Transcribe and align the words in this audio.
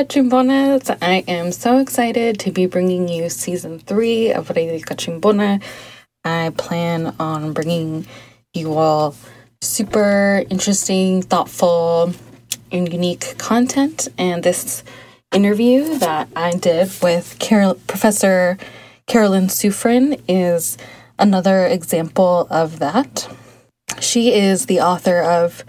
Cachimbonas. 0.00 0.96
I 1.02 1.24
am 1.28 1.52
so 1.52 1.76
excited 1.76 2.40
to 2.40 2.50
be 2.50 2.64
bringing 2.64 3.06
you 3.06 3.28
season 3.28 3.78
three 3.80 4.32
of 4.32 4.48
Radio 4.48 4.78
Cachimbona. 4.78 5.62
I 6.24 6.52
plan 6.56 7.14
on 7.20 7.52
bringing 7.52 8.06
you 8.54 8.78
all 8.78 9.14
super 9.60 10.42
interesting, 10.48 11.20
thoughtful, 11.20 12.14
and 12.72 12.90
unique 12.90 13.34
content. 13.36 14.08
And 14.16 14.42
this 14.42 14.84
interview 15.32 15.98
that 15.98 16.28
I 16.34 16.52
did 16.52 16.90
with 17.02 17.36
Carol, 17.38 17.74
Professor 17.86 18.56
Carolyn 19.06 19.48
Sufrin 19.48 20.18
is 20.26 20.78
another 21.18 21.66
example 21.66 22.46
of 22.48 22.78
that. 22.78 23.28
She 24.00 24.32
is 24.32 24.64
the 24.64 24.80
author 24.80 25.20
of 25.20 25.62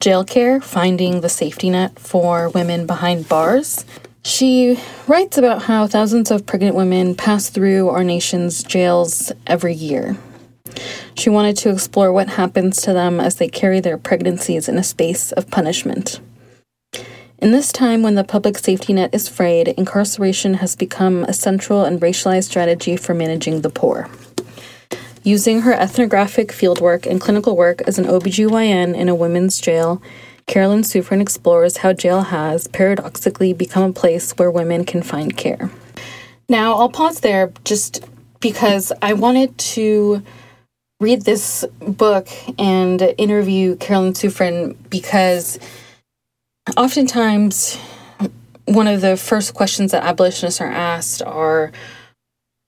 Jail 0.00 0.22
Care 0.22 0.60
Finding 0.60 1.22
the 1.22 1.28
Safety 1.28 1.70
Net 1.70 1.98
for 1.98 2.50
Women 2.50 2.86
Behind 2.86 3.28
Bars. 3.28 3.84
She 4.22 4.78
writes 5.08 5.36
about 5.36 5.62
how 5.62 5.88
thousands 5.88 6.30
of 6.30 6.46
pregnant 6.46 6.76
women 6.76 7.16
pass 7.16 7.50
through 7.50 7.88
our 7.88 8.04
nation's 8.04 8.62
jails 8.62 9.32
every 9.48 9.74
year. 9.74 10.16
She 11.16 11.30
wanted 11.30 11.56
to 11.56 11.70
explore 11.70 12.12
what 12.12 12.28
happens 12.28 12.80
to 12.82 12.92
them 12.92 13.18
as 13.18 13.36
they 13.36 13.48
carry 13.48 13.80
their 13.80 13.98
pregnancies 13.98 14.68
in 14.68 14.78
a 14.78 14.84
space 14.84 15.32
of 15.32 15.50
punishment. 15.50 16.20
In 17.40 17.50
this 17.50 17.72
time 17.72 18.04
when 18.04 18.14
the 18.14 18.22
public 18.22 18.56
safety 18.56 18.92
net 18.92 19.12
is 19.12 19.28
frayed, 19.28 19.66
incarceration 19.66 20.54
has 20.54 20.76
become 20.76 21.24
a 21.24 21.32
central 21.32 21.84
and 21.84 22.00
racialized 22.00 22.44
strategy 22.44 22.96
for 22.96 23.14
managing 23.14 23.62
the 23.62 23.70
poor. 23.70 24.08
Using 25.22 25.62
her 25.62 25.72
ethnographic 25.72 26.48
fieldwork 26.48 27.06
and 27.06 27.20
clinical 27.20 27.56
work 27.56 27.82
as 27.82 27.98
an 27.98 28.04
OBGYN 28.04 28.96
in 28.96 29.08
a 29.08 29.14
women's 29.14 29.60
jail, 29.60 30.02
Carolyn 30.46 30.82
Sufrin 30.82 31.20
explores 31.20 31.78
how 31.78 31.92
jail 31.92 32.22
has, 32.22 32.66
paradoxically, 32.68 33.52
become 33.52 33.90
a 33.90 33.92
place 33.92 34.32
where 34.32 34.50
women 34.50 34.84
can 34.84 35.02
find 35.02 35.36
care. 35.36 35.70
Now, 36.48 36.74
I'll 36.74 36.88
pause 36.88 37.20
there 37.20 37.52
just 37.64 38.04
because 38.40 38.92
I 39.02 39.12
wanted 39.12 39.56
to 39.58 40.22
read 41.00 41.22
this 41.22 41.64
book 41.80 42.28
and 42.58 43.00
interview 43.18 43.76
Carolyn 43.76 44.14
Sufrin 44.14 44.76
because 44.88 45.58
oftentimes 46.76 47.78
one 48.64 48.86
of 48.86 49.00
the 49.00 49.16
first 49.16 49.54
questions 49.54 49.92
that 49.92 50.04
abolitionists 50.04 50.60
are 50.60 50.70
asked 50.70 51.22
are 51.22 51.72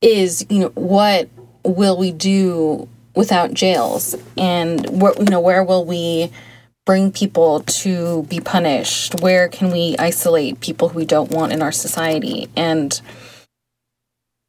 is 0.00 0.46
you 0.48 0.60
know 0.60 0.68
what 0.74 1.28
will 1.64 1.96
we 1.96 2.12
do 2.12 2.88
without 3.14 3.54
jails? 3.54 4.16
And 4.36 5.00
where 5.00 5.14
you 5.18 5.26
know 5.26 5.40
where 5.40 5.64
will 5.64 5.84
we 5.84 6.30
bring 6.86 7.12
people 7.12 7.60
to 7.60 8.24
be 8.24 8.40
punished? 8.40 9.20
Where 9.20 9.48
can 9.48 9.70
we 9.70 9.96
isolate 9.98 10.60
people 10.60 10.88
who 10.88 10.98
we 10.98 11.04
don't 11.04 11.30
want 11.30 11.52
in 11.52 11.62
our 11.62 11.72
society? 11.72 12.48
And 12.56 13.00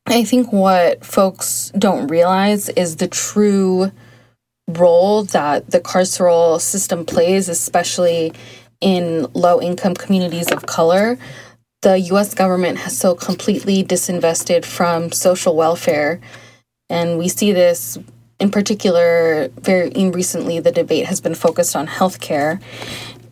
i 0.07 0.23
think 0.23 0.51
what 0.51 1.05
folks 1.05 1.71
don't 1.77 2.07
realize 2.07 2.69
is 2.69 2.95
the 2.95 3.07
true 3.07 3.91
role 4.67 5.23
that 5.25 5.69
the 5.69 5.79
carceral 5.79 6.59
system 6.59 7.05
plays 7.05 7.47
especially 7.47 8.33
in 8.79 9.27
low 9.33 9.61
income 9.61 9.93
communities 9.93 10.51
of 10.51 10.65
color. 10.65 11.17
The 11.83 11.99
US 11.99 12.33
government 12.33 12.79
has 12.79 12.97
so 12.97 13.15
completely 13.15 13.83
disinvested 13.83 14.65
from 14.65 15.11
social 15.11 15.55
welfare 15.55 16.19
and 16.91 17.17
we 17.17 17.29
see 17.29 17.53
this 17.53 17.97
in 18.41 18.49
particular, 18.49 19.49
very 19.61 19.91
recently, 20.09 20.59
the 20.59 20.71
debate 20.71 21.05
has 21.05 21.21
been 21.21 21.35
focused 21.35 21.75
on 21.75 21.87
healthcare. 21.87 22.59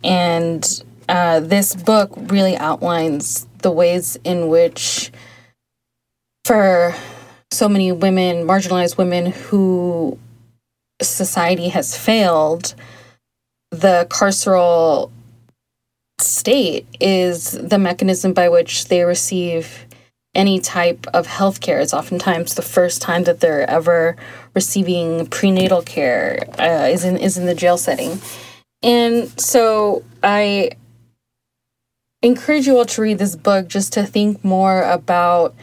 And 0.04 0.64
uh, 1.08 1.40
this 1.40 1.74
book 1.74 2.12
really 2.14 2.56
outlines 2.56 3.46
the 3.58 3.72
ways 3.72 4.16
in 4.22 4.48
which, 4.48 5.10
for 6.44 6.94
so 7.50 7.68
many 7.68 7.90
women, 7.90 8.46
marginalized 8.46 8.96
women 8.96 9.26
who 9.26 10.16
society 11.02 11.68
has 11.68 11.96
failed, 11.96 12.74
the 13.72 14.06
carceral 14.08 15.10
state 16.20 16.86
is 17.00 17.50
the 17.50 17.78
mechanism 17.78 18.32
by 18.32 18.48
which 18.48 18.86
they 18.86 19.02
receive 19.02 19.86
any 20.34 20.60
type 20.60 21.06
of 21.12 21.26
health 21.26 21.60
care. 21.60 21.80
It's 21.80 21.94
oftentimes 21.94 22.54
the 22.54 22.62
first 22.62 23.02
time 23.02 23.24
that 23.24 23.40
they're 23.40 23.68
ever 23.68 24.16
receiving 24.54 25.26
prenatal 25.26 25.82
care 25.82 26.44
uh, 26.58 26.88
is 26.88 27.04
in 27.04 27.16
is 27.16 27.36
in 27.36 27.46
the 27.46 27.54
jail 27.54 27.76
setting, 27.76 28.20
and 28.82 29.28
so 29.40 30.04
I 30.22 30.72
encourage 32.22 32.66
you 32.66 32.76
all 32.76 32.84
to 32.84 33.02
read 33.02 33.18
this 33.18 33.36
book 33.36 33.68
just 33.68 33.92
to 33.94 34.04
think 34.04 34.44
more 34.44 34.82
about 34.82 35.54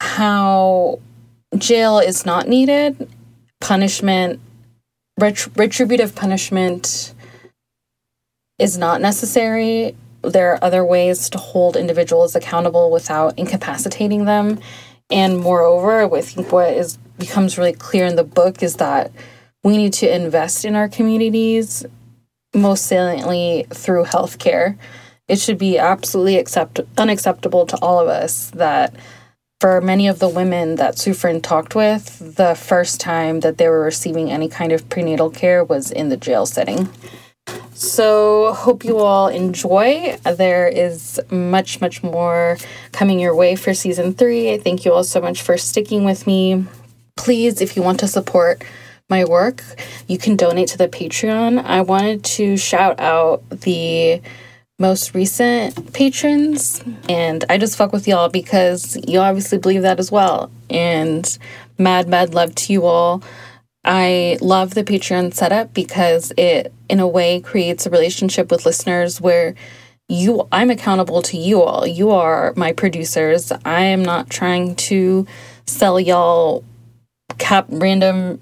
how 0.00 0.98
jail 1.56 1.98
is 1.98 2.26
not 2.26 2.48
needed, 2.48 3.08
punishment, 3.60 4.40
ret- 5.18 5.56
retributive 5.56 6.14
punishment 6.14 7.14
is 8.58 8.76
not 8.76 9.00
necessary 9.00 9.94
there 10.22 10.52
are 10.52 10.64
other 10.64 10.84
ways 10.84 11.30
to 11.30 11.38
hold 11.38 11.76
individuals 11.76 12.36
accountable 12.36 12.90
without 12.90 13.38
incapacitating 13.38 14.24
them. 14.24 14.60
And 15.10 15.38
moreover, 15.38 16.14
I 16.14 16.20
think 16.20 16.52
what 16.52 16.72
is 16.72 16.98
becomes 17.18 17.58
really 17.58 17.72
clear 17.72 18.06
in 18.06 18.16
the 18.16 18.24
book 18.24 18.62
is 18.62 18.76
that 18.76 19.12
we 19.62 19.76
need 19.76 19.92
to 19.94 20.14
invest 20.14 20.64
in 20.64 20.74
our 20.74 20.88
communities, 20.88 21.84
most 22.54 22.86
saliently 22.86 23.66
through 23.70 24.04
healthcare. 24.04 24.76
It 25.28 25.38
should 25.38 25.58
be 25.58 25.78
absolutely 25.78 26.38
accept- 26.38 26.80
unacceptable 26.96 27.66
to 27.66 27.76
all 27.78 28.00
of 28.00 28.08
us 28.08 28.50
that 28.50 28.94
for 29.60 29.80
many 29.82 30.08
of 30.08 30.18
the 30.18 30.28
women 30.28 30.76
that 30.76 30.94
Sufrin 30.94 31.42
talked 31.42 31.74
with, 31.74 32.36
the 32.36 32.54
first 32.54 32.98
time 32.98 33.40
that 33.40 33.58
they 33.58 33.68
were 33.68 33.82
receiving 33.82 34.30
any 34.32 34.48
kind 34.48 34.72
of 34.72 34.88
prenatal 34.88 35.28
care 35.28 35.62
was 35.62 35.90
in 35.90 36.08
the 36.08 36.16
jail 36.16 36.46
setting. 36.46 36.88
So, 37.80 38.52
hope 38.52 38.84
you 38.84 38.98
all 38.98 39.28
enjoy. 39.28 40.18
There 40.22 40.68
is 40.68 41.18
much, 41.30 41.80
much 41.80 42.02
more 42.02 42.58
coming 42.92 43.18
your 43.18 43.34
way 43.34 43.56
for 43.56 43.72
season 43.72 44.12
three. 44.12 44.52
I 44.52 44.58
Thank 44.58 44.84
you 44.84 44.92
all 44.92 45.02
so 45.02 45.18
much 45.18 45.40
for 45.40 45.56
sticking 45.56 46.04
with 46.04 46.26
me. 46.26 46.66
Please, 47.16 47.62
if 47.62 47.76
you 47.76 47.82
want 47.82 47.98
to 48.00 48.06
support 48.06 48.62
my 49.08 49.24
work, 49.24 49.64
you 50.08 50.18
can 50.18 50.36
donate 50.36 50.68
to 50.68 50.76
the 50.76 50.88
Patreon. 50.88 51.64
I 51.64 51.80
wanted 51.80 52.22
to 52.24 52.58
shout 52.58 53.00
out 53.00 53.48
the 53.48 54.20
most 54.78 55.14
recent 55.14 55.94
patrons, 55.94 56.84
and 57.08 57.46
I 57.48 57.56
just 57.56 57.78
fuck 57.78 57.94
with 57.94 58.06
y'all 58.06 58.28
because 58.28 58.98
you 59.08 59.20
obviously 59.20 59.56
believe 59.56 59.82
that 59.82 59.98
as 59.98 60.12
well. 60.12 60.50
And 60.68 61.38
mad, 61.78 62.08
mad 62.08 62.34
love 62.34 62.54
to 62.56 62.74
you 62.74 62.84
all. 62.84 63.22
I 63.84 64.36
love 64.40 64.74
the 64.74 64.84
Patreon 64.84 65.32
setup 65.34 65.72
because 65.72 66.32
it, 66.36 66.72
in 66.88 67.00
a 67.00 67.08
way, 67.08 67.40
creates 67.40 67.86
a 67.86 67.90
relationship 67.90 68.50
with 68.50 68.66
listeners 68.66 69.20
where 69.20 69.54
you 70.08 70.46
I'm 70.50 70.70
accountable 70.70 71.22
to 71.22 71.36
you 71.36 71.62
all. 71.62 71.86
You 71.86 72.10
are 72.10 72.52
my 72.56 72.72
producers. 72.72 73.52
I 73.64 73.82
am 73.82 74.02
not 74.02 74.28
trying 74.28 74.74
to 74.76 75.26
sell 75.66 76.00
y'all 76.00 76.64
cap 77.38 77.66
random 77.68 78.38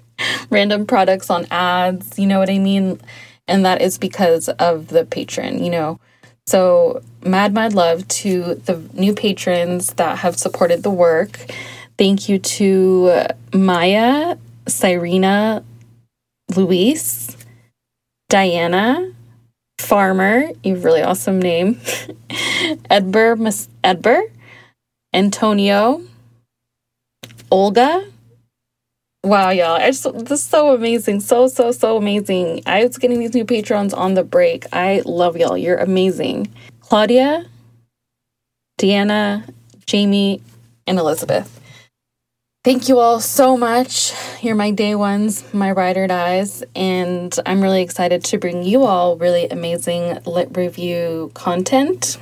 random 0.50 0.86
products 0.86 1.30
on 1.30 1.46
ads, 1.50 2.18
you 2.18 2.26
know 2.26 2.38
what 2.38 2.50
I 2.50 2.58
mean? 2.58 3.00
And 3.46 3.64
that 3.64 3.82
is 3.82 3.98
because 3.98 4.48
of 4.48 4.88
the 4.88 5.04
Patreon, 5.04 5.62
you 5.62 5.70
know. 5.70 6.00
So, 6.46 7.02
mad 7.24 7.52
mad 7.52 7.74
love 7.74 8.08
to 8.08 8.54
the 8.54 8.82
new 8.94 9.14
patrons 9.14 9.94
that 9.94 10.18
have 10.18 10.36
supported 10.36 10.82
the 10.82 10.90
work. 10.90 11.38
Thank 11.96 12.28
you 12.28 12.38
to 12.38 13.26
Maya 13.52 14.36
Cyrena 14.70 15.64
Luis, 16.56 17.36
Diana 18.28 19.12
Farmer, 19.78 20.50
you 20.62 20.76
really 20.76 21.02
awesome 21.02 21.40
name, 21.40 21.74
Edber 22.90 23.36
Edber, 23.82 24.22
Antonio, 25.12 26.02
Olga. 27.50 28.06
Wow, 29.22 29.50
y'all! 29.50 29.76
I 29.76 29.90
just 29.90 30.04
this 30.26 30.40
is 30.40 30.44
so 30.44 30.74
amazing, 30.74 31.20
so 31.20 31.46
so 31.46 31.72
so 31.72 31.96
amazing. 31.96 32.62
I 32.66 32.84
was 32.84 32.96
getting 32.96 33.18
these 33.18 33.34
new 33.34 33.44
patrons 33.44 33.92
on 33.92 34.14
the 34.14 34.24
break. 34.24 34.64
I 34.72 35.02
love 35.04 35.36
y'all. 35.36 35.58
You're 35.58 35.76
amazing, 35.76 36.52
Claudia, 36.80 37.44
Deanna, 38.80 39.52
Jamie, 39.86 40.40
and 40.86 40.98
Elizabeth. 40.98 41.59
Thank 42.62 42.90
you 42.90 42.98
all 42.98 43.20
so 43.20 43.56
much. 43.56 44.12
You're 44.42 44.54
my 44.54 44.70
day 44.70 44.94
ones, 44.94 45.42
my 45.54 45.70
ride 45.70 45.96
or 45.96 46.06
dies, 46.06 46.62
and 46.76 47.34
I'm 47.46 47.62
really 47.62 47.80
excited 47.80 48.22
to 48.24 48.36
bring 48.36 48.64
you 48.64 48.82
all 48.82 49.16
really 49.16 49.48
amazing 49.48 50.18
lit 50.26 50.54
review 50.54 51.30
content. 51.32 52.18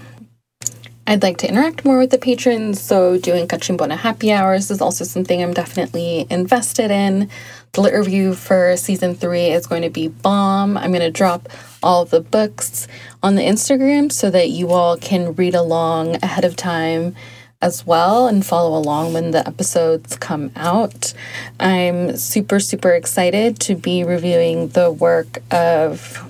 I'd 1.08 1.25
like 1.25 1.38
to 1.38 1.49
interact 1.49 1.85
more 1.85 1.99
with 1.99 2.11
the 2.11 2.19
patrons, 2.19 2.81
so 2.81 3.19
doing 3.19 3.49
Cachimbona 3.49 3.96
happy 3.96 4.31
hours 4.31 4.70
is 4.70 4.81
also 4.81 5.02
something 5.02 5.43
I'm 5.43 5.55
definitely 5.55 6.29
invested 6.31 6.93
in. 6.93 7.29
The 7.73 7.81
lit 7.81 7.94
review 7.94 8.35
for 8.35 8.76
season 8.76 9.17
three 9.17 9.46
is 9.46 9.67
going 9.67 9.82
to 9.82 9.90
be 9.90 10.06
bomb. 10.06 10.76
I'm 10.76 10.93
going 10.93 11.00
to 11.00 11.11
drop 11.11 11.49
all 11.82 12.05
the 12.05 12.20
books 12.20 12.87
on 13.25 13.35
the 13.35 13.43
Instagram 13.43 14.12
so 14.12 14.31
that 14.31 14.50
you 14.50 14.70
all 14.70 14.99
can 14.99 15.35
read 15.35 15.56
along 15.56 16.23
ahead 16.23 16.44
of 16.44 16.55
time 16.55 17.17
as 17.61 17.87
well 17.87 18.29
and 18.29 18.47
follow 18.47 18.79
along 18.79 19.13
when 19.13 19.33
the 19.33 19.47
episodes 19.47 20.17
come 20.17 20.51
out. 20.55 21.13
I'm 21.59 22.17
super, 22.17 22.61
super 22.61 22.91
excited 22.91 23.59
to 23.61 23.75
be 23.75 24.05
reviewing 24.05 24.69
the 24.69 24.91
work 24.91 25.43
of. 25.51 26.25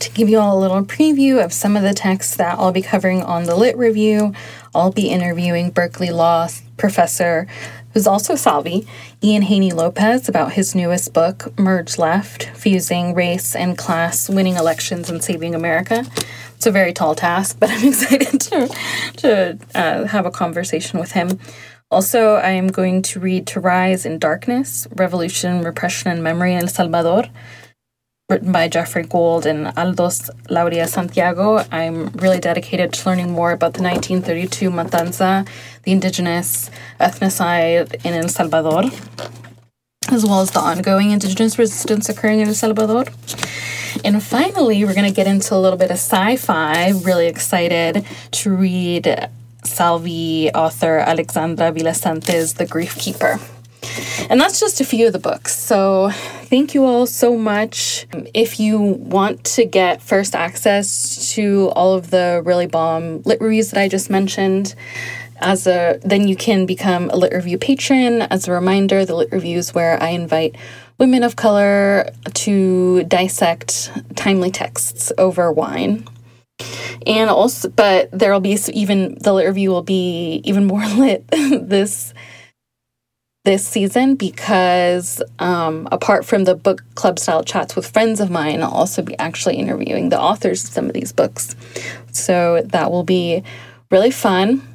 To 0.00 0.10
give 0.10 0.28
you 0.28 0.38
all 0.38 0.58
a 0.58 0.60
little 0.60 0.84
preview 0.84 1.42
of 1.42 1.50
some 1.50 1.78
of 1.78 1.82
the 1.82 1.94
texts 1.94 2.36
that 2.36 2.58
I'll 2.58 2.72
be 2.72 2.82
covering 2.82 3.22
on 3.22 3.44
the 3.44 3.56
Lit 3.56 3.74
Review, 3.78 4.34
I'll 4.74 4.92
be 4.92 5.08
interviewing 5.08 5.70
Berkeley 5.70 6.10
Law 6.10 6.48
professor 6.76 7.46
who's 7.94 8.06
also 8.08 8.34
Salvi, 8.34 8.86
Ian 9.22 9.42
Haney 9.42 9.72
Lopez, 9.72 10.28
about 10.28 10.52
his 10.52 10.74
newest 10.74 11.14
book, 11.14 11.56
Merge 11.58 11.96
Left 11.96 12.50
Fusing 12.50 13.14
Race 13.14 13.54
and 13.54 13.78
Class, 13.78 14.28
Winning 14.28 14.56
Elections 14.56 15.08
and 15.08 15.22
Saving 15.22 15.54
America. 15.54 16.04
It's 16.56 16.66
a 16.66 16.70
very 16.70 16.92
tall 16.92 17.14
task, 17.14 17.56
but 17.60 17.70
I'm 17.72 17.88
excited 17.88 18.40
to, 18.40 18.68
to 19.18 19.58
uh, 19.74 20.04
have 20.06 20.26
a 20.26 20.30
conversation 20.30 20.98
with 21.00 21.12
him. 21.12 21.38
Also, 21.90 22.34
I 22.34 22.50
am 22.50 22.68
going 22.68 23.02
to 23.02 23.20
read 23.20 23.46
To 23.48 23.60
Rise 23.60 24.04
in 24.06 24.18
Darkness 24.18 24.88
Revolution, 24.96 25.62
Repression, 25.62 26.10
and 26.10 26.22
Memory 26.22 26.54
in 26.54 26.62
El 26.62 26.68
Salvador 26.68 27.24
written 28.30 28.52
by 28.52 28.68
Jeffrey 28.68 29.02
Gould 29.02 29.44
and 29.44 29.70
Aldous 29.76 30.30
Lauria 30.48 30.88
Santiago. 30.88 31.62
I'm 31.70 32.08
really 32.12 32.40
dedicated 32.40 32.94
to 32.94 33.08
learning 33.08 33.30
more 33.32 33.52
about 33.52 33.74
the 33.74 33.82
1932 33.82 34.70
Matanza, 34.70 35.46
the 35.82 35.92
indigenous 35.92 36.70
ethnocide 36.98 38.02
in 38.02 38.14
El 38.14 38.28
Salvador, 38.28 38.84
as 40.10 40.24
well 40.24 40.40
as 40.40 40.50
the 40.50 40.60
ongoing 40.60 41.10
indigenous 41.10 41.58
resistance 41.58 42.08
occurring 42.08 42.40
in 42.40 42.48
El 42.48 42.54
Salvador. 42.54 43.04
And 44.04 44.22
finally, 44.22 44.84
we're 44.84 44.94
going 44.94 45.08
to 45.08 45.14
get 45.14 45.26
into 45.26 45.54
a 45.54 45.60
little 45.60 45.78
bit 45.78 45.90
of 45.90 45.96
sci 45.96 46.36
fi. 46.36 46.90
Really 46.90 47.26
excited 47.26 48.04
to 48.32 48.54
read 48.54 49.30
Salvi 49.64 50.50
author 50.52 50.98
Alexandra 50.98 51.72
Villasante's 51.72 52.54
The 52.54 52.66
Grief 52.66 52.96
Keeper. 52.96 53.38
And 54.30 54.40
that's 54.40 54.60
just 54.60 54.80
a 54.80 54.84
few 54.84 55.06
of 55.06 55.12
the 55.12 55.18
books. 55.18 55.56
So 55.56 56.10
thank 56.44 56.74
you 56.74 56.84
all 56.84 57.06
so 57.06 57.36
much. 57.36 58.06
If 58.32 58.58
you 58.58 58.78
want 58.78 59.44
to 59.44 59.64
get 59.64 60.02
first 60.02 60.34
access 60.34 61.32
to 61.34 61.70
all 61.76 61.94
of 61.94 62.10
the 62.10 62.42
really 62.44 62.66
bomb 62.66 63.22
lit 63.22 63.40
reviews 63.40 63.70
that 63.70 63.80
I 63.80 63.88
just 63.88 64.10
mentioned, 64.10 64.74
as 65.40 65.66
a 65.66 65.98
then 66.02 66.28
you 66.28 66.36
can 66.36 66.66
become 66.66 67.10
a 67.10 67.16
lit 67.16 67.32
review 67.32 67.58
patron. 67.58 68.22
As 68.22 68.48
a 68.48 68.52
reminder, 68.52 69.04
the 69.04 69.14
lit 69.14 69.32
reviews 69.32 69.74
where 69.74 70.02
I 70.02 70.08
invite 70.10 70.56
women 70.98 71.22
of 71.22 71.36
color 71.36 72.10
to 72.32 73.04
dissect 73.04 73.90
timely 74.16 74.50
texts 74.50 75.12
over 75.18 75.52
wine 75.52 76.06
and 77.06 77.28
also 77.30 77.68
but 77.68 78.08
there 78.12 78.32
will 78.32 78.40
be 78.40 78.56
even 78.72 79.16
the 79.20 79.32
lit 79.32 79.46
review 79.46 79.70
will 79.70 79.82
be 79.82 80.40
even 80.44 80.64
more 80.64 80.86
lit 80.96 81.26
this 81.28 82.14
this 83.44 83.66
season 83.66 84.14
because 84.14 85.22
um, 85.38 85.86
apart 85.92 86.24
from 86.24 86.44
the 86.44 86.54
book 86.54 86.82
club 86.94 87.18
style 87.18 87.44
chats 87.44 87.76
with 87.76 87.86
friends 87.86 88.18
of 88.18 88.30
mine, 88.30 88.62
I'll 88.62 88.70
also 88.70 89.02
be 89.02 89.18
actually 89.18 89.56
interviewing 89.56 90.08
the 90.08 90.18
authors 90.18 90.64
of 90.64 90.70
some 90.70 90.86
of 90.86 90.94
these 90.94 91.12
books. 91.12 91.54
So 92.10 92.62
that 92.64 92.90
will 92.90 93.04
be 93.04 93.42
really 93.90 94.10
fun. 94.10 94.66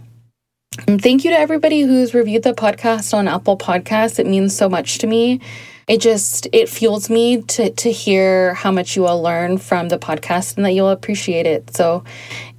And 0.87 1.01
thank 1.01 1.25
you 1.25 1.31
to 1.31 1.37
everybody 1.37 1.81
who's 1.81 2.13
reviewed 2.13 2.43
the 2.43 2.53
podcast 2.53 3.13
on 3.13 3.27
Apple 3.27 3.57
Podcasts. 3.57 4.19
It 4.19 4.27
means 4.27 4.55
so 4.55 4.69
much 4.69 4.99
to 4.99 5.07
me 5.07 5.41
it 5.89 6.01
just 6.01 6.47
it 6.53 6.69
fuels 6.69 7.09
me 7.09 7.41
to 7.41 7.71
to 7.71 7.91
hear 7.91 8.53
how 8.53 8.71
much 8.71 8.95
you 8.95 9.07
all 9.07 9.23
learn 9.23 9.57
from 9.57 9.89
the 9.89 9.97
podcast 9.97 10.55
and 10.55 10.63
that 10.63 10.73
you'll 10.73 10.89
appreciate 10.89 11.47
it. 11.47 11.75
So 11.75 12.03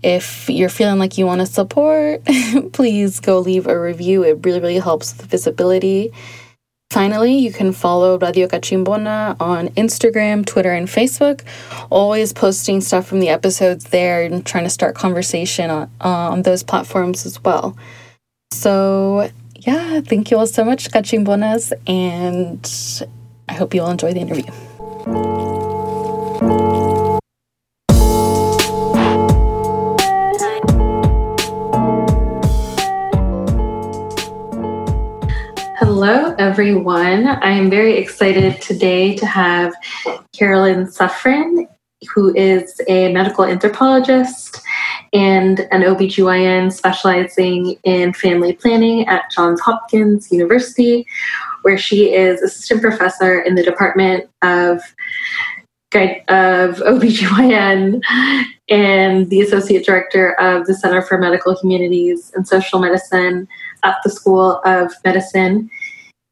if 0.03 0.51
you're 0.51 0.69
feeling 0.69 0.99
like 0.99 1.17
you 1.17 1.27
want 1.27 1.41
to 1.41 1.47
support, 1.47 2.25
please 2.73 3.21
go 3.21 3.39
leave 3.39 3.69
a 3.69 3.81
review. 3.81 4.25
It 4.25 4.45
really 4.45 4.59
really 4.59 4.79
helps 4.81 5.17
with 5.17 5.27
visibility. 5.27 6.13
Finally, 6.91 7.39
you 7.39 7.53
can 7.53 7.73
follow 7.73 8.19
Radio 8.19 8.49
Cachimbona 8.49 9.37
on 9.39 9.69
Instagram, 9.71 10.45
Twitter, 10.45 10.73
and 10.73 10.89
Facebook. 10.89 11.43
Always 11.89 12.33
posting 12.33 12.81
stuff 12.81 13.07
from 13.07 13.21
the 13.21 13.29
episodes 13.29 13.85
there 13.85 14.25
and 14.25 14.45
trying 14.45 14.65
to 14.65 14.71
start 14.71 14.97
conversation 14.97 15.71
on, 15.71 15.83
uh, 16.01 16.09
on 16.09 16.43
those 16.43 16.65
platforms 16.65 17.25
as 17.27 17.43
well. 17.45 17.77
So, 18.51 19.31
yeah, 19.55 20.01
thank 20.01 20.33
you 20.33 20.39
all 20.39 20.49
so 20.49 20.65
much, 20.65 20.91
Cachimbonas, 20.91 21.73
and 21.87 23.09
I 23.49 23.53
hope 23.53 23.73
you 23.73 23.83
all 23.83 23.91
enjoy 23.91 24.13
the 24.13 24.21
interview. 24.21 24.51
Everyone. 36.51 37.29
I 37.29 37.53
am 37.53 37.71
very 37.71 37.97
excited 37.97 38.61
today 38.61 39.15
to 39.15 39.25
have 39.25 39.73
Carolyn 40.37 40.87
Sufrin, 40.87 41.69
who 42.13 42.35
is 42.35 42.81
a 42.89 43.13
medical 43.13 43.45
anthropologist 43.45 44.61
and 45.13 45.61
an 45.71 45.83
OBGYN 45.83 46.73
specializing 46.73 47.77
in 47.85 48.13
family 48.15 48.55
planning 48.55 49.07
at 49.07 49.31
Johns 49.31 49.61
Hopkins 49.61 50.33
University, 50.33 51.07
where 51.63 51.79
she 51.79 52.13
is 52.13 52.43
assistant 52.43 52.83
professor 52.83 53.39
in 53.43 53.55
the 53.55 53.63
Department 53.63 54.29
of 54.43 54.83
of 55.95 56.77
OBGYN 56.79 58.01
and 58.69 59.31
the 59.31 59.41
associate 59.41 59.87
director 59.87 60.33
of 60.41 60.67
the 60.67 60.75
Center 60.75 61.01
for 61.03 61.17
Medical 61.17 61.57
Humanities 61.61 62.33
and 62.35 62.47
Social 62.47 62.81
Medicine 62.81 63.47
at 63.85 63.97
the 64.03 64.11
School 64.11 64.61
of 64.65 64.93
Medicine 65.05 65.71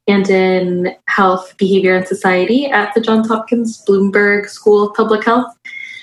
and 0.08 0.28
in 0.30 0.96
Health, 1.06 1.54
Behavior, 1.58 1.94
and 1.94 2.06
Society 2.06 2.66
at 2.66 2.94
the 2.94 3.00
Johns 3.00 3.28
Hopkins 3.28 3.84
Bloomberg 3.86 4.48
School 4.48 4.88
of 4.88 4.94
Public 4.94 5.24
Health. 5.24 5.54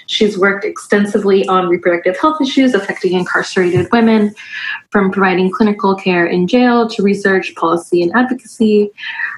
She's 0.07 0.37
worked 0.37 0.63
extensively 0.63 1.47
on 1.47 1.67
reproductive 1.67 2.17
health 2.19 2.39
issues 2.39 2.75
affecting 2.75 3.13
incarcerated 3.13 3.87
women, 3.91 4.35
from 4.91 5.11
providing 5.11 5.51
clinical 5.51 5.95
care 5.95 6.27
in 6.27 6.47
jail 6.47 6.87
to 6.89 7.01
research, 7.01 7.55
policy, 7.55 8.03
and 8.03 8.13
advocacy. 8.13 8.91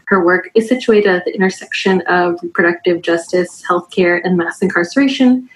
Her 0.08 0.24
work 0.26 0.50
is 0.56 0.68
situated 0.68 1.10
at 1.10 1.26
the 1.26 1.34
intersection 1.34 2.02
of 2.08 2.38
reproductive 2.44 3.02
justice, 3.02 3.64
healthcare, 3.68 4.20
and 4.24 4.36
mass 4.36 4.62
incarceration, 4.62 5.50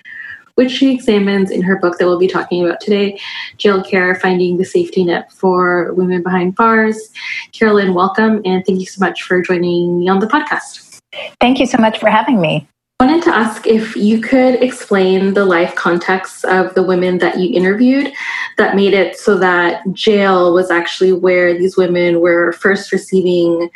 which 0.55 0.71
she 0.71 0.93
examines 0.93 1.51
in 1.51 1.61
her 1.61 1.77
book 1.77 1.97
that 1.97 2.05
we'll 2.05 2.19
be 2.19 2.27
talking 2.27 2.65
about 2.65 2.79
today 2.81 3.19
Jail 3.57 3.83
Care 3.83 4.15
Finding 4.15 4.57
the 4.57 4.65
Safety 4.65 5.03
Net 5.03 5.31
for 5.31 5.93
Women 5.93 6.23
Behind 6.23 6.55
Bars. 6.55 7.11
Carolyn, 7.51 7.93
welcome, 7.93 8.41
and 8.45 8.65
thank 8.65 8.79
you 8.79 8.85
so 8.85 8.99
much 8.99 9.23
for 9.23 9.41
joining 9.41 9.99
me 9.99 10.09
on 10.09 10.19
the 10.19 10.27
podcast. 10.27 10.99
Thank 11.39 11.59
you 11.59 11.65
so 11.65 11.77
much 11.77 11.99
for 11.99 12.09
having 12.09 12.39
me 12.39 12.67
I 13.01 13.05
wanted 13.05 13.23
to 13.23 13.35
ask 13.35 13.65
if 13.65 13.95
you 13.95 14.21
could 14.21 14.61
explain 14.61 15.33
the 15.33 15.43
life 15.43 15.73
context 15.73 16.45
of 16.45 16.75
the 16.75 16.83
women 16.83 17.17
that 17.17 17.39
you 17.39 17.51
interviewed 17.51 18.13
that 18.59 18.75
made 18.75 18.93
it 18.93 19.17
so 19.17 19.39
that 19.39 19.81
jail 19.91 20.53
was 20.53 20.69
actually 20.69 21.11
where 21.11 21.57
these 21.57 21.75
women 21.75 22.19
were 22.21 22.51
first 22.51 22.91
receiving 22.91 23.71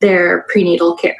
their 0.00 0.46
prenatal 0.48 0.96
care. 0.96 1.18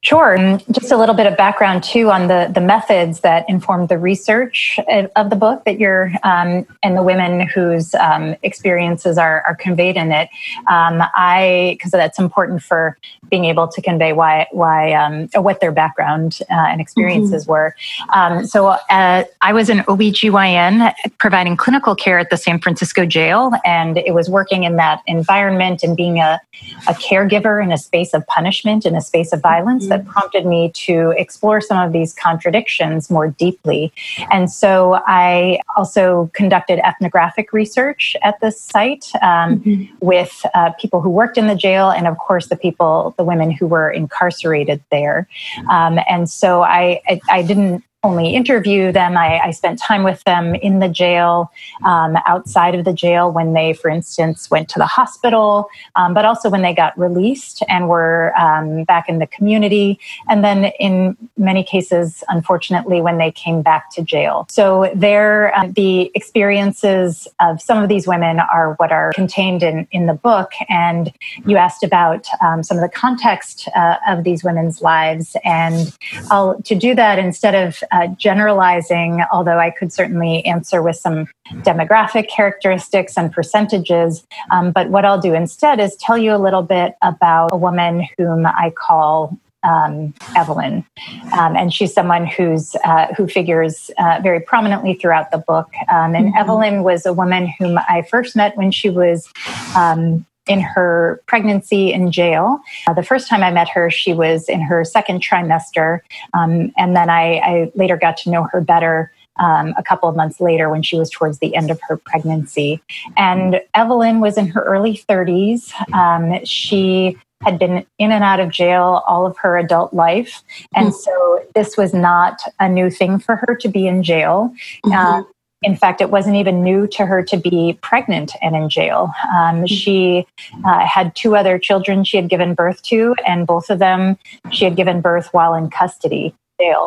Sure. 0.00 0.38
Just 0.70 0.92
a 0.92 0.96
little 0.96 1.14
bit 1.14 1.26
of 1.26 1.36
background 1.36 1.82
too 1.82 2.08
on 2.08 2.28
the, 2.28 2.48
the 2.54 2.60
methods 2.60 3.18
that 3.20 3.44
informed 3.48 3.88
the 3.88 3.98
research 3.98 4.78
of 5.16 5.28
the 5.28 5.34
book 5.34 5.64
that 5.64 5.80
you're 5.80 6.12
um, 6.22 6.64
and 6.84 6.96
the 6.96 7.02
women 7.02 7.40
whose 7.48 7.96
um, 7.96 8.36
experiences 8.44 9.18
are, 9.18 9.42
are 9.42 9.56
conveyed 9.56 9.96
in 9.96 10.12
it. 10.12 10.28
Um, 10.68 11.02
I 11.16 11.74
because 11.76 11.90
that's 11.90 12.20
important 12.20 12.62
for 12.62 12.96
being 13.28 13.44
able 13.44 13.66
to 13.66 13.82
convey 13.82 14.12
why 14.12 14.46
why 14.52 14.92
um, 14.92 15.28
what 15.34 15.60
their 15.60 15.72
background 15.72 16.38
uh, 16.48 16.54
and 16.54 16.80
experiences 16.80 17.42
mm-hmm. 17.42 17.52
were. 17.52 17.74
Um, 18.10 18.46
so 18.46 18.68
uh, 18.68 19.24
I 19.42 19.52
was 19.52 19.68
an 19.68 19.80
OBGYN 19.80 20.94
providing 21.18 21.56
clinical 21.56 21.96
care 21.96 22.20
at 22.20 22.30
the 22.30 22.36
San 22.36 22.60
Francisco 22.60 23.04
jail, 23.04 23.50
and 23.64 23.98
it 23.98 24.14
was 24.14 24.30
working 24.30 24.62
in 24.62 24.76
that 24.76 25.02
environment 25.08 25.82
and 25.82 25.96
being 25.96 26.20
a, 26.20 26.40
a 26.86 26.92
caregiver 26.92 27.60
in 27.60 27.72
a 27.72 27.78
space 27.78 28.14
of 28.14 28.24
punishment 28.28 28.86
in 28.86 28.94
a 28.94 29.00
space 29.00 29.32
of 29.32 29.42
violence. 29.42 29.82
Mm-hmm 29.82 29.87
that 29.88 30.06
prompted 30.06 30.46
me 30.46 30.70
to 30.86 31.14
explore 31.16 31.60
some 31.60 31.78
of 31.78 31.92
these 31.92 32.12
contradictions 32.14 33.10
more 33.10 33.28
deeply. 33.28 33.92
And 34.30 34.50
so 34.50 35.00
I 35.06 35.60
also 35.76 36.30
conducted 36.34 36.78
ethnographic 36.86 37.52
research 37.52 38.16
at 38.22 38.40
this 38.40 38.60
site 38.60 39.10
um, 39.22 39.60
mm-hmm. 39.60 39.84
with 40.00 40.44
uh, 40.54 40.70
people 40.80 41.00
who 41.00 41.10
worked 41.10 41.38
in 41.38 41.46
the 41.46 41.54
jail 41.54 41.90
and, 41.90 42.06
of 42.06 42.16
course, 42.18 42.48
the 42.48 42.56
people, 42.56 43.14
the 43.16 43.24
women 43.24 43.50
who 43.50 43.66
were 43.66 43.90
incarcerated 43.90 44.82
there. 44.90 45.28
Um, 45.70 45.98
and 46.08 46.28
so 46.28 46.62
I, 46.62 47.00
I, 47.08 47.20
I 47.30 47.42
didn't 47.42 47.84
only 48.04 48.34
interview 48.34 48.92
them. 48.92 49.16
I, 49.16 49.40
I, 49.40 49.50
spent 49.50 49.80
time 49.80 50.04
with 50.04 50.22
them 50.22 50.54
in 50.54 50.78
the 50.78 50.88
jail, 50.88 51.50
um, 51.84 52.16
outside 52.26 52.76
of 52.76 52.84
the 52.84 52.92
jail 52.92 53.32
when 53.32 53.54
they, 53.54 53.72
for 53.72 53.90
instance, 53.90 54.48
went 54.52 54.68
to 54.68 54.78
the 54.78 54.86
hospital, 54.86 55.68
um, 55.96 56.14
but 56.14 56.24
also 56.24 56.48
when 56.48 56.62
they 56.62 56.72
got 56.72 56.96
released 56.96 57.60
and 57.68 57.88
were 57.88 58.32
um, 58.38 58.84
back 58.84 59.08
in 59.08 59.18
the 59.18 59.26
community. 59.26 59.98
And 60.28 60.44
then 60.44 60.66
in 60.78 61.16
many 61.36 61.64
cases, 61.64 62.22
unfortunately, 62.28 63.00
when 63.00 63.18
they 63.18 63.32
came 63.32 63.62
back 63.62 63.90
to 63.94 64.02
jail. 64.02 64.46
So 64.48 64.92
there, 64.94 65.52
uh, 65.56 65.66
the 65.74 66.12
experiences 66.14 67.26
of 67.40 67.60
some 67.60 67.82
of 67.82 67.88
these 67.88 68.06
women 68.06 68.38
are 68.38 68.74
what 68.74 68.92
are 68.92 69.10
contained 69.12 69.64
in, 69.64 69.88
in 69.90 70.06
the 70.06 70.14
book. 70.14 70.52
And 70.68 71.12
you 71.46 71.56
asked 71.56 71.82
about 71.82 72.28
um, 72.40 72.62
some 72.62 72.76
of 72.76 72.82
the 72.82 72.88
context 72.88 73.68
uh, 73.74 73.96
of 74.08 74.22
these 74.22 74.44
women's 74.44 74.82
lives. 74.82 75.36
And 75.42 75.98
I'll, 76.30 76.62
to 76.62 76.76
do 76.76 76.94
that, 76.94 77.18
instead 77.18 77.56
of 77.56 77.82
uh, 77.92 78.08
generalizing, 78.18 79.22
although 79.32 79.58
I 79.58 79.70
could 79.70 79.92
certainly 79.92 80.44
answer 80.44 80.82
with 80.82 80.96
some 80.96 81.26
demographic 81.62 82.28
characteristics 82.28 83.16
and 83.16 83.32
percentages. 83.32 84.26
Um, 84.50 84.72
but 84.72 84.90
what 84.90 85.04
I'll 85.04 85.20
do 85.20 85.34
instead 85.34 85.80
is 85.80 85.96
tell 85.96 86.18
you 86.18 86.34
a 86.34 86.38
little 86.38 86.62
bit 86.62 86.94
about 87.02 87.50
a 87.52 87.56
woman 87.56 88.06
whom 88.16 88.46
I 88.46 88.72
call 88.76 89.38
um, 89.64 90.14
Evelyn, 90.36 90.84
um, 91.32 91.56
and 91.56 91.72
she's 91.72 91.92
someone 91.92 92.26
who's 92.26 92.76
uh, 92.84 93.12
who 93.14 93.26
figures 93.26 93.90
uh, 93.98 94.20
very 94.22 94.40
prominently 94.40 94.94
throughout 94.94 95.30
the 95.30 95.38
book. 95.38 95.68
Um, 95.88 96.14
and 96.14 96.26
mm-hmm. 96.28 96.38
Evelyn 96.38 96.82
was 96.84 97.06
a 97.06 97.12
woman 97.12 97.52
whom 97.58 97.78
I 97.88 98.06
first 98.08 98.36
met 98.36 98.56
when 98.56 98.70
she 98.70 98.88
was 98.88 99.28
um, 99.76 100.24
in 100.48 100.60
her 100.60 101.22
pregnancy 101.26 101.92
in 101.92 102.10
jail. 102.10 102.60
Uh, 102.86 102.94
the 102.94 103.02
first 103.02 103.28
time 103.28 103.42
I 103.42 103.50
met 103.50 103.68
her, 103.68 103.90
she 103.90 104.12
was 104.12 104.48
in 104.48 104.60
her 104.60 104.84
second 104.84 105.22
trimester. 105.22 106.00
Um, 106.34 106.72
and 106.76 106.96
then 106.96 107.10
I, 107.10 107.38
I, 107.38 107.72
later 107.74 107.96
got 107.96 108.16
to 108.18 108.30
know 108.30 108.48
her 108.52 108.60
better 108.60 109.12
um, 109.38 109.74
a 109.76 109.82
couple 109.82 110.08
of 110.08 110.16
months 110.16 110.40
later 110.40 110.68
when 110.68 110.82
she 110.82 110.98
was 110.98 111.10
towards 111.10 111.38
the 111.38 111.54
end 111.54 111.70
of 111.70 111.80
her 111.88 111.96
pregnancy. 111.96 112.82
And 113.16 113.60
Evelyn 113.74 114.20
was 114.20 114.36
in 114.36 114.48
her 114.48 114.62
early 114.62 115.00
30s. 115.08 115.72
Um, 115.92 116.44
she 116.44 117.16
had 117.42 117.58
been 117.58 117.86
in 117.98 118.10
and 118.10 118.24
out 118.24 118.40
of 118.40 118.50
jail 118.50 119.02
all 119.06 119.24
of 119.24 119.36
her 119.38 119.56
adult 119.56 119.94
life. 119.94 120.42
And 120.74 120.88
mm-hmm. 120.88 120.96
so 120.96 121.46
this 121.54 121.76
was 121.76 121.94
not 121.94 122.40
a 122.58 122.68
new 122.68 122.90
thing 122.90 123.18
for 123.18 123.36
her 123.36 123.54
to 123.60 123.68
be 123.68 123.86
in 123.86 124.02
jail. 124.02 124.52
Mm-hmm. 124.84 125.30
In 125.62 125.76
fact, 125.76 126.00
it 126.00 126.10
wasn't 126.10 126.36
even 126.36 126.62
new 126.62 126.86
to 126.88 127.04
her 127.04 127.22
to 127.24 127.36
be 127.36 127.78
pregnant 127.82 128.32
and 128.40 128.54
in 128.54 128.68
jail. 128.68 129.10
Um, 129.36 129.66
she 129.66 130.26
uh, 130.64 130.86
had 130.86 131.16
two 131.16 131.34
other 131.34 131.58
children 131.58 132.04
she 132.04 132.16
had 132.16 132.28
given 132.28 132.54
birth 132.54 132.82
to, 132.82 133.16
and 133.26 133.46
both 133.46 133.68
of 133.68 133.80
them 133.80 134.16
she 134.52 134.64
had 134.64 134.76
given 134.76 135.00
birth 135.00 135.28
while 135.32 135.54
in 135.54 135.68
custody 135.68 136.34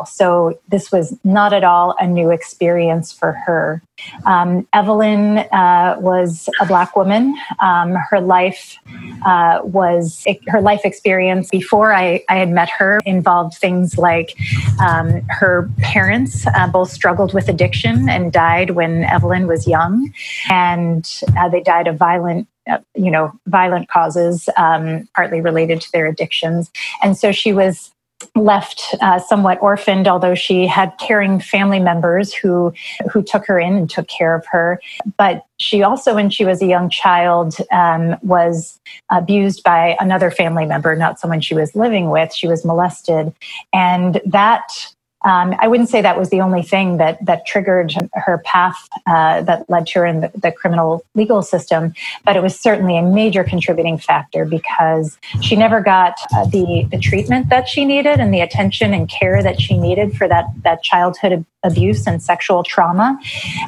So 0.05 0.59
this 0.67 0.91
was 0.91 1.17
not 1.23 1.53
at 1.53 1.63
all 1.63 1.95
a 1.99 2.07
new 2.07 2.29
experience 2.29 3.11
for 3.11 3.31
her. 3.31 3.81
Um, 4.25 4.67
Evelyn 4.73 5.39
uh, 5.39 5.95
was 5.99 6.49
a 6.59 6.65
black 6.65 6.95
woman. 6.95 7.35
Um, 7.59 7.95
her 8.09 8.19
life 8.19 8.77
uh, 9.25 9.59
was 9.63 10.25
her 10.47 10.61
life 10.61 10.81
experience 10.83 11.49
before 11.49 11.93
I, 11.93 12.23
I, 12.27 12.37
had 12.37 12.49
met 12.49 12.69
her 12.69 12.99
involved 13.05 13.55
things 13.55 13.97
like 13.97 14.35
um, 14.79 15.21
her 15.29 15.69
parents 15.79 16.45
uh, 16.47 16.67
both 16.67 16.89
struggled 16.91 17.33
with 17.33 17.47
addiction 17.47 18.09
and 18.09 18.33
died 18.33 18.71
when 18.71 19.03
Evelyn 19.03 19.47
was 19.47 19.67
young, 19.67 20.11
and 20.49 21.07
uh, 21.37 21.47
they 21.49 21.61
died 21.61 21.87
of 21.87 21.97
violent 21.97 22.47
uh, 22.69 22.77
you 22.95 23.09
know, 23.09 23.31
violent 23.47 23.89
causes, 23.89 24.47
um, 24.55 25.07
partly 25.15 25.41
related 25.41 25.81
to 25.81 25.91
their 25.91 26.05
addictions. 26.05 26.69
And 27.01 27.17
so 27.17 27.31
she 27.31 27.53
was 27.53 27.91
left 28.35 28.95
uh, 29.01 29.19
somewhat 29.19 29.61
orphaned, 29.61 30.07
although 30.07 30.35
she 30.35 30.67
had 30.67 30.93
caring 30.99 31.39
family 31.39 31.79
members 31.79 32.33
who 32.33 32.73
who 33.11 33.21
took 33.21 33.45
her 33.45 33.59
in 33.59 33.73
and 33.73 33.89
took 33.89 34.07
care 34.07 34.35
of 34.35 34.45
her. 34.47 34.81
But 35.17 35.45
she 35.57 35.83
also, 35.83 36.15
when 36.15 36.29
she 36.29 36.45
was 36.45 36.61
a 36.61 36.65
young 36.65 36.89
child, 36.89 37.55
um, 37.71 38.17
was 38.21 38.79
abused 39.09 39.63
by 39.63 39.95
another 39.99 40.31
family 40.31 40.65
member, 40.65 40.95
not 40.95 41.19
someone 41.19 41.41
she 41.41 41.55
was 41.55 41.75
living 41.75 42.09
with. 42.09 42.33
She 42.33 42.47
was 42.47 42.65
molested, 42.65 43.33
and 43.73 44.21
that 44.25 44.69
um, 45.23 45.55
I 45.59 45.67
wouldn't 45.67 45.89
say 45.89 46.01
that 46.01 46.17
was 46.17 46.29
the 46.29 46.41
only 46.41 46.63
thing 46.63 46.97
that 46.97 47.23
that 47.25 47.45
triggered 47.45 47.93
her 48.13 48.39
path 48.43 48.89
uh, 49.05 49.41
that 49.41 49.69
led 49.69 49.87
to 49.87 49.99
her 49.99 50.05
in 50.05 50.21
the, 50.21 50.31
the, 50.35 50.51
criminal 50.51 51.05
legal 51.15 51.41
system, 51.41 51.93
but 52.25 52.35
it 52.35 52.41
was 52.41 52.59
certainly 52.59 52.97
a 52.97 53.03
major 53.03 53.43
contributing 53.43 53.97
factor 53.97 54.45
because 54.45 55.17
she 55.41 55.55
never 55.55 55.79
got 55.79 56.15
uh, 56.33 56.45
the 56.45 56.87
the 56.89 56.97
treatment 56.97 57.49
that 57.49 57.67
she 57.67 57.85
needed 57.85 58.19
and 58.19 58.33
the 58.33 58.41
attention 58.41 58.93
and 58.93 59.09
care 59.09 59.43
that 59.43 59.61
she 59.61 59.77
needed 59.77 60.17
for 60.17 60.27
that 60.27 60.45
that 60.63 60.81
childhood 60.81 61.45
abuse 61.63 62.07
and 62.07 62.21
sexual 62.21 62.63
trauma. 62.63 63.19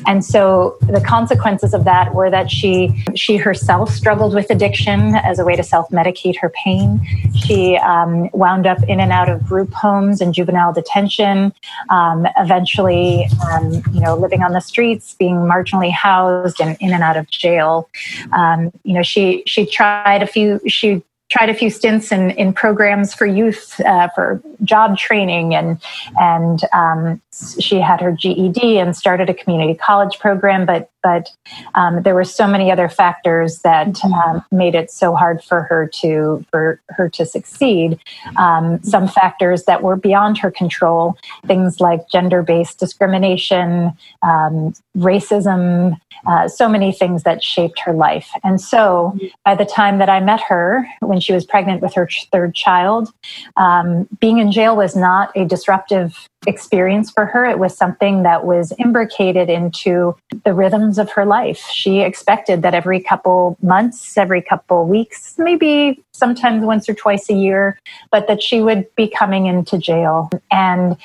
And 0.08 0.26
so 0.26 0.78
the 0.82 1.02
consequences 1.02 1.74
of 1.74 1.84
that 1.84 2.14
were 2.14 2.30
that 2.30 2.50
she 2.50 2.92
she 3.16 3.38
herself 3.38 3.90
struggled 3.92 4.34
with 4.34 4.50
addiction 4.50 5.16
as 5.16 5.40
a 5.40 5.46
way 5.46 5.56
to 5.56 5.64
self-medicate 5.64 6.38
her 6.40 6.50
pain. 6.50 7.00
She 7.36 7.78
um, 7.78 8.30
wound 8.34 8.66
up 8.66 8.82
in 8.88 9.00
and 9.00 9.12
out 9.12 9.30
of 9.30 9.46
group 9.46 9.72
homes 9.74 10.22
and 10.22 10.34
juvenile 10.34 10.74
detention, 10.74 11.43
um, 11.90 12.28
eventually 12.38 13.28
um, 13.52 13.84
you 13.92 14.02
know 14.02 14.16
living 14.16 14.44
on 14.44 14.54
the 14.54 14.62
streets, 14.62 15.16
being 15.16 15.36
marginally 15.36 15.92
housed 15.92 16.62
and 16.62 16.78
in 16.80 16.94
and 16.94 17.04
out 17.04 17.18
of 17.18 17.30
jail. 17.30 17.90
Um, 18.32 18.72
you 18.84 18.94
know 18.94 19.04
she 19.04 19.44
she 19.46 19.66
tried 19.66 20.22
a 20.22 20.28
few 20.28 20.60
she 20.68 21.04
tried 21.34 21.50
a 21.50 21.54
few 21.54 21.70
stints 21.70 22.12
in, 22.12 22.30
in 22.32 22.54
programs 22.54 23.14
for 23.14 23.26
youth 23.26 23.80
uh, 23.82 24.08
for 24.10 24.42
job 24.64 24.98
training 24.98 25.56
and 25.56 25.82
and 26.20 26.62
um, 26.74 27.22
she 27.60 27.80
had 27.80 28.00
her 28.02 28.12
GED 28.12 28.78
and 28.78 28.96
started 28.96 29.30
a 29.30 29.34
community 29.34 29.74
college 29.74 30.20
program 30.20 30.66
but 30.66 30.92
but 31.04 31.30
um, 31.76 32.02
there 32.02 32.16
were 32.16 32.24
so 32.24 32.48
many 32.48 32.72
other 32.72 32.90
factors 32.90 33.60
that 33.60 33.88
mm-hmm. 33.88 34.14
um, 34.14 34.46
made 34.52 34.74
it 34.74 34.90
so 34.90 35.14
hard 35.14 35.44
for 35.44 35.64
her 35.64 35.88
to 36.02 36.44
for 36.50 36.82
her 36.90 37.10
to 37.10 37.26
succeed. 37.26 38.00
Um, 38.38 38.82
some 38.84 39.08
factors 39.08 39.64
that 39.66 39.84
were 39.84 39.98
beyond 39.98 40.38
her 40.40 40.50
control, 40.50 41.18
things 41.46 41.80
like 41.80 42.10
gender-based 42.10 42.80
discrimination, 42.80 43.92
um, 44.22 44.74
racism, 44.98 46.00
uh, 46.26 46.48
so 46.48 46.70
many 46.70 46.92
things 46.92 47.24
that 47.24 47.44
shaped 47.44 47.80
her 47.80 47.94
life. 47.94 48.30
And 48.44 48.62
so, 48.62 49.18
by 49.44 49.56
the 49.56 49.66
time 49.66 50.00
that 50.00 50.10
I 50.10 50.20
met 50.20 50.42
her, 50.48 50.88
when 51.02 51.20
she 51.20 51.34
was 51.34 51.46
pregnant 51.46 51.82
with 51.82 51.94
her 51.96 52.08
third 52.32 52.56
child, 52.56 53.14
um, 53.58 54.08
being 54.20 54.38
in 54.38 54.52
jail 54.52 54.76
was 54.76 54.96
not 54.96 55.32
a 55.36 55.46
disruptive 55.46 56.30
experience 56.48 57.12
for 57.12 57.26
her. 57.26 57.46
It 57.46 57.60
was 57.60 57.76
something 57.76 58.24
that 58.24 58.46
was 58.46 58.72
imbricated 58.80 59.50
into 59.50 60.16
the 60.44 60.54
rhythms 60.54 60.98
of 60.98 61.12
her 61.12 61.26
life. 61.26 61.60
She 61.72 62.02
expected 62.02 62.62
that 62.62 62.74
every 62.74 63.00
couple 63.00 63.58
months, 63.62 64.18
every 64.18 64.42
couple 64.42 64.86
weeks, 64.86 65.36
maybe 65.38 66.04
sometimes 66.12 66.64
once 66.64 66.88
or 66.88 66.94
twice 66.94 67.30
a 67.30 67.34
year, 67.34 67.80
but 68.12 68.28
that 68.28 68.42
she 68.42 68.62
would 68.62 68.86
be 68.96 69.08
coming 69.08 69.48
into 69.48 69.78
jail. 69.78 70.30
And 70.52 70.98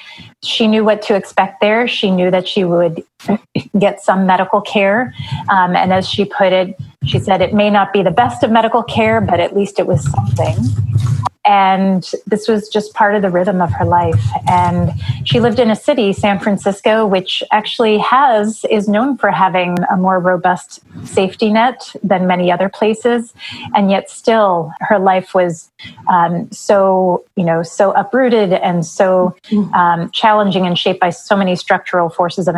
she 0.43 0.67
knew 0.67 0.85
what 0.85 1.03
to 1.03 1.15
expect 1.15 1.61
there. 1.61 1.89
She 1.89 2.11
knew 2.11 2.31
that 2.31 2.47
she 2.47 2.65
would 2.65 3.03
get 3.79 4.01
some 4.01 4.27
medical 4.27 4.61
care. 4.61 5.15
Um, 5.49 5.77
and 5.77 5.93
as 5.93 6.09
she 6.09 6.25
put 6.25 6.53
it, 6.53 6.77
she 7.05 7.19
said 7.19 7.41
it 7.41 7.55
may 7.55 7.71
not 7.71 7.93
be 7.93 8.03
the 8.03 8.11
best 8.11 8.43
of 8.43 8.51
medical 8.51 8.83
care, 8.83 9.21
but 9.21 9.41
at 9.41 9.57
least 9.57 9.79
it 9.79 9.87
was 9.87 10.11
something. 10.11 10.57
And 11.49 12.07
this 12.27 12.47
was 12.47 12.69
just 12.69 12.93
part 12.93 13.15
of 13.15 13.23
the 13.23 13.31
rhythm 13.31 13.63
of 13.63 13.73
her 13.73 13.87
life. 13.87 14.23
And 14.47 14.93
she 15.25 15.41
lived 15.41 15.59
in 15.59 15.71
a 15.71 15.77
city 15.77 16.13
san 16.13 16.39
francisco 16.39 17.07
which 17.07 17.43
actually 17.51 17.97
has 17.99 18.67
is 18.71 18.87
known 18.87 19.17
for 19.17 19.31
having 19.31 19.79
a 19.91 19.97
more 19.97 20.21
robust 20.21 20.81
safety 21.07 21.51
net 21.51 21.95
than 22.03 22.27
many 22.27 22.53
other 22.53 22.69
places. 22.69 23.33
And 23.75 23.91
yet 23.91 24.11
still 24.11 24.71
her 24.81 24.99
life 24.99 25.33
was 25.35 25.71
um, 26.11 26.53
so 26.53 27.25
you 27.35 27.45
know 27.45 27.63
so 27.63 27.93
uprooted 27.93 28.53
and 28.53 28.85
so 28.85 29.35
um, 29.73 30.11
challenging 30.11 30.67
and 30.67 30.79
shaped 30.79 31.01
by 31.01 31.09
so 31.09 31.35
many 31.35 31.57
structural 31.57 32.11
forces 32.11 32.47
of 32.47 32.57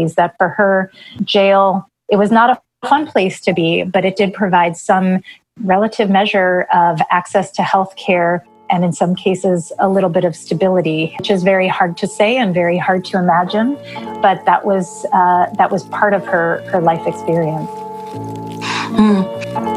inequities 0.00 0.14
that 0.16 0.36
for 0.38 0.48
her 0.48 0.90
jail 1.24 1.86
it 2.08 2.16
was 2.16 2.30
not 2.30 2.50
a 2.50 2.88
fun 2.88 3.06
place 3.06 3.40
to 3.42 3.52
be, 3.52 3.84
but 3.84 4.04
it 4.04 4.16
did 4.16 4.32
provide 4.32 4.76
some 4.76 5.20
relative 5.62 6.10
measure 6.10 6.66
of 6.72 6.98
access 7.10 7.52
to 7.52 7.62
health 7.62 7.94
care 7.96 8.44
and 8.70 8.84
in 8.84 8.92
some 8.92 9.14
cases 9.14 9.72
a 9.78 9.88
little 9.88 10.08
bit 10.08 10.24
of 10.24 10.34
stability 10.34 11.14
which 11.18 11.30
is 11.30 11.42
very 11.42 11.68
hard 11.68 11.98
to 11.98 12.06
say 12.06 12.38
and 12.38 12.54
very 12.54 12.78
hard 12.78 13.04
to 13.04 13.18
imagine 13.18 13.74
but 14.22 14.42
that 14.46 14.64
was 14.64 15.04
uh, 15.12 15.46
that 15.58 15.70
was 15.70 15.84
part 15.88 16.14
of 16.14 16.24
her 16.24 16.62
her 16.70 16.80
life 16.80 17.06
experience 17.06 17.68
mm. 18.96 19.69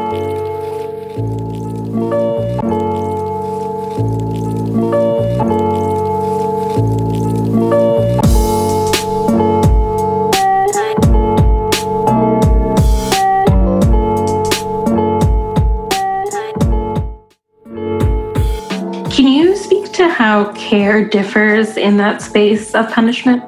How 20.34 20.50
care 20.54 21.04
differs 21.08 21.76
in 21.76 21.96
that 21.96 22.20
space 22.20 22.74
of 22.74 22.90
punishment? 22.90 23.40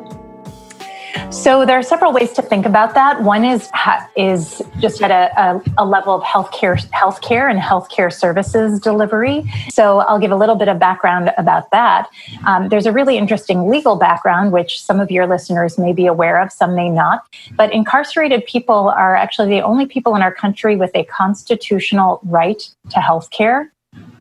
So 1.33 1.67
there 1.67 1.77
are 1.77 1.83
several 1.83 2.13
ways 2.13 2.33
to 2.35 2.43
think 2.43 2.65
about 2.65 2.95
that. 2.95 3.25
One 3.25 3.45
is 3.45 3.69
is 4.15 4.63
just 4.79 5.03
at 5.03 5.11
a, 5.11 5.23
a, 5.37 5.63
a, 5.79 5.85
level 5.85 6.15
of 6.15 6.23
healthcare, 6.23 6.77
healthcare 6.91 7.51
and 7.51 7.59
healthcare 7.61 8.13
services 8.13 8.79
delivery. 8.79 9.53
So 9.69 9.99
I'll 9.99 10.21
give 10.21 10.31
a 10.31 10.37
little 10.37 10.55
bit 10.55 10.69
of 10.69 10.79
background 10.79 11.33
about 11.37 11.73
that. 11.73 12.09
Um, 12.47 12.69
there's 12.69 12.87
a 12.87 12.93
really 12.93 13.19
interesting 13.19 13.69
legal 13.69 13.97
background, 13.97 14.53
which 14.53 14.81
some 14.81 15.01
of 15.01 15.11
your 15.11 15.27
listeners 15.27 15.79
may 15.79 15.93
be 15.93 16.07
aware 16.07 16.41
of, 16.41 16.53
some 16.53 16.77
may 16.77 16.89
not. 16.89 17.25
But 17.57 17.73
incarcerated 17.73 18.47
people 18.47 18.91
are 18.91 19.17
actually 19.17 19.49
the 19.49 19.63
only 19.63 19.87
people 19.87 20.15
in 20.15 20.23
our 20.23 20.33
country 20.33 20.77
with 20.77 20.93
a 20.95 21.03
constitutional 21.07 22.21
right 22.23 22.63
to 22.91 23.01
healthcare. 23.01 23.71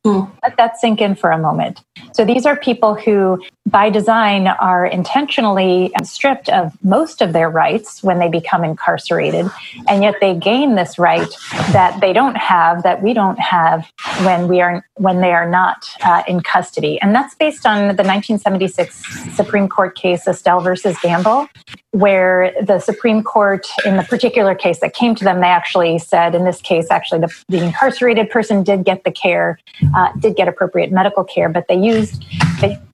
Mm. 0.06 0.32
Let 0.44 0.56
that 0.58 0.78
sink 0.78 1.02
in 1.02 1.16
for 1.16 1.32
a 1.32 1.38
moment. 1.38 1.82
So 2.14 2.24
these 2.24 2.46
are 2.46 2.56
people 2.56 2.94
who, 2.94 3.44
by 3.66 3.90
design, 3.90 4.48
are 4.48 4.86
intentionally 4.86 5.92
stripped 6.04 6.48
of 6.50 6.78
most 6.84 7.22
of 7.22 7.34
their 7.34 7.50
rights 7.50 8.04
when 8.04 8.20
they 8.20 8.30
become 8.30 8.64
incarcerated, 8.64 9.50
and 9.88 10.04
yet 10.04 10.16
they 10.22 10.36
gain 10.36 10.76
this 10.76 11.00
right 11.00 11.28
that 11.72 12.00
they 12.02 12.14
don't 12.14 12.38
have, 12.38 12.84
that 12.84 13.02
we 13.02 13.14
don't 13.14 13.40
have 13.40 13.92
when 14.24 14.48
we 14.48 14.62
are 14.62 14.86
when 14.96 15.22
they 15.22 15.34
are 15.34 15.50
not 15.50 15.90
uh, 16.04 16.22
in 16.28 16.42
custody. 16.42 17.02
And 17.02 17.14
that's 17.14 17.34
based 17.36 17.66
on 17.66 17.80
the 17.80 18.04
1976 18.04 19.36
Supreme 19.36 19.68
Court 19.68 19.96
case 19.96 20.28
Estelle 20.28 20.62
versus 20.62 20.98
Gamble, 21.02 21.48
where 21.92 22.54
the 22.62 22.80
Supreme 22.80 23.24
Court, 23.24 23.66
in 23.86 23.98
the 23.98 24.04
particular 24.04 24.54
case 24.54 24.80
that 24.80 24.94
came 24.94 25.16
to 25.16 25.24
them, 25.24 25.40
they 25.40 25.48
actually 25.48 25.98
said, 25.98 26.36
in 26.36 26.44
this 26.44 26.62
case, 26.62 26.92
actually, 26.92 27.22
the, 27.22 27.44
the 27.48 27.64
incarcerated 27.64 28.30
person 28.30 28.64
did 28.64 28.84
get 28.84 29.04
the 29.04 29.12
care, 29.12 29.60
uh, 29.96 30.12
did 30.20 30.36
get 30.36 30.48
appropriate 30.48 30.92
medical 30.92 31.24
care, 31.24 31.50
but 31.50 31.68
they 31.68 31.78
used 31.78 32.26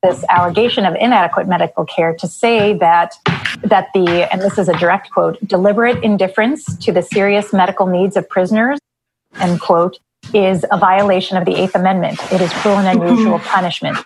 this 0.03 0.24
allegation 0.29 0.86
of 0.86 0.96
inadequate 0.96 1.48
medical 1.48 1.86
care 1.86 2.15
to 2.15 2.27
say 2.27 2.74
that 2.77 3.13
that 3.63 3.88
the, 3.93 4.27
and 4.31 4.41
this 4.41 4.58
is 4.58 4.70
a 4.70 4.74
direct 4.77 5.12
quote, 5.12 5.38
deliberate 5.46 6.03
indifference 6.03 6.75
to 6.77 6.91
the 6.91 7.01
serious 7.01 7.53
medical 7.53 7.86
needs 7.86 8.15
of 8.17 8.27
prisoners, 8.29 8.79
end 9.39 9.60
quote, 9.62 10.00
is 10.34 10.65
a 10.72 10.77
violation 10.77 11.38
of 11.38 11.46
the 11.46 11.55
Eighth 11.55 11.75
Amendment. 11.75 12.20
It 12.31 12.41
is 12.41 12.51
cruel 12.53 12.77
and 12.77 13.01
unusual 13.01 13.39
punishment. 13.43 13.98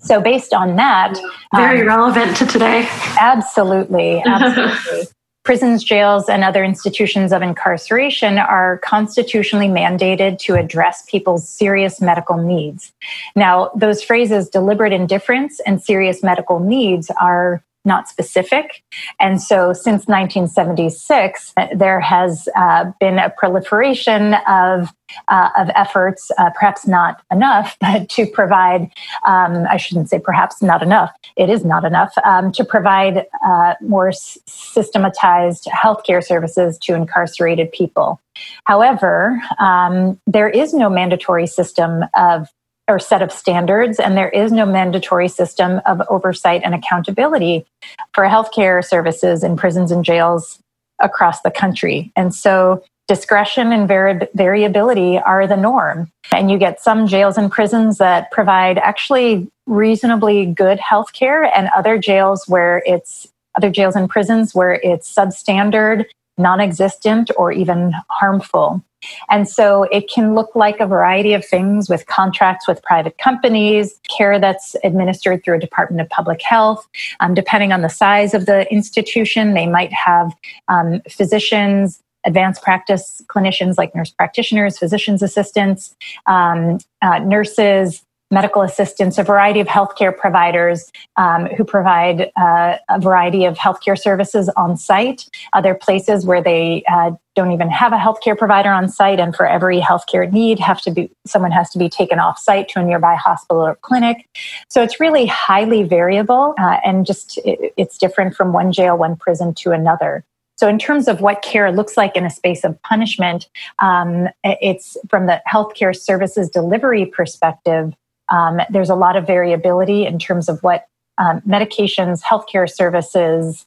So, 0.00 0.20
based 0.20 0.54
on 0.54 0.76
that, 0.76 1.18
very 1.54 1.80
um, 1.80 1.88
relevant 1.88 2.36
to 2.36 2.46
today. 2.46 2.86
Absolutely, 3.18 4.22
absolutely. 4.26 5.08
Prisons, 5.48 5.82
jails, 5.82 6.28
and 6.28 6.44
other 6.44 6.62
institutions 6.62 7.32
of 7.32 7.40
incarceration 7.40 8.36
are 8.36 8.76
constitutionally 8.84 9.68
mandated 9.68 10.38
to 10.38 10.56
address 10.56 11.04
people's 11.08 11.48
serious 11.48 12.02
medical 12.02 12.36
needs. 12.36 12.92
Now, 13.34 13.70
those 13.74 14.02
phrases, 14.02 14.50
deliberate 14.50 14.92
indifference 14.92 15.58
and 15.60 15.82
serious 15.82 16.22
medical 16.22 16.60
needs, 16.60 17.10
are 17.18 17.62
not 17.88 18.08
specific. 18.08 18.84
And 19.18 19.42
so 19.42 19.72
since 19.72 20.06
1976, 20.06 21.54
there 21.74 21.98
has 21.98 22.48
uh, 22.54 22.92
been 23.00 23.18
a 23.18 23.30
proliferation 23.30 24.34
of, 24.46 24.92
uh, 25.26 25.48
of 25.58 25.70
efforts, 25.74 26.30
uh, 26.38 26.50
perhaps 26.50 26.86
not 26.86 27.22
enough, 27.32 27.76
but 27.80 28.08
to 28.10 28.26
provide, 28.26 28.82
um, 29.26 29.66
I 29.68 29.76
shouldn't 29.76 30.08
say 30.08 30.20
perhaps 30.20 30.62
not 30.62 30.82
enough, 30.82 31.10
it 31.36 31.50
is 31.50 31.64
not 31.64 31.84
enough, 31.84 32.12
um, 32.24 32.52
to 32.52 32.64
provide 32.64 33.26
uh, 33.44 33.74
more 33.80 34.12
systematized 34.12 35.64
healthcare 35.66 36.24
services 36.24 36.78
to 36.82 36.94
incarcerated 36.94 37.72
people. 37.72 38.20
However, 38.64 39.40
um, 39.58 40.20
there 40.26 40.48
is 40.48 40.72
no 40.72 40.88
mandatory 40.88 41.46
system 41.46 42.04
of 42.14 42.48
or 42.88 42.98
set 42.98 43.22
of 43.22 43.30
standards, 43.30 44.00
and 44.00 44.16
there 44.16 44.30
is 44.30 44.50
no 44.50 44.66
mandatory 44.66 45.28
system 45.28 45.80
of 45.86 46.02
oversight 46.08 46.62
and 46.64 46.74
accountability 46.74 47.66
for 48.14 48.24
healthcare 48.24 48.84
services 48.84 49.44
in 49.44 49.56
prisons 49.56 49.92
and 49.92 50.04
jails 50.04 50.58
across 51.00 51.42
the 51.42 51.50
country. 51.50 52.10
And 52.16 52.34
so 52.34 52.82
discretion 53.06 53.72
and 53.72 53.88
vari- 53.88 54.28
variability 54.34 55.18
are 55.18 55.46
the 55.46 55.56
norm. 55.56 56.10
And 56.32 56.50
you 56.50 56.58
get 56.58 56.80
some 56.80 57.06
jails 57.06 57.38
and 57.38 57.50
prisons 57.50 57.98
that 57.98 58.30
provide 58.30 58.78
actually 58.78 59.48
reasonably 59.66 60.46
good 60.46 60.78
healthcare, 60.78 61.50
and 61.54 61.68
other 61.76 61.98
jails 61.98 62.44
where 62.48 62.82
it's 62.86 63.28
other 63.56 63.70
jails 63.70 63.96
and 63.96 64.08
prisons 64.08 64.54
where 64.54 64.74
it's 64.74 65.12
substandard, 65.12 66.04
non 66.36 66.60
existent, 66.60 67.30
or 67.36 67.52
even 67.52 67.92
harmful. 68.08 68.82
And 69.30 69.48
so 69.48 69.84
it 69.84 70.10
can 70.10 70.34
look 70.34 70.54
like 70.54 70.80
a 70.80 70.86
variety 70.86 71.34
of 71.34 71.44
things 71.44 71.88
with 71.88 72.06
contracts 72.06 72.66
with 72.66 72.82
private 72.82 73.18
companies, 73.18 73.98
care 74.08 74.38
that's 74.38 74.74
administered 74.84 75.44
through 75.44 75.56
a 75.56 75.60
Department 75.60 76.00
of 76.00 76.08
Public 76.08 76.42
Health. 76.42 76.86
Um, 77.20 77.34
depending 77.34 77.72
on 77.72 77.82
the 77.82 77.88
size 77.88 78.34
of 78.34 78.46
the 78.46 78.70
institution, 78.72 79.54
they 79.54 79.66
might 79.66 79.92
have 79.92 80.32
um, 80.68 81.00
physicians, 81.08 82.02
advanced 82.24 82.62
practice 82.62 83.22
clinicians 83.28 83.78
like 83.78 83.94
nurse 83.94 84.10
practitioners, 84.10 84.78
physician's 84.78 85.22
assistants, 85.22 85.94
um, 86.26 86.78
uh, 87.02 87.18
nurses, 87.20 88.04
medical 88.30 88.62
assistants, 88.62 89.18
a 89.18 89.22
variety 89.22 89.60
of 89.60 89.66
healthcare 89.66 90.16
providers 90.16 90.92
um, 91.16 91.46
who 91.46 91.64
provide 91.64 92.30
uh, 92.36 92.76
a 92.88 93.00
variety 93.00 93.44
of 93.44 93.56
healthcare 93.56 93.98
services 93.98 94.48
on 94.50 94.76
site. 94.76 95.28
Other 95.52 95.74
places 95.74 96.26
where 96.26 96.42
they 96.42 96.82
uh, 96.90 97.12
don't 97.34 97.52
even 97.52 97.70
have 97.70 97.92
a 97.92 97.96
healthcare 97.96 98.36
provider 98.36 98.70
on 98.70 98.88
site, 98.88 99.18
and 99.18 99.34
for 99.34 99.46
every 99.46 99.80
healthcare 99.80 100.30
need, 100.30 100.58
have 100.58 100.80
to 100.82 100.90
be 100.90 101.10
someone 101.26 101.52
has 101.52 101.70
to 101.70 101.78
be 101.78 101.88
taken 101.88 102.18
off 102.18 102.38
site 102.38 102.68
to 102.70 102.80
a 102.80 102.84
nearby 102.84 103.14
hospital 103.14 103.62
or 103.62 103.76
clinic. 103.76 104.28
So 104.68 104.82
it's 104.82 105.00
really 105.00 105.26
highly 105.26 105.82
variable, 105.84 106.54
uh, 106.58 106.78
and 106.84 107.06
just 107.06 107.38
it, 107.38 107.72
it's 107.76 107.96
different 107.96 108.34
from 108.34 108.52
one 108.52 108.72
jail, 108.72 108.98
one 108.98 109.16
prison 109.16 109.54
to 109.54 109.72
another. 109.72 110.24
So, 110.58 110.66
in 110.66 110.78
terms 110.78 111.06
of 111.06 111.20
what 111.20 111.42
care 111.42 111.70
looks 111.70 111.96
like 111.96 112.16
in 112.16 112.26
a 112.26 112.30
space 112.30 112.64
of 112.64 112.80
punishment, 112.82 113.48
um, 113.78 114.28
it's 114.42 114.96
from 115.08 115.26
the 115.26 115.40
healthcare 115.48 115.96
services 115.96 116.50
delivery 116.50 117.06
perspective. 117.06 117.94
Um, 118.30 118.60
there's 118.70 118.90
a 118.90 118.94
lot 118.94 119.16
of 119.16 119.26
variability 119.26 120.06
in 120.06 120.18
terms 120.18 120.48
of 120.48 120.62
what 120.62 120.86
um, 121.18 121.40
medications, 121.42 122.22
healthcare 122.22 122.70
services, 122.70 123.66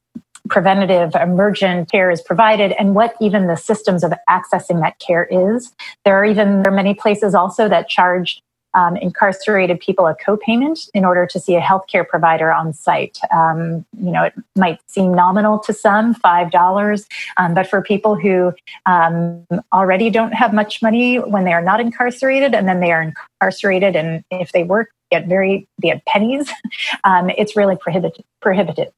preventative 0.50 1.15
emergent 1.15 1.91
care 1.91 2.10
is 2.10 2.21
provided 2.21 2.74
and 2.80 2.95
what 2.95 3.15
even 3.21 3.47
the 3.47 3.56
systems 3.56 4.04
of 4.04 4.13
accessing 4.30 4.82
that 4.82 5.00
care 5.00 5.28
is. 5.30 5.74
There 6.04 6.15
are 6.15 6.26
even 6.26 6.63
there 6.63 6.71
are 6.71 6.76
many 6.76 6.93
places 6.93 7.36
also 7.36 7.69
that 7.69 7.88
charge 7.88 8.41
um, 8.73 8.95
incarcerated 8.97 9.79
people 9.79 10.07
a 10.07 10.15
co-payment 10.15 10.89
in 10.93 11.05
order 11.05 11.25
to 11.25 11.39
see 11.39 11.55
a 11.55 11.62
healthcare 11.62 12.07
provider 12.07 12.51
on 12.51 12.73
site. 12.73 13.19
Um, 13.34 13.86
you 13.97 14.12
know, 14.12 14.23
it 14.23 14.34
might 14.57 14.79
seem 14.88 15.13
nominal 15.13 15.60
to 15.60 15.73
some, 15.73 16.13
five 16.13 16.51
dollars, 16.51 17.05
um, 17.38 17.53
but 17.53 17.67
for 17.67 17.81
people 17.81 18.15
who 18.15 18.53
um, 18.86 19.45
already 19.73 20.10
don't 20.10 20.34
have 20.34 20.53
much 20.53 20.81
money 20.81 21.17
when 21.17 21.45
they 21.45 21.53
are 21.53 21.62
not 21.62 21.79
incarcerated, 21.79 22.53
and 22.53 22.67
then 22.67 22.79
they 22.79 22.91
are 22.91 23.01
incarcerated, 23.41 23.95
and 23.95 24.23
if 24.31 24.51
they 24.51 24.63
work, 24.63 24.89
get 25.12 25.27
very 25.27 25.67
get 25.81 26.03
pennies. 26.05 26.49
Um, 27.03 27.29
it's 27.31 27.55
really 27.55 27.75
prohibited. 27.75 28.23
Prohibited. 28.41 28.91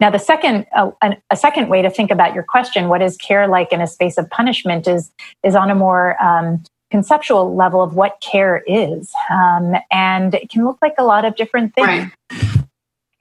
Now, 0.00 0.10
the 0.10 0.18
second 0.18 0.66
uh, 0.76 0.90
a 1.30 1.36
second 1.36 1.68
way 1.68 1.82
to 1.82 1.90
think 1.90 2.10
about 2.10 2.34
your 2.34 2.42
question, 2.42 2.88
what 2.88 3.02
is 3.02 3.16
care 3.16 3.46
like 3.48 3.72
in 3.72 3.80
a 3.80 3.86
space 3.86 4.18
of 4.18 4.28
punishment, 4.30 4.86
is 4.86 5.10
is 5.44 5.54
on 5.54 5.70
a 5.70 5.74
more 5.74 6.22
um, 6.22 6.62
conceptual 6.90 7.54
level 7.54 7.82
of 7.82 7.94
what 7.94 8.20
care 8.20 8.62
is. 8.66 9.12
Um, 9.30 9.74
and 9.90 10.34
it 10.34 10.50
can 10.50 10.64
look 10.64 10.78
like 10.80 10.94
a 10.98 11.04
lot 11.04 11.24
of 11.24 11.36
different 11.36 11.74
things. 11.74 12.10
Right. 12.30 12.64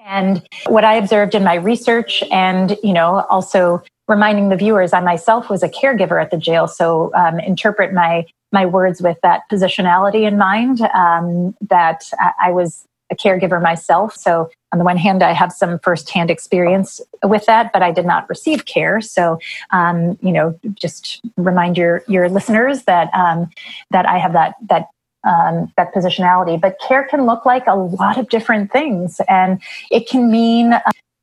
And 0.08 0.48
what 0.68 0.86
I 0.86 0.96
observed 0.96 1.36
in 1.36 1.44
my 1.44 1.56
research, 1.56 2.24
and 2.32 2.78
you 2.82 2.94
know, 2.94 3.26
also 3.30 3.84
reminding 4.08 4.48
the 4.48 4.56
viewers, 4.56 4.94
I 4.94 5.02
myself 5.02 5.50
was 5.50 5.64
a 5.64 5.70
caregiver 5.70 6.22
at 6.22 6.32
the 6.32 6.38
jail, 6.38 6.68
so 6.68 7.12
um, 7.14 7.40
interpret 7.42 7.94
my 7.94 8.26
my 8.54 8.66
words 8.66 9.02
with 9.02 9.18
that 9.24 9.42
positionality 9.52 10.26
in 10.26 10.38
mind. 10.38 10.80
Um, 10.94 11.58
that 11.70 12.10
I, 12.20 12.32
I 12.44 12.52
was 12.52 12.86
a 13.12 13.16
caregiver 13.16 13.62
myself, 13.62 14.16
so 14.16 14.50
on 14.74 14.80
the 14.80 14.86
one 14.86 14.98
hand, 14.98 15.24
I 15.24 15.32
have 15.32 15.52
some 15.52 15.80
firsthand 15.80 16.30
experience 16.30 17.00
with 17.24 17.46
that, 17.46 17.72
but 17.72 17.82
I 17.82 17.92
did 17.92 18.06
not 18.06 18.28
receive 18.30 18.66
care. 18.66 19.00
So, 19.00 19.40
um, 19.72 20.18
you 20.22 20.32
know, 20.32 20.60
just 20.74 21.22
remind 21.38 21.78
your 21.78 22.04
your 22.08 22.30
listeners 22.30 22.84
that 22.84 23.10
um, 23.14 23.50
that 23.92 24.06
I 24.06 24.18
have 24.18 24.34
that 24.34 24.56
that 24.70 24.90
um, 25.24 25.72
that 25.78 25.94
positionality. 25.94 26.60
But 26.60 26.80
care 26.86 27.06
can 27.06 27.26
look 27.26 27.46
like 27.46 27.66
a 27.68 27.76
lot 27.76 28.18
of 28.18 28.28
different 28.28 28.72
things, 28.72 29.22
and 29.30 29.62
it 29.90 30.10
can 30.10 30.30
mean 30.30 30.74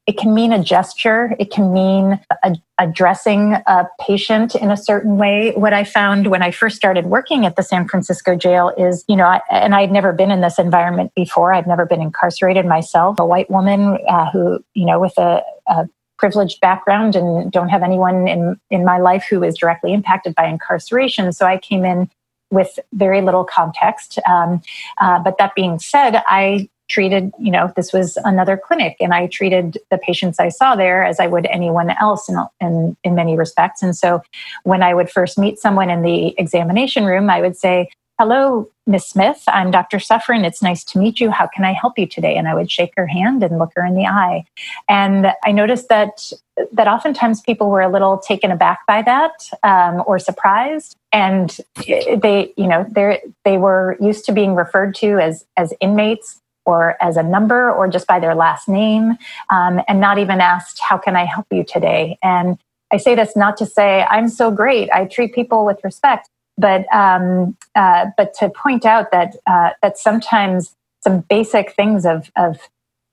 it 0.07 0.19
can 0.19 0.35
mean 0.35 0.53
a 0.53 0.63
gesture. 0.63 1.35
It 1.39 1.51
can 1.51 1.73
mean 1.73 2.21
a, 2.43 2.57
addressing 2.79 3.55
a 3.55 3.89
patient 4.01 4.55
in 4.55 4.71
a 4.71 4.77
certain 4.77 5.17
way. 5.17 5.53
What 5.53 5.73
I 5.73 5.85
found 5.85 6.27
when 6.27 6.43
I 6.43 6.51
first 6.51 6.77
started 6.77 7.07
working 7.07 7.47
at 7.47 7.57
the 7.57 7.63
San 7.63 7.89
Francisco 7.89 8.37
jail 8.37 8.71
is, 8.77 9.05
you 9.09 9.17
know, 9.17 9.25
I, 9.25 9.41
and 9.51 9.75
I'd 9.75 9.91
never 9.91 10.13
been 10.13 10.31
in 10.31 10.43
this 10.43 10.59
environment 10.59 11.13
before. 11.15 11.55
I'd 11.55 11.67
never 11.67 11.87
been 11.87 12.03
incarcerated 12.03 12.67
myself. 12.67 13.19
A 13.19 13.25
white 13.25 13.51
woman 13.51 13.99
uh, 14.07 14.31
who, 14.31 14.63
you 14.75 14.85
know, 14.85 15.01
with 15.01 15.17
a, 15.17 15.43
a 15.67 15.89
privileged 16.19 16.61
background 16.61 17.17
and 17.17 17.51
don't 17.51 17.71
have 17.71 17.83
anyone 17.83 18.29
in 18.29 18.61
in 18.71 18.85
my 18.85 18.99
life 18.99 19.25
who 19.29 19.43
is 19.43 19.57
directly 19.57 19.93
impacted 19.93 20.35
by 20.35 20.47
incarceration. 20.47 21.33
So 21.33 21.47
I 21.47 21.59
came 21.59 21.85
in 21.85 22.11
with 22.51 22.79
very 22.93 23.21
little 23.21 23.45
context. 23.45 24.19
Um, 24.29 24.63
uh, 24.99 25.19
but 25.19 25.39
that 25.39 25.55
being 25.55 25.79
said, 25.79 26.23
I 26.27 26.69
treated, 26.89 27.33
you 27.39 27.51
know, 27.51 27.73
this 27.77 27.93
was 27.93 28.19
another 28.25 28.57
clinic 28.57 28.97
and 29.01 29.15
I 29.15 29.27
treated 29.27 29.79
the 29.91 29.99
patients 29.99 30.39
I 30.39 30.49
saw 30.49 30.77
there 30.77 31.05
as 31.05 31.19
I 31.19 31.27
would 31.27 31.47
anyone 31.47 31.91
else 31.91 32.29
in, 32.29 32.37
in, 32.61 32.97
in 33.05 33.15
many 33.15 33.37
respects. 33.37 33.83
And 33.83 33.97
so 33.97 34.23
when 34.65 34.83
I 34.83 34.95
would 34.95 35.11
first 35.11 35.39
meet 35.39 35.59
someone 35.59 35.91
in 35.91 36.03
the 36.03 36.39
examination 36.39 37.05
room, 37.05 37.31
I 37.31 37.41
would 37.41 37.57
say, 37.57 37.91
Hello, 38.21 38.71
Miss 38.87 39.09
Smith. 39.09 39.43
I'm 39.49 39.73
Dr. 39.73 39.97
Sufrin. 39.97 40.45
It's 40.45 40.63
nice 40.63 40.85
to 40.85 41.01
meet 41.01 41.19
you. 41.19 41.31
How 41.31 41.49
can 41.49 41.65
I 41.65 41.73
help 41.73 41.99
you 41.99 42.07
today? 42.07 42.37
And 42.37 42.47
I 42.47 42.55
would 42.55 42.71
shake 42.71 42.93
her 42.97 43.09
hand 43.09 43.43
and 43.43 43.59
look 43.59 43.73
her 43.75 43.85
in 43.85 43.97
the 43.97 44.07
eye. 44.07 44.45
And 44.89 45.33
I 45.45 45.51
noticed 45.51 45.89
that 45.89 46.33
that 46.71 46.87
oftentimes 46.87 47.41
people 47.41 47.71
were 47.71 47.81
a 47.81 47.89
little 47.89 48.19
taken 48.19 48.53
aback 48.53 48.87
by 48.87 49.03
that 49.03 49.33
um, 49.65 50.05
or 50.07 50.21
surprised, 50.21 50.95
and 51.11 51.59
they, 51.87 52.53
you 52.57 52.69
know, 52.69 52.87
they 52.89 53.21
they 53.45 53.59
were 53.59 53.97
used 54.01 54.25
to 54.27 54.33
being 54.33 54.55
referred 54.55 54.95
to 54.97 55.19
as 55.19 55.45
as 55.57 55.75
inmates 55.81 56.41
or 56.67 56.97
as 57.03 57.17
a 57.17 57.23
number 57.23 57.71
or 57.71 57.89
just 57.89 58.07
by 58.07 58.19
their 58.19 58.35
last 58.35 58.69
name, 58.69 59.17
um, 59.51 59.81
and 59.89 60.01
not 60.01 60.19
even 60.19 60.41
asked, 60.41 60.81
"How 60.81 60.99
can 60.99 61.17
I 61.17 61.25
help 61.25 61.47
you 61.51 61.65
today?" 61.65 62.19
And 62.23 62.59
I 62.93 62.97
say 62.99 63.15
this 63.15 63.37
not 63.37 63.57
to 63.59 63.67
say 63.67 64.03
I'm 64.11 64.29
so 64.29 64.51
great. 64.51 64.91
I 64.93 65.07
treat 65.07 65.35
people 65.35 65.65
with 65.65 65.83
respect 65.83 66.29
but 66.57 66.93
um, 66.95 67.57
uh, 67.75 68.07
but 68.17 68.35
to 68.35 68.49
point 68.49 68.85
out 68.85 69.11
that 69.11 69.37
uh, 69.47 69.71
that 69.83 69.99
sometimes 69.99 70.75
some 71.03 71.21
basic 71.21 71.73
things 71.73 72.07
of, 72.07 72.31
of 72.37 72.59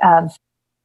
of 0.03 0.37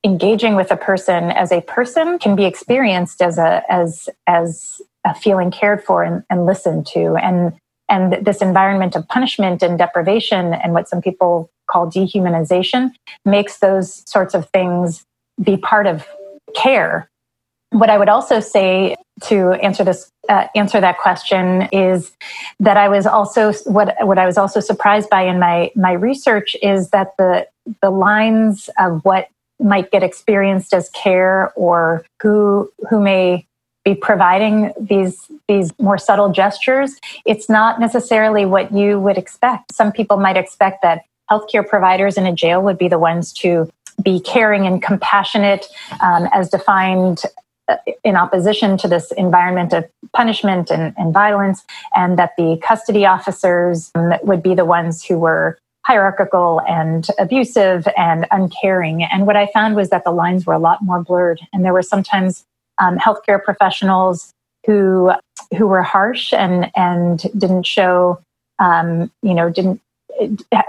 engaging 0.04 0.56
with 0.56 0.70
a 0.70 0.76
person 0.76 1.30
as 1.30 1.52
a 1.52 1.60
person 1.62 2.18
can 2.18 2.36
be 2.36 2.44
experienced 2.44 3.20
as 3.20 3.38
a 3.38 3.62
as 3.68 4.08
as 4.26 4.80
a 5.04 5.14
feeling 5.14 5.50
cared 5.50 5.84
for 5.84 6.02
and, 6.02 6.24
and 6.30 6.46
listened 6.46 6.86
to 6.86 7.16
and 7.16 7.52
and 7.88 8.24
this 8.24 8.42
environment 8.42 8.96
of 8.96 9.06
punishment 9.08 9.62
and 9.62 9.78
deprivation 9.78 10.54
and 10.54 10.72
what 10.72 10.88
some 10.88 11.00
people 11.00 11.50
call 11.70 11.90
dehumanization 11.90 12.90
makes 13.24 13.58
those 13.58 14.02
sorts 14.08 14.34
of 14.34 14.48
things 14.50 15.04
be 15.42 15.56
part 15.56 15.86
of 15.86 16.06
care. 16.54 17.08
What 17.70 17.90
I 17.90 17.98
would 17.98 18.08
also 18.08 18.40
say 18.40 18.96
to 19.22 19.52
answer 19.54 19.84
this 19.84 20.10
uh, 20.28 20.46
answer 20.54 20.80
that 20.80 20.98
question 20.98 21.68
is 21.72 22.12
that 22.60 22.76
I 22.76 22.88
was 22.88 23.06
also 23.06 23.52
what 23.64 23.94
what 24.06 24.18
I 24.18 24.26
was 24.26 24.38
also 24.38 24.60
surprised 24.60 25.08
by 25.10 25.22
in 25.22 25.38
my 25.38 25.70
my 25.74 25.92
research 25.92 26.56
is 26.62 26.90
that 26.90 27.16
the 27.18 27.46
the 27.82 27.90
lines 27.90 28.68
of 28.78 29.04
what 29.04 29.28
might 29.58 29.90
get 29.90 30.02
experienced 30.02 30.74
as 30.74 30.90
care 30.90 31.52
or 31.56 32.04
who 32.22 32.70
who 32.90 33.00
may 33.00 33.46
be 33.86 33.94
providing 33.94 34.74
these 34.78 35.30
these 35.48 35.72
more 35.78 35.96
subtle 35.96 36.30
gestures 36.30 37.00
it's 37.24 37.48
not 37.48 37.80
necessarily 37.80 38.44
what 38.44 38.72
you 38.72 39.00
would 39.00 39.16
expect 39.16 39.72
some 39.72 39.90
people 39.90 40.18
might 40.18 40.36
expect 40.36 40.82
that 40.82 41.02
healthcare 41.30 41.66
providers 41.66 42.18
in 42.18 42.26
a 42.26 42.32
jail 42.32 42.60
would 42.60 42.76
be 42.76 42.88
the 42.88 42.98
ones 42.98 43.32
to 43.32 43.70
be 44.02 44.20
caring 44.20 44.66
and 44.66 44.82
compassionate 44.82 45.66
um, 46.00 46.28
as 46.32 46.50
defined 46.50 47.22
in 48.04 48.16
opposition 48.16 48.76
to 48.78 48.88
this 48.88 49.10
environment 49.12 49.72
of 49.72 49.84
punishment 50.14 50.70
and, 50.70 50.94
and 50.96 51.12
violence, 51.12 51.64
and 51.94 52.18
that 52.18 52.32
the 52.36 52.58
custody 52.62 53.04
officers 53.04 53.90
um, 53.94 54.14
would 54.22 54.42
be 54.42 54.54
the 54.54 54.64
ones 54.64 55.04
who 55.04 55.18
were 55.18 55.58
hierarchical 55.84 56.60
and 56.68 57.08
abusive 57.18 57.86
and 57.96 58.26
uncaring. 58.30 59.04
And 59.04 59.26
what 59.26 59.36
I 59.36 59.46
found 59.46 59.76
was 59.76 59.90
that 59.90 60.04
the 60.04 60.10
lines 60.10 60.44
were 60.44 60.54
a 60.54 60.58
lot 60.58 60.82
more 60.82 61.02
blurred, 61.02 61.40
and 61.52 61.64
there 61.64 61.72
were 61.72 61.82
sometimes 61.82 62.44
um, 62.80 62.98
healthcare 62.98 63.42
professionals 63.42 64.32
who 64.66 65.12
who 65.56 65.66
were 65.66 65.82
harsh 65.82 66.32
and 66.32 66.70
and 66.76 67.26
didn't 67.38 67.64
show 67.64 68.20
um, 68.58 69.10
you 69.22 69.34
know 69.34 69.50
didn't 69.50 69.80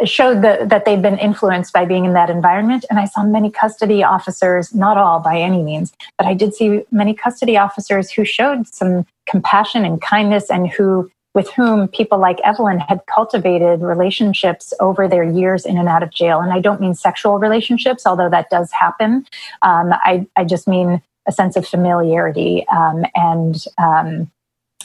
showed 0.03 0.41
that, 0.41 0.69
that 0.69 0.85
they'd 0.85 1.01
been 1.01 1.17
influenced 1.17 1.73
by 1.73 1.85
being 1.85 2.05
in 2.05 2.13
that 2.13 2.29
environment. 2.29 2.85
And 2.89 2.99
I 2.99 3.05
saw 3.05 3.23
many 3.23 3.49
custody 3.49 4.03
officers, 4.03 4.73
not 4.73 4.97
all 4.97 5.19
by 5.19 5.39
any 5.39 5.63
means, 5.63 5.93
but 6.17 6.27
I 6.27 6.33
did 6.33 6.53
see 6.53 6.83
many 6.91 7.13
custody 7.13 7.57
officers 7.57 8.11
who 8.11 8.25
showed 8.25 8.67
some 8.67 9.05
compassion 9.25 9.85
and 9.85 10.01
kindness 10.01 10.49
and 10.49 10.69
who 10.69 11.09
with 11.33 11.51
whom 11.51 11.87
people 11.87 12.17
like 12.17 12.39
Evelyn 12.43 12.79
had 12.79 12.99
cultivated 13.05 13.81
relationships 13.81 14.73
over 14.79 15.07
their 15.07 15.23
years 15.23 15.65
in 15.65 15.77
and 15.77 15.87
out 15.87 16.01
of 16.01 16.09
jail. 16.09 16.39
And 16.39 16.51
I 16.51 16.59
don't 16.59 16.81
mean 16.81 16.95
sexual 16.95 17.37
relationships, 17.37 18.07
although 18.07 18.29
that 18.29 18.49
does 18.49 18.71
happen. 18.71 19.23
Um, 19.61 19.93
I, 19.93 20.25
I 20.35 20.43
just 20.45 20.67
mean 20.67 20.99
a 21.27 21.31
sense 21.31 21.55
of 21.55 21.67
familiarity 21.67 22.65
um, 22.69 23.05
and 23.15 23.65
um, 23.77 24.31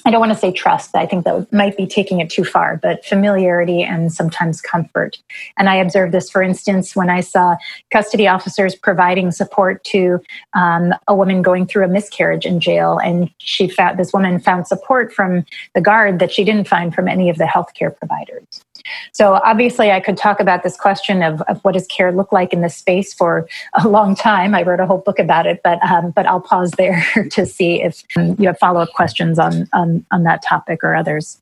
I 0.05 0.11
don't 0.11 0.21
want 0.21 0.33
to 0.33 0.39
say 0.39 0.51
trust. 0.51 0.97
I 0.97 1.07
think 1.07 1.25
that 1.25 1.53
might 1.53 1.77
be 1.77 1.87
taking 1.87 2.21
it 2.21 2.29
too 2.29 2.45
far, 2.45 2.77
but 2.83 3.05
familiarity 3.05 3.83
and 3.83 4.13
sometimes 4.13 4.61
comfort. 4.61 5.19
And 5.57 5.69
I 5.69 5.77
observed 5.77 6.13
this, 6.13 6.29
for 6.29 6.43
instance, 6.43 6.97
when 6.97 7.09
I 7.09 7.21
saw 7.21 7.57
custody 7.93 8.27
officers 8.27 8.75
providing 8.75 9.31
support 9.31 9.85
to 9.85 10.21
um, 10.55 10.93
a 11.07 11.15
woman 11.15 11.41
going 11.41 11.67
through 11.67 11.85
a 11.85 11.89
miscarriage 11.89 12.47
in 12.47 12.59
jail, 12.59 12.99
and 12.99 13.31
she 13.39 13.69
found 13.69 13.99
this 13.99 14.13
woman 14.13 14.41
found 14.41 14.67
support 14.67 15.13
from 15.13 15.45
the 15.75 15.81
guard 15.81 16.19
that 16.19 16.33
she 16.33 16.43
didn't 16.43 16.67
find 16.67 16.93
from 16.95 17.07
any 17.07 17.31
of 17.31 17.39
the 17.39 17.45
healthcare 17.45 17.97
providers. 17.97 18.65
So 19.13 19.35
obviously, 19.35 19.91
I 19.91 20.01
could 20.01 20.17
talk 20.17 20.41
about 20.41 20.63
this 20.63 20.77
question 20.77 21.23
of, 21.23 21.41
of 21.43 21.61
what 21.63 21.75
does 21.75 21.87
care 21.87 22.13
look 22.13 22.33
like 22.33 22.53
in 22.53 22.61
this 22.61 22.77
space 22.77 23.13
for 23.15 23.49
a 23.75 23.89
long 23.89 24.15
time. 24.15 24.55
I 24.55 24.63
wrote 24.63 24.81
a 24.81 24.87
whole 24.87 24.99
book 24.99 25.19
about 25.19 25.47
it, 25.47 25.61
but 25.63 25.83
um, 25.83 26.11
but 26.11 26.27
I'll 26.27 26.41
pause 26.41 26.73
there 26.73 27.05
to 27.31 27.47
see 27.47 27.83
if 27.83 28.05
um, 28.17 28.37
you 28.39 28.47
have 28.47 28.59
follow 28.59 28.81
up 28.81 28.91
questions 28.91 29.39
on, 29.39 29.69
on 29.73 30.05
on 30.11 30.25
that 30.25 30.43
topic 30.43 30.83
or 30.83 30.95
others. 30.95 31.41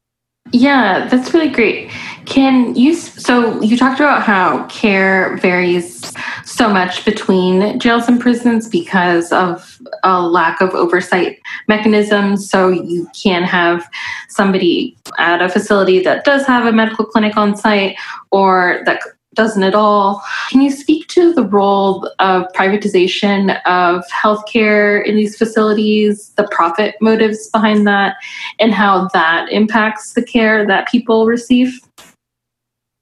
Yeah, 0.52 1.06
that's 1.08 1.32
really 1.32 1.48
great. 1.48 1.90
Can 2.26 2.74
you? 2.74 2.94
So 2.94 3.60
you 3.62 3.76
talked 3.76 4.00
about 4.00 4.22
how 4.22 4.66
care 4.66 5.36
varies 5.36 6.12
so 6.44 6.68
much 6.68 7.04
between 7.04 7.78
jails 7.78 8.08
and 8.08 8.20
prisons 8.20 8.68
because 8.68 9.32
of 9.32 9.80
a 10.02 10.20
lack 10.20 10.60
of 10.60 10.74
oversight 10.74 11.38
mechanisms. 11.68 12.50
So 12.50 12.68
you 12.68 13.08
can 13.20 13.44
have 13.44 13.88
somebody 14.28 14.96
at 15.18 15.40
a 15.40 15.48
facility 15.48 16.02
that 16.02 16.24
does 16.24 16.44
have 16.46 16.66
a 16.66 16.72
medical 16.72 17.04
clinic 17.04 17.36
on 17.36 17.56
site, 17.56 17.96
or 18.30 18.82
that 18.86 19.00
doesn't 19.34 19.62
at 19.62 19.74
all. 19.74 20.22
Can 20.50 20.60
you 20.60 20.70
speak 20.70 21.06
to 21.08 21.32
the 21.32 21.44
role 21.44 22.10
of 22.18 22.46
privatization 22.52 23.60
of 23.64 24.04
healthcare 24.08 25.04
in 25.04 25.16
these 25.16 25.36
facilities, 25.36 26.30
the 26.30 26.48
profit 26.50 26.96
motives 27.00 27.48
behind 27.50 27.86
that, 27.86 28.16
and 28.58 28.74
how 28.74 29.08
that 29.12 29.50
impacts 29.50 30.14
the 30.14 30.22
care 30.22 30.66
that 30.66 30.88
people 30.88 31.26
receive? 31.26 31.78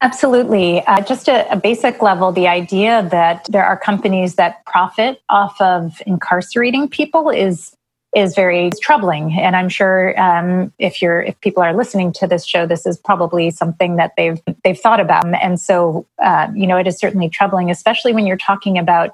Absolutely. 0.00 0.80
Uh, 0.86 1.00
just 1.00 1.28
a, 1.28 1.50
a 1.50 1.56
basic 1.56 2.00
level, 2.02 2.30
the 2.30 2.46
idea 2.46 3.08
that 3.10 3.46
there 3.50 3.64
are 3.64 3.76
companies 3.76 4.36
that 4.36 4.64
profit 4.64 5.20
off 5.28 5.60
of 5.60 6.00
incarcerating 6.06 6.88
people 6.88 7.30
is 7.30 7.74
is 8.14 8.34
very 8.34 8.70
troubling. 8.80 9.38
And 9.38 9.54
I'm 9.54 9.68
sure 9.68 10.18
um, 10.18 10.72
if 10.78 11.02
you're 11.02 11.20
if 11.20 11.38
people 11.40 11.62
are 11.62 11.74
listening 11.74 12.12
to 12.14 12.26
this 12.26 12.46
show, 12.46 12.66
this 12.66 12.86
is 12.86 12.96
probably 12.96 13.50
something 13.50 13.96
that 13.96 14.14
they've 14.16 14.40
they've 14.64 14.78
thought 14.78 14.98
about. 14.98 15.26
And 15.42 15.60
so, 15.60 16.06
uh, 16.18 16.48
you 16.54 16.66
know, 16.66 16.78
it 16.78 16.86
is 16.86 16.98
certainly 16.98 17.28
troubling, 17.28 17.70
especially 17.70 18.14
when 18.14 18.26
you're 18.26 18.38
talking 18.38 18.78
about 18.78 19.10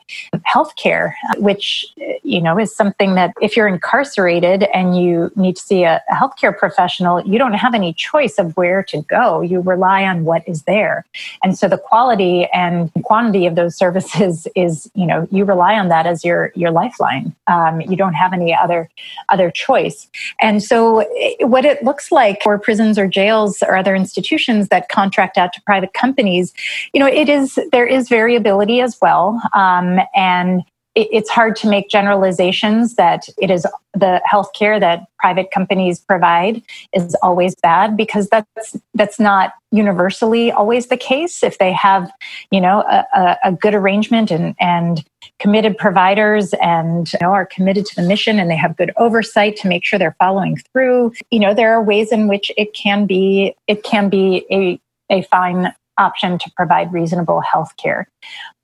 healthcare, 0.46 1.12
which 1.38 1.85
you 2.22 2.40
know 2.40 2.57
is 2.57 2.74
something 2.74 3.16
that 3.16 3.33
if 3.40 3.57
you're 3.57 3.66
incarcerated 3.66 4.62
and 4.74 4.96
you 4.96 5.33
need 5.35 5.57
to 5.57 5.62
see 5.62 5.83
a, 5.83 6.00
a 6.09 6.14
healthcare 6.14 6.57
professional, 6.57 7.20
you 7.26 7.37
don't 7.37 7.54
have 7.54 7.74
any 7.74 7.92
choice 7.92 8.38
of 8.38 8.57
where 8.57 8.83
to 8.85 9.02
go. 9.02 9.40
You 9.40 9.61
rely 9.61 10.04
on 10.04 10.24
what 10.24 10.46
is 10.48 10.62
there, 10.62 11.04
and 11.42 11.59
so 11.59 11.66
the 11.66 11.78
quality 11.78 12.46
and 12.52 12.92
quantity 13.02 13.46
of 13.46 13.57
those 13.57 13.76
services 13.76 14.46
is 14.54 14.88
you 14.94 15.07
know 15.07 15.26
you 15.33 15.44
rely 15.44 15.74
on 15.74 15.88
that 15.88 16.07
as 16.07 16.24
your 16.24 16.52
your 16.54 16.70
lifeline. 16.70 17.35
Um, 17.48 17.80
you 17.80 17.96
don't 17.96 18.14
have 18.14 18.33
any 18.33 18.54
other 18.54 18.84
other 19.29 19.51
choice. 19.51 20.09
And 20.40 20.62
so, 20.62 21.05
what 21.40 21.64
it 21.64 21.83
looks 21.83 22.11
like 22.12 22.42
for 22.42 22.59
prisons 22.59 22.99
or 22.99 23.07
jails 23.07 23.62
or 23.62 23.77
other 23.77 23.94
institutions 23.94 24.68
that 24.68 24.88
contract 24.88 25.38
out 25.38 25.53
to 25.55 25.62
private 25.62 25.92
companies, 25.94 26.53
you 26.92 27.01
know, 27.01 27.07
it 27.07 27.29
is 27.29 27.59
there 27.73 27.87
is 27.87 28.09
variability 28.09 28.81
as 28.81 28.99
well, 29.01 29.40
um, 29.55 30.01
and 30.14 30.62
it's 30.94 31.28
hard 31.28 31.57
to 31.57 31.68
make 31.68 31.88
generalizations 31.88 32.94
that 32.94 33.28
it 33.38 33.50
is 33.50 33.66
the 33.94 34.20
healthcare 34.30 34.78
that 34.78 35.07
private 35.18 35.50
companies 35.50 36.00
provide 36.00 36.62
is 36.92 37.16
always 37.16 37.54
bad 37.57 37.96
because 37.96 38.28
that's 38.28 38.76
that's 38.94 39.18
not 39.18 39.54
universally 39.72 40.52
always 40.52 40.87
the 40.88 40.96
case. 40.96 41.42
If 41.42 41.59
they 41.59 41.72
have 41.72 42.11
you 42.50 42.61
know 42.61 42.80
a, 42.83 43.37
a 43.44 43.52
good 43.52 43.74
arrangement 43.74 44.30
and 44.30 44.54
and 44.61 45.04
committed 45.40 45.76
providers 45.78 46.54
and 46.62 47.12
you 47.12 47.18
know, 47.22 47.33
are 47.33 47.46
committed 47.46 47.87
to 47.87 47.96
the 47.96 48.02
mission 48.02 48.38
and 48.38 48.50
they 48.50 48.57
have 48.57 48.76
good 48.76 48.92
oversight 48.96 49.57
to 49.57 49.68
make 49.68 49.85
sure 49.85 49.98
they're 49.98 50.16
following 50.18 50.57
through 50.72 51.12
you 51.30 51.40
know 51.40 51.54
there 51.54 51.72
are 51.72 51.83
ways 51.83 52.12
in 52.12 52.28
which 52.28 52.52
it 52.57 52.72
can 52.74 53.07
be 53.07 53.54
it 53.66 53.83
can 53.83 54.09
be 54.09 54.44
a 54.50 54.80
a 55.11 55.22
fine 55.22 55.72
option 55.98 56.38
to 56.38 56.50
provide 56.57 56.92
reasonable 56.92 57.40
health 57.40 57.76
care. 57.76 58.09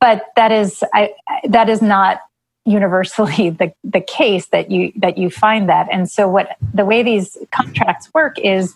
But 0.01 0.27
that 0.37 0.53
is 0.53 0.83
I, 0.93 1.15
that 1.45 1.69
is 1.69 1.83
not 1.83 2.21
universally 2.67 3.51
the, 3.59 3.73
the 3.85 4.01
case 4.01 4.47
that 4.49 4.71
you 4.71 4.93
that 4.97 5.19
you 5.19 5.31
find 5.31 5.69
that 5.69 5.89
and 5.91 6.11
so 6.11 6.29
what 6.29 6.57
the 6.75 6.85
way 6.85 7.03
these 7.03 7.37
contracts 7.53 8.13
work 8.15 8.39
is 8.39 8.75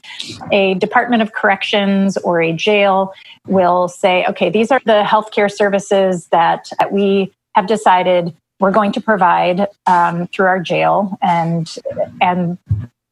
a 0.53 0.75
department 0.75 1.23
of 1.23 1.33
corrections 1.33 2.17
or 2.19 2.41
a 2.41 2.53
jail 2.53 3.13
will 3.47 3.89
say 3.89 4.25
okay 4.27 4.49
these 4.49 4.71
are 4.71 4.81
the 4.87 5.05
healthcare 5.07 5.53
services 5.53 6.29
that, 6.29 6.71
that 6.79 6.93
we 6.93 7.33
have 7.55 7.67
decided 7.67 8.35
we're 8.59 8.71
going 8.71 8.93
to 8.93 9.01
provide 9.01 9.67
um, 9.87 10.27
through 10.29 10.47
our 10.47 10.61
jail 10.61 11.19
and 11.21 11.77
and 12.21 12.57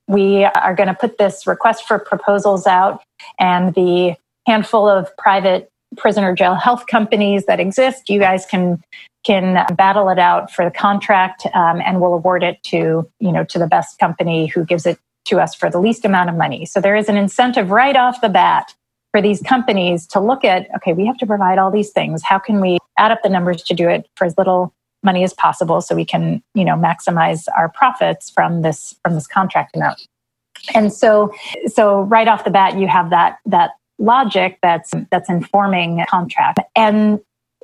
we 0.08 0.44
are 0.44 0.74
going 0.74 0.88
to 0.88 0.94
put 0.94 1.18
this 1.18 1.46
request 1.46 1.86
for 1.86 1.98
proposals 1.98 2.66
out 2.66 3.02
and 3.38 3.74
the 3.74 4.14
handful 4.46 4.88
of 4.88 5.14
private 5.16 5.72
prisoner 5.96 6.34
jail 6.34 6.54
health 6.54 6.86
companies 6.86 7.46
that 7.46 7.60
exist. 7.60 8.08
You 8.08 8.18
guys 8.18 8.46
can 8.46 8.82
can 9.24 9.64
battle 9.76 10.08
it 10.08 10.18
out 10.18 10.50
for 10.50 10.64
the 10.64 10.70
contract 10.70 11.46
um, 11.54 11.80
and 11.80 12.00
we'll 12.00 12.14
award 12.14 12.42
it 12.42 12.62
to 12.64 13.08
you 13.20 13.32
know 13.32 13.44
to 13.44 13.58
the 13.58 13.66
best 13.66 13.98
company 13.98 14.46
who 14.46 14.64
gives 14.64 14.86
it 14.86 14.98
to 15.24 15.40
us 15.40 15.54
for 15.54 15.70
the 15.70 15.78
least 15.78 16.04
amount 16.04 16.28
of 16.28 16.36
money. 16.36 16.66
So 16.66 16.80
there 16.80 16.96
is 16.96 17.08
an 17.08 17.16
incentive 17.16 17.70
right 17.70 17.96
off 17.96 18.20
the 18.20 18.28
bat 18.28 18.74
for 19.12 19.20
these 19.20 19.40
companies 19.42 20.06
to 20.08 20.20
look 20.20 20.44
at 20.44 20.68
okay 20.76 20.92
we 20.92 21.06
have 21.06 21.18
to 21.18 21.26
provide 21.26 21.58
all 21.58 21.70
these 21.70 21.90
things. 21.90 22.22
How 22.22 22.38
can 22.38 22.60
we 22.60 22.78
add 22.98 23.12
up 23.12 23.20
the 23.22 23.28
numbers 23.28 23.62
to 23.64 23.74
do 23.74 23.88
it 23.88 24.08
for 24.16 24.24
as 24.24 24.36
little 24.36 24.74
money 25.04 25.24
as 25.24 25.34
possible 25.34 25.80
so 25.80 25.94
we 25.94 26.04
can 26.04 26.42
you 26.54 26.64
know 26.64 26.74
maximize 26.74 27.46
our 27.56 27.68
profits 27.68 28.30
from 28.30 28.62
this 28.62 28.94
from 29.04 29.14
this 29.14 29.26
contract 29.26 29.76
amount? 29.76 30.06
And 30.74 30.92
so 30.92 31.32
so 31.66 32.02
right 32.02 32.28
off 32.28 32.44
the 32.44 32.50
bat 32.50 32.78
you 32.78 32.88
have 32.88 33.10
that 33.10 33.38
that 33.46 33.72
logic 34.02 34.58
that's 34.62 34.90
that's 35.10 35.30
informing 35.30 36.04
contract 36.10 36.58
and 36.76 37.20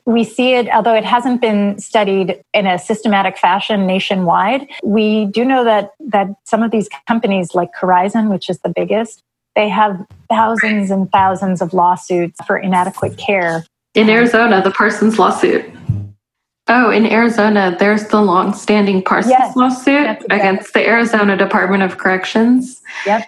we 0.09 0.25
see 0.25 0.55
it, 0.55 0.71
although 0.71 0.95
it 0.95 1.05
hasn't 1.05 1.43
been 1.43 1.79
studied 1.79 2.43
in 2.55 2.67
a 2.67 2.79
systematic 2.79 3.37
fashion 3.37 3.87
nationwide. 3.87 4.67
We 4.83 5.27
do 5.27 5.45
know 5.45 5.65
that 5.65 5.91
that 6.01 6.29
some 6.45 6.63
of 6.63 6.71
these 6.71 6.89
companies, 7.07 7.55
like 7.55 7.71
Corizon, 7.79 8.31
which 8.31 8.49
is 8.49 8.59
the 8.61 8.71
biggest, 8.71 9.23
they 9.55 9.69
have 9.69 10.03
thousands 10.31 10.91
and 10.91 11.13
thousands 11.13 11.61
of 11.61 11.75
lawsuits 11.75 12.43
for 12.47 12.57
inadequate 12.57 13.19
care. 13.19 13.67
In 13.95 14.09
Arizona, 14.09 14.63
the 14.63 14.71
Parsons 14.71 15.19
lawsuit. 15.19 15.65
Oh, 16.69 16.91
in 16.91 17.05
Arizona, 17.05 17.77
there's 17.79 18.09
the 18.09 18.21
long-standing 18.21 19.03
Parsons 19.03 19.35
yes, 19.39 19.57
lawsuit 19.57 20.07
exactly. 20.07 20.37
against 20.37 20.73
the 20.75 20.87
Arizona 20.87 21.37
Department 21.37 21.83
of 21.83 21.99
Corrections. 21.99 22.81
Yep. 23.05 23.25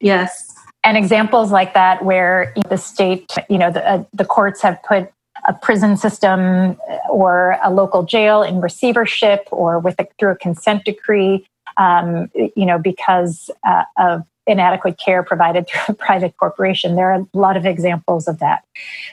Yes. 0.00 0.47
And 0.88 0.96
examples 0.96 1.52
like 1.52 1.74
that, 1.74 2.02
where 2.02 2.54
the 2.70 2.78
state, 2.78 3.34
you 3.50 3.58
know, 3.58 3.70
the, 3.70 3.86
uh, 3.86 4.04
the 4.14 4.24
courts 4.24 4.62
have 4.62 4.82
put 4.82 5.12
a 5.46 5.52
prison 5.52 5.98
system 5.98 6.78
or 7.10 7.58
a 7.62 7.70
local 7.70 8.04
jail 8.04 8.42
in 8.42 8.62
receivership 8.62 9.46
or 9.50 9.78
with 9.78 10.00
a, 10.00 10.08
through 10.18 10.30
a 10.30 10.36
consent 10.36 10.86
decree, 10.86 11.46
um, 11.76 12.30
you 12.34 12.64
know, 12.64 12.78
because 12.78 13.50
uh, 13.68 13.84
of 13.98 14.24
inadequate 14.46 14.98
care 14.98 15.22
provided 15.22 15.68
through 15.68 15.82
a 15.88 15.92
private 15.92 16.34
corporation. 16.38 16.96
There 16.96 17.12
are 17.12 17.20
a 17.20 17.26
lot 17.34 17.58
of 17.58 17.66
examples 17.66 18.26
of 18.26 18.38
that. 18.38 18.64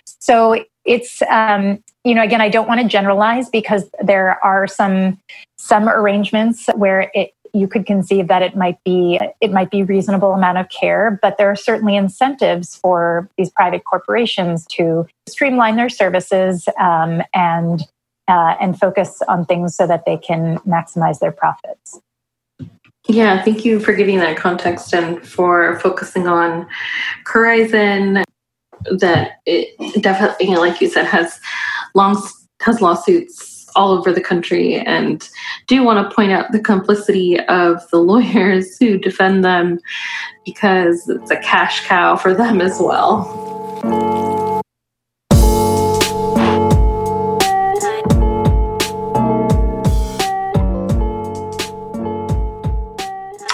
So 0.05 0.63
it's, 0.85 1.21
um, 1.23 1.83
you 2.05 2.15
know, 2.15 2.23
again, 2.23 2.39
I 2.39 2.47
don't 2.47 2.69
want 2.69 2.79
to 2.79 2.87
generalize 2.87 3.49
because 3.49 3.83
there 4.01 4.41
are 4.45 4.65
some 4.65 5.19
some 5.57 5.89
arrangements 5.89 6.69
where 6.75 7.11
it 7.13 7.34
you 7.55 7.67
could 7.67 7.85
conceive 7.85 8.27
that 8.27 8.41
it 8.41 8.55
might 8.55 8.83
be 8.83 9.19
it 9.39 9.51
might 9.51 9.71
be 9.71 9.83
reasonable 9.83 10.33
amount 10.33 10.57
of 10.57 10.67
care 10.69 11.17
but 11.21 11.37
there 11.37 11.49
are 11.49 11.55
certainly 11.55 11.95
incentives 11.95 12.75
for 12.75 13.29
these 13.37 13.49
private 13.49 13.85
corporations 13.85 14.65
to 14.67 15.07
streamline 15.27 15.77
their 15.77 15.89
services 15.89 16.67
um, 16.79 17.21
and 17.33 17.83
uh, 18.27 18.55
and 18.59 18.79
focus 18.79 19.21
on 19.27 19.45
things 19.45 19.75
so 19.75 19.85
that 19.85 20.03
they 20.05 20.17
can 20.17 20.57
maximize 20.59 21.19
their 21.19 21.31
profits. 21.31 21.99
Yeah 23.07 23.41
thank 23.43 23.63
you 23.63 23.79
for 23.79 23.93
giving 23.93 24.19
that 24.19 24.35
context 24.35 24.93
and 24.93 25.25
for 25.25 25.79
focusing 25.79 26.27
on 26.27 26.67
Corizon 27.23 28.23
that 28.99 29.39
it 29.45 30.01
definitely 30.01 30.47
like 30.55 30.81
you 30.81 30.89
said 30.89 31.05
has 31.05 31.39
long 31.93 32.21
has 32.61 32.81
lawsuits 32.81 33.54
all 33.75 33.91
over 33.91 34.11
the 34.11 34.21
country 34.21 34.75
and 34.75 35.29
do 35.67 35.83
want 35.83 36.09
to 36.09 36.15
point 36.15 36.31
out 36.31 36.51
the 36.51 36.59
complicity 36.59 37.39
of 37.41 37.81
the 37.91 37.97
lawyers 37.97 38.77
who 38.77 38.97
defend 38.97 39.43
them 39.43 39.79
because 40.45 41.07
it's 41.09 41.31
a 41.31 41.37
cash 41.37 41.85
cow 41.85 42.15
for 42.15 42.33
them 42.33 42.61
as 42.61 42.79
well. 42.79 43.25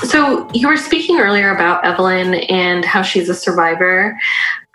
So, 0.04 0.50
you 0.54 0.68
were 0.68 0.76
speaking 0.76 1.20
earlier 1.20 1.56
about 1.56 1.86
Evelyn 1.86 2.34
and 2.34 2.84
how 2.84 3.02
she's 3.02 3.30
a 3.30 3.34
survivor 3.34 4.20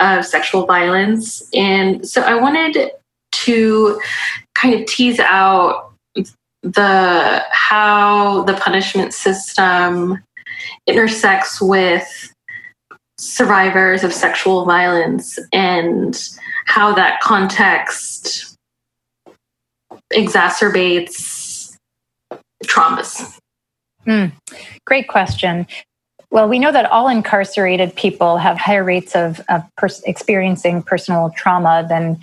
of 0.00 0.24
sexual 0.24 0.64
violence. 0.64 1.46
And 1.52 2.08
so, 2.08 2.22
I 2.22 2.34
wanted 2.36 2.90
to 3.44 4.00
kind 4.56 4.74
of 4.74 4.86
tease 4.86 5.20
out 5.20 5.92
the 6.62 7.44
how 7.50 8.42
the 8.42 8.54
punishment 8.54 9.14
system 9.14 10.22
intersects 10.86 11.60
with 11.60 12.32
survivors 13.18 14.02
of 14.02 14.12
sexual 14.12 14.64
violence 14.64 15.38
and 15.52 16.30
how 16.66 16.92
that 16.92 17.20
context 17.20 18.56
exacerbates 20.12 21.76
traumas. 22.64 23.38
Mm, 24.06 24.32
great 24.84 25.08
question. 25.08 25.66
Well, 26.30 26.48
we 26.48 26.58
know 26.58 26.72
that 26.72 26.90
all 26.90 27.08
incarcerated 27.08 27.94
people 27.94 28.36
have 28.38 28.58
higher 28.58 28.84
rates 28.84 29.14
of, 29.14 29.40
of 29.48 29.62
pers- 29.76 30.02
experiencing 30.02 30.82
personal 30.82 31.30
trauma 31.36 31.86
than 31.88 32.20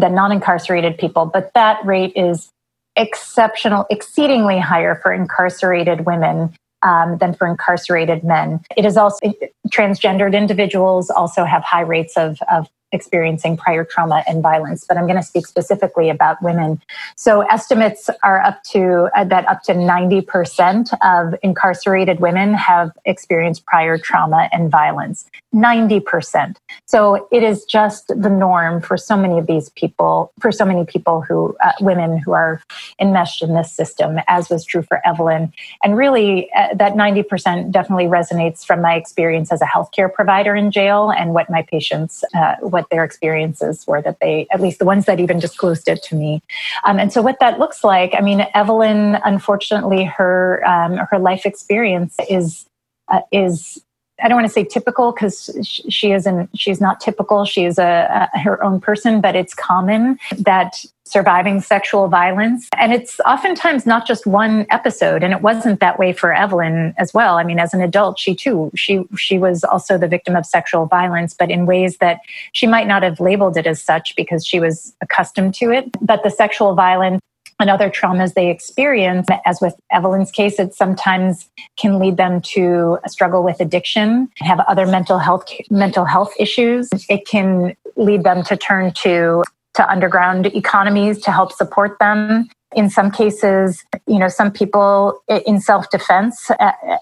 than 0.00 0.14
non 0.14 0.32
incarcerated 0.32 0.98
people, 0.98 1.26
but 1.26 1.52
that 1.54 1.84
rate 1.84 2.12
is 2.16 2.50
exceptional, 2.96 3.86
exceedingly 3.90 4.58
higher 4.58 4.94
for 4.96 5.12
incarcerated 5.12 6.06
women 6.06 6.54
um, 6.82 7.18
than 7.18 7.34
for 7.34 7.46
incarcerated 7.46 8.24
men. 8.24 8.60
It 8.76 8.84
is 8.84 8.96
also 8.96 9.32
transgendered 9.68 10.34
individuals 10.34 11.10
also 11.10 11.44
have 11.44 11.62
high 11.62 11.82
rates 11.82 12.16
of, 12.16 12.38
of 12.50 12.68
experiencing 12.92 13.56
prior 13.56 13.84
trauma 13.84 14.24
and 14.26 14.42
violence, 14.42 14.84
but 14.86 14.96
I'm 14.96 15.06
going 15.06 15.16
to 15.16 15.22
speak 15.22 15.46
specifically 15.46 16.10
about 16.10 16.42
women. 16.42 16.80
So 17.16 17.42
estimates 17.42 18.10
are 18.22 18.40
up 18.40 18.62
to 18.72 19.08
uh, 19.14 19.24
that 19.24 19.48
up 19.48 19.62
to 19.64 19.72
90% 19.72 20.96
of 21.02 21.38
incarcerated 21.42 22.20
women 22.20 22.54
have 22.54 22.92
experienced 23.04 23.64
prior 23.66 23.98
trauma 23.98 24.48
and 24.52 24.70
violence. 24.70 25.28
90%. 25.54 26.56
So 26.86 27.28
it 27.32 27.42
is 27.42 27.64
just 27.64 28.08
the 28.08 28.30
norm 28.30 28.80
for 28.80 28.96
so 28.96 29.16
many 29.16 29.38
of 29.38 29.46
these 29.46 29.70
people, 29.70 30.32
for 30.38 30.52
so 30.52 30.64
many 30.64 30.84
people 30.84 31.22
who, 31.22 31.56
uh, 31.62 31.72
women 31.80 32.18
who 32.18 32.32
are 32.32 32.62
enmeshed 33.00 33.42
in 33.42 33.54
this 33.54 33.72
system, 33.72 34.18
as 34.28 34.48
was 34.48 34.64
true 34.64 34.82
for 34.82 35.04
Evelyn. 35.06 35.52
And 35.82 35.96
really, 35.96 36.50
uh, 36.52 36.74
that 36.74 36.94
90% 36.94 37.72
definitely 37.72 38.06
resonates 38.06 38.64
from 38.64 38.80
my 38.80 38.94
experience 38.94 39.50
as 39.50 39.60
a 39.60 39.66
healthcare 39.66 40.12
provider 40.12 40.54
in 40.54 40.70
jail 40.70 41.10
and 41.10 41.34
what 41.34 41.50
my 41.50 41.62
patients, 41.62 42.22
uh, 42.34 42.56
what 42.60 42.79
their 42.90 43.04
experiences 43.04 43.86
were 43.86 44.00
that 44.02 44.18
they, 44.20 44.46
at 44.50 44.60
least 44.60 44.78
the 44.78 44.84
ones 44.84 45.04
that 45.04 45.20
even 45.20 45.38
disclosed 45.38 45.88
it 45.88 46.02
to 46.04 46.14
me. 46.14 46.42
Um, 46.84 46.98
and 46.98 47.12
so 47.12 47.20
what 47.20 47.38
that 47.40 47.58
looks 47.58 47.84
like, 47.84 48.14
I 48.16 48.20
mean, 48.20 48.46
Evelyn, 48.54 49.18
unfortunately, 49.24 50.04
her, 50.04 50.66
um, 50.66 50.96
her 51.10 51.18
life 51.18 51.44
experience 51.44 52.16
is, 52.28 52.66
uh, 53.08 53.20
is 53.32 53.82
I 54.22 54.28
don't 54.28 54.36
want 54.36 54.46
to 54.46 54.52
say 54.52 54.64
typical 54.64 55.12
because 55.12 55.50
she 55.64 56.12
isn't. 56.12 56.50
She's 56.58 56.80
not 56.80 57.00
typical. 57.00 57.44
She 57.44 57.64
is 57.64 57.78
a, 57.78 58.28
a, 58.34 58.38
her 58.38 58.62
own 58.62 58.80
person, 58.80 59.20
but 59.20 59.36
it's 59.36 59.54
common 59.54 60.18
that 60.38 60.84
surviving 61.04 61.60
sexual 61.60 62.06
violence, 62.06 62.68
and 62.78 62.92
it's 62.92 63.18
oftentimes 63.26 63.84
not 63.84 64.06
just 64.06 64.26
one 64.26 64.64
episode. 64.70 65.24
And 65.24 65.32
it 65.32 65.42
wasn't 65.42 65.80
that 65.80 65.98
way 65.98 66.12
for 66.12 66.32
Evelyn 66.32 66.94
as 66.98 67.12
well. 67.12 67.36
I 67.36 67.42
mean, 67.44 67.58
as 67.58 67.74
an 67.74 67.80
adult, 67.80 68.18
she 68.18 68.34
too 68.34 68.70
she 68.74 69.04
she 69.16 69.38
was 69.38 69.64
also 69.64 69.98
the 69.98 70.08
victim 70.08 70.36
of 70.36 70.46
sexual 70.46 70.86
violence, 70.86 71.34
but 71.34 71.50
in 71.50 71.66
ways 71.66 71.98
that 71.98 72.20
she 72.52 72.66
might 72.66 72.86
not 72.86 73.02
have 73.02 73.20
labeled 73.20 73.56
it 73.56 73.66
as 73.66 73.82
such 73.82 74.14
because 74.16 74.46
she 74.46 74.60
was 74.60 74.94
accustomed 75.00 75.54
to 75.54 75.70
it. 75.70 75.90
But 76.00 76.22
the 76.22 76.30
sexual 76.30 76.74
violence 76.74 77.20
and 77.60 77.70
other 77.70 77.90
traumas 77.90 78.34
they 78.34 78.50
experience. 78.50 79.26
As 79.44 79.60
with 79.60 79.74
Evelyn's 79.92 80.30
case, 80.30 80.58
it 80.58 80.74
sometimes 80.74 81.48
can 81.76 81.98
lead 81.98 82.16
them 82.16 82.40
to 82.40 82.98
struggle 83.06 83.42
with 83.42 83.60
addiction, 83.60 84.28
have 84.38 84.60
other 84.60 84.86
mental 84.86 85.18
health 85.18 85.44
mental 85.70 86.04
health 86.04 86.32
issues. 86.38 86.88
It 87.08 87.26
can 87.26 87.76
lead 87.96 88.24
them 88.24 88.42
to 88.44 88.56
turn 88.56 88.92
to 89.02 89.44
to 89.74 89.88
underground 89.88 90.46
economies 90.46 91.20
to 91.20 91.30
help 91.30 91.52
support 91.52 91.96
them 92.00 92.48
in 92.74 92.88
some 92.88 93.10
cases, 93.10 93.84
you 94.06 94.18
know, 94.18 94.28
some 94.28 94.50
people 94.50 95.22
in 95.28 95.60
self-defense 95.60 96.50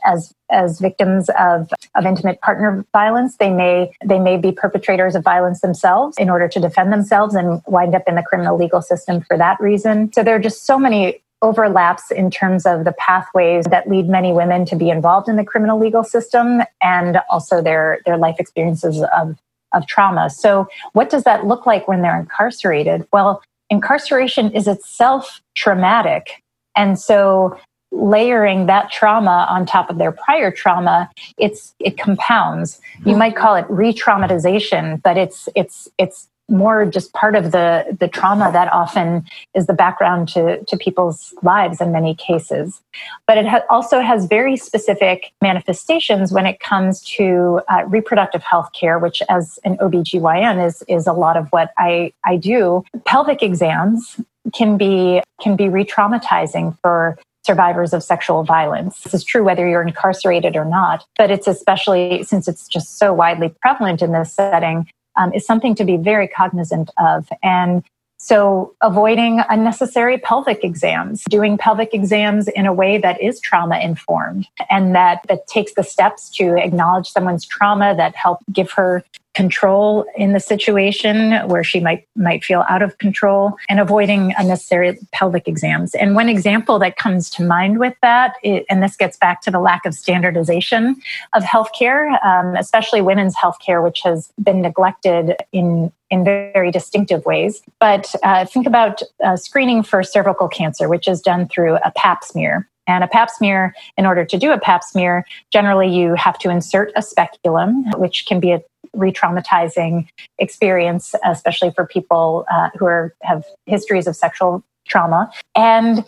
as 0.05 0.35
as 0.51 0.81
victims 0.81 1.29
of, 1.39 1.69
of 1.95 2.07
intimate 2.07 2.41
partner 2.41 2.85
violence, 2.93 3.37
they 3.37 3.51
may 3.51 3.91
they 4.05 4.19
may 4.19 4.37
be 4.37 4.51
perpetrators 4.51 5.15
of 5.15 5.23
violence 5.23 5.61
themselves 5.61 6.17
in 6.19 6.31
order 6.31 6.49
to 6.49 6.61
defend 6.61 6.93
themselves 6.93 7.35
and 7.35 7.61
wind 7.67 7.95
up 7.95 8.03
in 8.07 8.15
the 8.15 8.23
criminal 8.23 8.57
legal 8.57 8.81
system 8.81 9.21
for 9.23 9.37
that 9.37 9.61
reason. 9.61 10.11
So 10.13 10.23
there 10.23 10.37
are 10.37 10.41
just 10.41 10.65
so 10.65 10.79
many 10.79 11.23
overlaps 11.43 12.11
in 12.11 12.31
terms 12.31 12.67
of 12.67 12.85
the 12.85 12.93
pathways 12.93 13.65
that 13.67 13.89
lead 13.89 14.09
many 14.09 14.33
women 14.33 14.65
to 14.67 14.77
be 14.77 14.91
involved 14.91 15.29
in 15.29 15.37
the 15.37 15.45
criminal 15.45 15.79
legal 15.79 16.03
system 16.03 16.63
and 16.83 17.19
also 17.31 17.63
their, 17.63 18.01
their 18.05 18.17
life 18.17 18.37
experiences 18.39 19.05
of, 19.17 19.39
of 19.73 19.87
trauma. 19.87 20.31
So, 20.31 20.67
what 20.95 21.11
does 21.11 21.25
that 21.25 21.47
look 21.47 21.67
like 21.67 21.87
when 21.87 22.03
they're 22.03 22.19
incarcerated? 22.19 23.07
Well, 23.13 23.43
incarceration 23.71 24.53
is 24.53 24.67
itself 24.67 25.41
traumatic. 25.55 26.43
And 26.77 26.99
so, 26.99 27.59
layering 27.91 28.67
that 28.67 28.91
trauma 28.91 29.47
on 29.49 29.65
top 29.65 29.89
of 29.89 29.97
their 29.97 30.13
prior 30.13 30.51
trauma 30.51 31.09
it's 31.39 31.75
it 31.79 31.97
compounds 31.97 32.81
you 32.99 33.07
mm-hmm. 33.07 33.19
might 33.19 33.35
call 33.35 33.55
it 33.55 33.65
re-traumatization 33.71 35.01
but 35.03 35.17
it's 35.17 35.49
it's 35.57 35.89
it's 35.97 36.29
more 36.49 36.87
just 36.87 37.13
part 37.13 37.35
of 37.35 37.53
the 37.53 37.97
the 37.99 38.09
trauma 38.09 38.51
that 38.53 38.73
often 38.73 39.25
is 39.55 39.67
the 39.67 39.73
background 39.73 40.29
to 40.29 40.65
to 40.65 40.77
people's 40.77 41.35
lives 41.43 41.81
in 41.81 41.93
many 41.93 42.15
cases 42.15 42.81
but 43.27 43.37
it 43.37 43.47
ha- 43.47 43.65
also 43.69 44.01
has 44.01 44.27
very 44.27 44.57
specific 44.57 45.33
manifestations 45.43 46.33
when 46.33 46.47
it 46.47 46.59
comes 46.61 47.03
to 47.03 47.61
uh, 47.69 47.85
reproductive 47.87 48.43
health 48.43 48.71
care 48.73 48.99
which 48.99 49.23
as 49.29 49.59
an 49.65 49.77
OBGYN 49.79 50.65
is 50.65 50.83
is 50.89 51.07
a 51.07 51.13
lot 51.13 51.37
of 51.37 51.49
what 51.51 51.73
I 51.79 52.13
I 52.25 52.37
do 52.37 52.85
pelvic 53.05 53.43
exams 53.43 54.21
can 54.55 54.79
be 54.79 55.23
can 55.41 55.57
be 55.57 55.69
re-traumatizing 55.69 56.77
for 56.81 57.19
survivors 57.49 57.95
of 57.95 58.03
sexual 58.03 58.45
violence. 58.45 59.01
This 59.01 59.15
is 59.15 59.25
true 59.25 59.43
whether 59.43 59.67
you're 59.67 59.81
incarcerated 59.81 60.55
or 60.55 60.67
not, 60.67 61.07
but 61.17 61.31
it's 61.31 61.47
especially 61.47 62.23
since 62.23 62.47
it's 62.47 62.69
just 62.69 62.99
so 62.99 63.15
widely 63.15 63.55
prevalent 63.63 64.03
in 64.03 64.13
this 64.13 64.35
setting, 64.35 64.87
um, 65.19 65.33
is 65.35 65.45
something 65.45 65.75
to 65.75 65.85
be 65.85 65.97
very 65.97 66.29
cognizant 66.29 66.91
of. 66.99 67.29
And 67.43 67.85
so, 68.21 68.75
avoiding 68.83 69.43
unnecessary 69.49 70.19
pelvic 70.19 70.65
exams, 70.65 71.23
doing 71.31 71.57
pelvic 71.57 71.95
exams 71.95 72.49
in 72.49 72.67
a 72.67 72.73
way 72.73 72.99
that 72.99 73.21
is 73.23 73.39
trauma 73.41 73.79
informed 73.79 74.49
and 74.69 74.93
that, 74.97 75.25
that 75.29 75.47
takes 75.47 75.75
the 75.75 75.85
steps 75.85 76.29
to 76.31 76.57
acknowledge 76.57 77.07
someone's 77.07 77.47
trauma 77.47 77.95
that 77.95 78.17
help 78.17 78.41
give 78.53 78.73
her 78.73 79.05
control 79.35 80.05
in 80.17 80.33
the 80.33 80.41
situation 80.41 81.33
where 81.49 81.63
she 81.63 81.81
might 81.81 82.07
might 82.17 82.43
feel 82.43 82.65
out 82.69 82.83
of 82.83 82.99
control 82.99 83.55
and 83.69 83.79
avoiding 83.79 84.35
unnecessary 84.37 84.99
pelvic 85.13 85.47
exams. 85.47 85.95
And 85.95 86.15
one 86.15 86.29
example 86.29 86.79
that 86.81 86.97
comes 86.97 87.31
to 87.31 87.45
mind 87.45 87.79
with 87.79 87.95
that 88.03 88.35
and 88.43 88.83
this 88.83 88.97
gets 88.97 89.17
back 89.17 89.43
to 89.43 89.51
the 89.51 89.61
lack 89.61 89.87
of 89.87 89.95
standardization 89.95 90.97
of 91.35 91.43
healthcare 91.45 92.25
um, 92.25 92.57
especially 92.57 93.01
women's 93.01 93.37
healthcare 93.37 93.83
which 93.83 94.01
has 94.03 94.33
been 94.43 94.61
neglected 94.61 95.37
in 95.53 95.93
in 96.11 96.25
very 96.25 96.71
distinctive 96.71 97.25
ways. 97.27 97.63
But 97.79 98.15
uh, 98.23 98.47
think 98.47 98.67
about 98.67 99.03
uh, 99.23 99.37
screening 99.37 99.83
for 99.83 100.03
cervical 100.03 100.49
cancer 100.49 100.89
which 100.89 101.07
is 101.07 101.21
done 101.21 101.49
through 101.49 101.77
a 101.77 101.93
pap 101.95 102.25
smear. 102.25 102.69
And 102.89 103.05
a 103.05 103.07
pap 103.07 103.31
smear, 103.31 103.75
in 103.99 104.07
order 104.07 104.25
to 104.25 104.39
do 104.39 104.51
a 104.51 104.59
pap 104.59 104.83
smear, 104.83 105.27
generally 105.53 105.89
you 105.89 106.15
have 106.15 106.39
to 106.39 106.49
insert 106.49 106.91
a 106.97 107.03
speculum, 107.03 107.85
which 107.99 108.25
can 108.27 108.41
be 108.41 108.51
a 108.51 108.63
re 108.93 109.13
traumatizing 109.13 110.09
experience, 110.39 111.15
especially 111.25 111.71
for 111.71 111.87
people 111.87 112.45
uh, 112.51 112.71
who 112.79 112.87
are, 112.87 113.15
have 113.23 113.45
histories 113.67 114.07
of 114.07 114.17
sexual 114.17 114.63
trauma. 114.87 115.31
And 115.55 116.05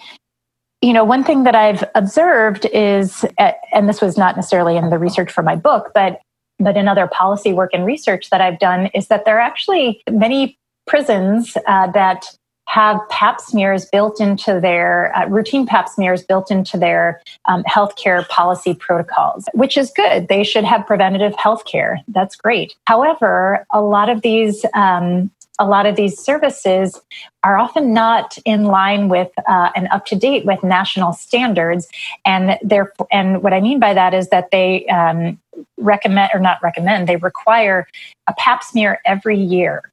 you 0.83 0.95
know, 0.95 1.05
one 1.05 1.25
thing 1.25 1.45
that 1.45 1.55
I've 1.55 1.85
observed 1.95 2.67
is, 2.73 3.25
uh, 3.39 3.53
and 3.73 3.87
this 3.89 4.01
was 4.01 4.17
not 4.17 4.37
necessarily 4.37 4.77
in 4.77 4.89
the 4.89 4.99
research 4.99 5.31
for 5.31 5.43
my 5.43 5.57
book, 5.57 5.91
but 5.95 6.21
but 6.59 6.77
in 6.77 6.89
other 6.89 7.07
policy 7.07 7.53
work 7.55 7.71
and 7.73 7.87
research 7.87 8.29
that 8.31 8.41
I've 8.41 8.59
done, 8.59 8.91
is 8.95 9.09
that 9.09 9.25
there 9.25 9.37
are 9.37 9.41
actually 9.41 10.03
many 10.11 10.59
prisons 10.87 11.57
uh, 11.67 11.91
that 11.93 12.27
have 12.71 13.01
pap 13.09 13.41
smears 13.41 13.85
built 13.87 14.21
into 14.21 14.61
their 14.61 15.13
uh, 15.17 15.27
routine 15.27 15.67
pap 15.67 15.89
smears 15.89 16.23
built 16.23 16.53
into 16.53 16.79
their 16.79 17.21
um, 17.47 17.65
healthcare 17.65 18.27
policy 18.29 18.75
protocols, 18.75 19.49
which 19.55 19.77
is 19.77 19.91
good. 19.97 20.29
They 20.29 20.45
should 20.45 20.63
have 20.63 20.87
preventative 20.87 21.35
health 21.35 21.65
care. 21.65 21.99
That's 22.07 22.37
great. 22.37 22.77
However, 22.87 23.67
a 23.73 23.81
lot 23.81 24.09
of 24.09 24.23
these 24.23 24.65
um, 24.73 25.33
a 25.59 25.67
lot 25.67 25.85
of 25.85 25.97
these 25.97 26.17
services 26.17 27.03
are 27.43 27.59
often 27.59 27.93
not 27.93 28.39
in 28.45 28.65
line 28.65 29.09
with 29.09 29.31
uh, 29.49 29.71
and 29.75 29.89
up 29.89 30.07
to 30.07 30.15
date 30.15 30.47
with 30.47 30.63
national 30.63 31.13
standards, 31.13 31.89
and 32.25 32.57
there. 32.63 32.93
And 33.11 33.43
what 33.43 33.53
I 33.53 33.61
mean 33.61 33.81
by 33.81 33.95
that 33.95 34.15
is 34.15 34.29
that 34.29 34.53
they 34.53 34.87
um, 34.87 35.41
recommend 35.77 36.31
or 36.33 36.39
not 36.39 36.63
recommend. 36.63 37.09
They 37.09 37.17
require 37.17 37.89
a 38.29 38.35
Pap 38.39 38.63
smear 38.63 39.01
every 39.05 39.37
year. 39.37 39.90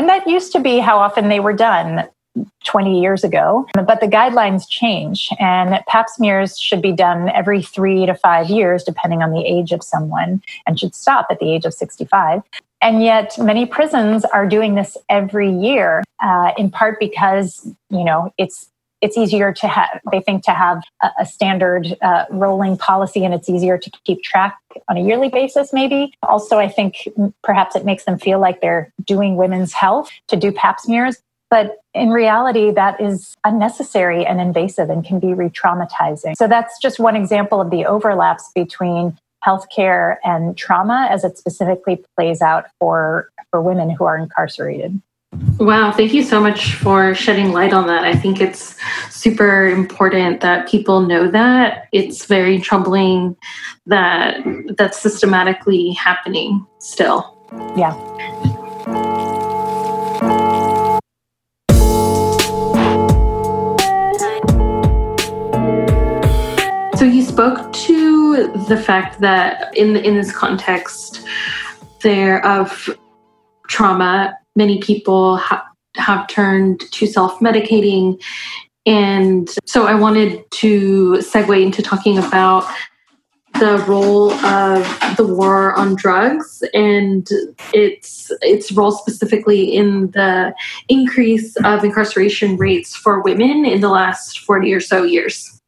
And 0.00 0.08
that 0.08 0.26
used 0.26 0.50
to 0.52 0.60
be 0.60 0.78
how 0.78 0.96
often 0.98 1.28
they 1.28 1.40
were 1.40 1.52
done 1.52 2.08
20 2.64 3.02
years 3.02 3.22
ago. 3.22 3.66
But 3.74 4.00
the 4.00 4.06
guidelines 4.06 4.66
change, 4.66 5.28
and 5.38 5.78
pap 5.88 6.08
smears 6.08 6.58
should 6.58 6.80
be 6.80 6.92
done 6.92 7.28
every 7.28 7.60
three 7.60 8.06
to 8.06 8.14
five 8.14 8.48
years, 8.48 8.82
depending 8.82 9.22
on 9.22 9.30
the 9.30 9.44
age 9.44 9.72
of 9.72 9.82
someone, 9.82 10.42
and 10.66 10.80
should 10.80 10.94
stop 10.94 11.26
at 11.30 11.38
the 11.38 11.52
age 11.52 11.66
of 11.66 11.74
65. 11.74 12.40
And 12.80 13.02
yet, 13.02 13.38
many 13.38 13.66
prisons 13.66 14.24
are 14.24 14.46
doing 14.46 14.74
this 14.74 14.96
every 15.10 15.52
year, 15.52 16.02
uh, 16.24 16.52
in 16.56 16.70
part 16.70 16.98
because 16.98 17.70
you 17.90 18.02
know 18.02 18.32
it's 18.38 18.69
it's 19.00 19.16
easier 19.16 19.52
to 19.52 19.68
have 19.68 20.00
they 20.10 20.20
think 20.20 20.44
to 20.44 20.52
have 20.52 20.82
a, 21.02 21.10
a 21.20 21.26
standard 21.26 21.96
uh, 22.02 22.24
rolling 22.30 22.76
policy 22.76 23.24
and 23.24 23.34
it's 23.34 23.48
easier 23.48 23.78
to 23.78 23.90
keep 24.04 24.22
track 24.22 24.56
on 24.88 24.96
a 24.96 25.00
yearly 25.00 25.28
basis 25.28 25.72
maybe. 25.72 26.12
Also 26.22 26.58
i 26.58 26.68
think 26.68 27.08
perhaps 27.42 27.76
it 27.76 27.84
makes 27.84 28.04
them 28.04 28.18
feel 28.18 28.38
like 28.38 28.60
they're 28.60 28.92
doing 29.04 29.36
women's 29.36 29.72
health 29.72 30.10
to 30.28 30.36
do 30.36 30.52
pap 30.52 30.80
smears 30.80 31.22
but 31.50 31.78
in 31.94 32.10
reality 32.10 32.70
that 32.70 33.00
is 33.00 33.34
unnecessary 33.44 34.24
and 34.24 34.40
invasive 34.40 34.88
and 34.88 35.04
can 35.04 35.18
be 35.18 35.34
re-traumatizing. 35.34 36.36
So 36.36 36.46
that's 36.46 36.78
just 36.80 37.00
one 37.00 37.16
example 37.16 37.60
of 37.60 37.70
the 37.70 37.84
overlaps 37.84 38.50
between 38.54 39.18
healthcare 39.44 40.16
and 40.22 40.56
trauma 40.56 41.08
as 41.10 41.24
it 41.24 41.36
specifically 41.36 42.02
plays 42.16 42.40
out 42.40 42.66
for 42.78 43.30
for 43.50 43.60
women 43.60 43.90
who 43.90 44.04
are 44.04 44.16
incarcerated 44.16 45.00
Wow, 45.60 45.92
thank 45.92 46.12
you 46.12 46.24
so 46.24 46.40
much 46.40 46.74
for 46.74 47.14
shedding 47.14 47.52
light 47.52 47.72
on 47.72 47.86
that. 47.86 48.02
I 48.02 48.14
think 48.14 48.40
it's 48.40 48.76
super 49.10 49.68
important 49.68 50.40
that 50.40 50.68
people 50.68 51.02
know 51.02 51.30
that. 51.30 51.86
It's 51.92 52.24
very 52.24 52.58
troubling 52.58 53.36
that 53.86 54.38
that's 54.76 54.98
systematically 54.98 55.92
happening 55.92 56.66
still. 56.78 57.36
Yeah. 57.76 57.92
So 66.96 67.04
you 67.04 67.22
spoke 67.22 67.72
to 67.72 68.48
the 68.66 68.82
fact 68.82 69.20
that 69.20 69.76
in 69.76 69.96
in 69.96 70.16
this 70.16 70.32
context 70.32 71.24
there 72.02 72.44
of 72.44 72.88
trauma 73.68 74.36
many 74.60 74.78
people 74.78 75.38
ha- 75.38 75.66
have 75.96 76.28
turned 76.28 76.80
to 76.92 77.06
self 77.06 77.40
medicating. 77.40 78.20
And 78.86 79.48
so 79.64 79.86
I 79.86 79.94
wanted 79.94 80.50
to 80.62 81.12
segue 81.32 81.62
into 81.62 81.82
talking 81.82 82.18
about 82.18 82.64
the 83.58 83.78
role 83.88 84.32
of 84.32 84.84
the 85.16 85.26
war 85.26 85.74
on 85.74 85.96
drugs 85.96 86.62
and 86.72 87.28
its 87.74 88.30
its 88.42 88.70
role 88.72 88.92
specifically 88.92 89.74
in 89.74 90.10
the 90.12 90.54
increase 90.88 91.56
of 91.64 91.84
incarceration 91.84 92.56
rates 92.56 92.94
for 92.94 93.20
women 93.22 93.64
in 93.64 93.80
the 93.80 93.88
last 93.88 94.40
40 94.40 94.72
or 94.72 94.80
so 94.80 95.02
years. 95.02 95.59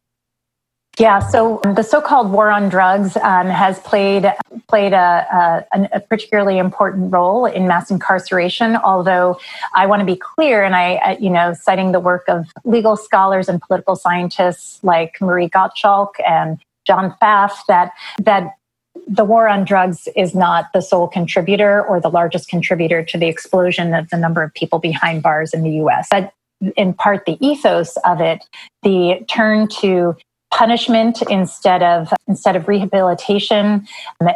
Yeah, 0.99 1.21
so 1.21 1.59
the 1.65 1.83
so-called 1.83 2.31
war 2.31 2.51
on 2.51 2.69
drugs 2.69 3.17
um, 3.17 3.47
has 3.47 3.79
played 3.79 4.31
played 4.69 4.93
a, 4.93 5.65
a, 5.73 5.89
a, 5.95 6.01
particularly 6.01 6.59
important 6.59 7.11
role 7.11 7.47
in 7.47 7.67
mass 7.67 7.91
incarceration. 7.91 8.77
Although 8.77 9.39
I 9.75 9.87
want 9.87 10.01
to 10.01 10.07
be 10.07 10.17
clear, 10.17 10.63
and 10.63 10.77
I, 10.77 11.17
you 11.19 11.31
know, 11.31 11.55
citing 11.55 11.93
the 11.93 12.01
work 12.01 12.25
of 12.29 12.47
legal 12.65 12.97
scholars 12.97 13.49
and 13.49 13.61
political 13.61 13.97
scientists 13.97 14.85
like 14.85 15.19
Marie 15.21 15.49
Gottschalk 15.49 16.09
and 16.29 16.59
John 16.87 17.15
Pfaff, 17.23 17.53
that 17.69 17.93
that 18.19 18.55
the 19.09 19.25
war 19.25 19.49
on 19.49 19.65
drugs 19.65 20.09
is 20.15 20.35
not 20.35 20.67
the 20.75 20.83
sole 20.83 21.09
contributor 21.09 21.83
or 21.83 22.01
the 22.01 22.11
largest 22.11 22.49
contributor 22.49 23.03
to 23.03 23.17
the 23.17 23.29
explosion 23.29 23.95
of 23.95 24.11
the 24.11 24.19
number 24.19 24.43
of 24.43 24.53
people 24.53 24.79
behind 24.79 25.23
bars 25.23 25.55
in 25.55 25.63
the 25.63 25.71
U.S. 25.71 26.09
But 26.11 26.35
in 26.77 26.93
part, 26.93 27.25
the 27.25 27.39
ethos 27.45 27.97
of 28.05 28.21
it, 28.21 28.45
the 28.83 29.25
turn 29.29 29.69
to 29.81 30.17
punishment 30.53 31.23
instead 31.31 31.83
of 31.83 32.13
instead 32.29 32.57
of 32.57 32.69
rehabilitation 32.69 33.87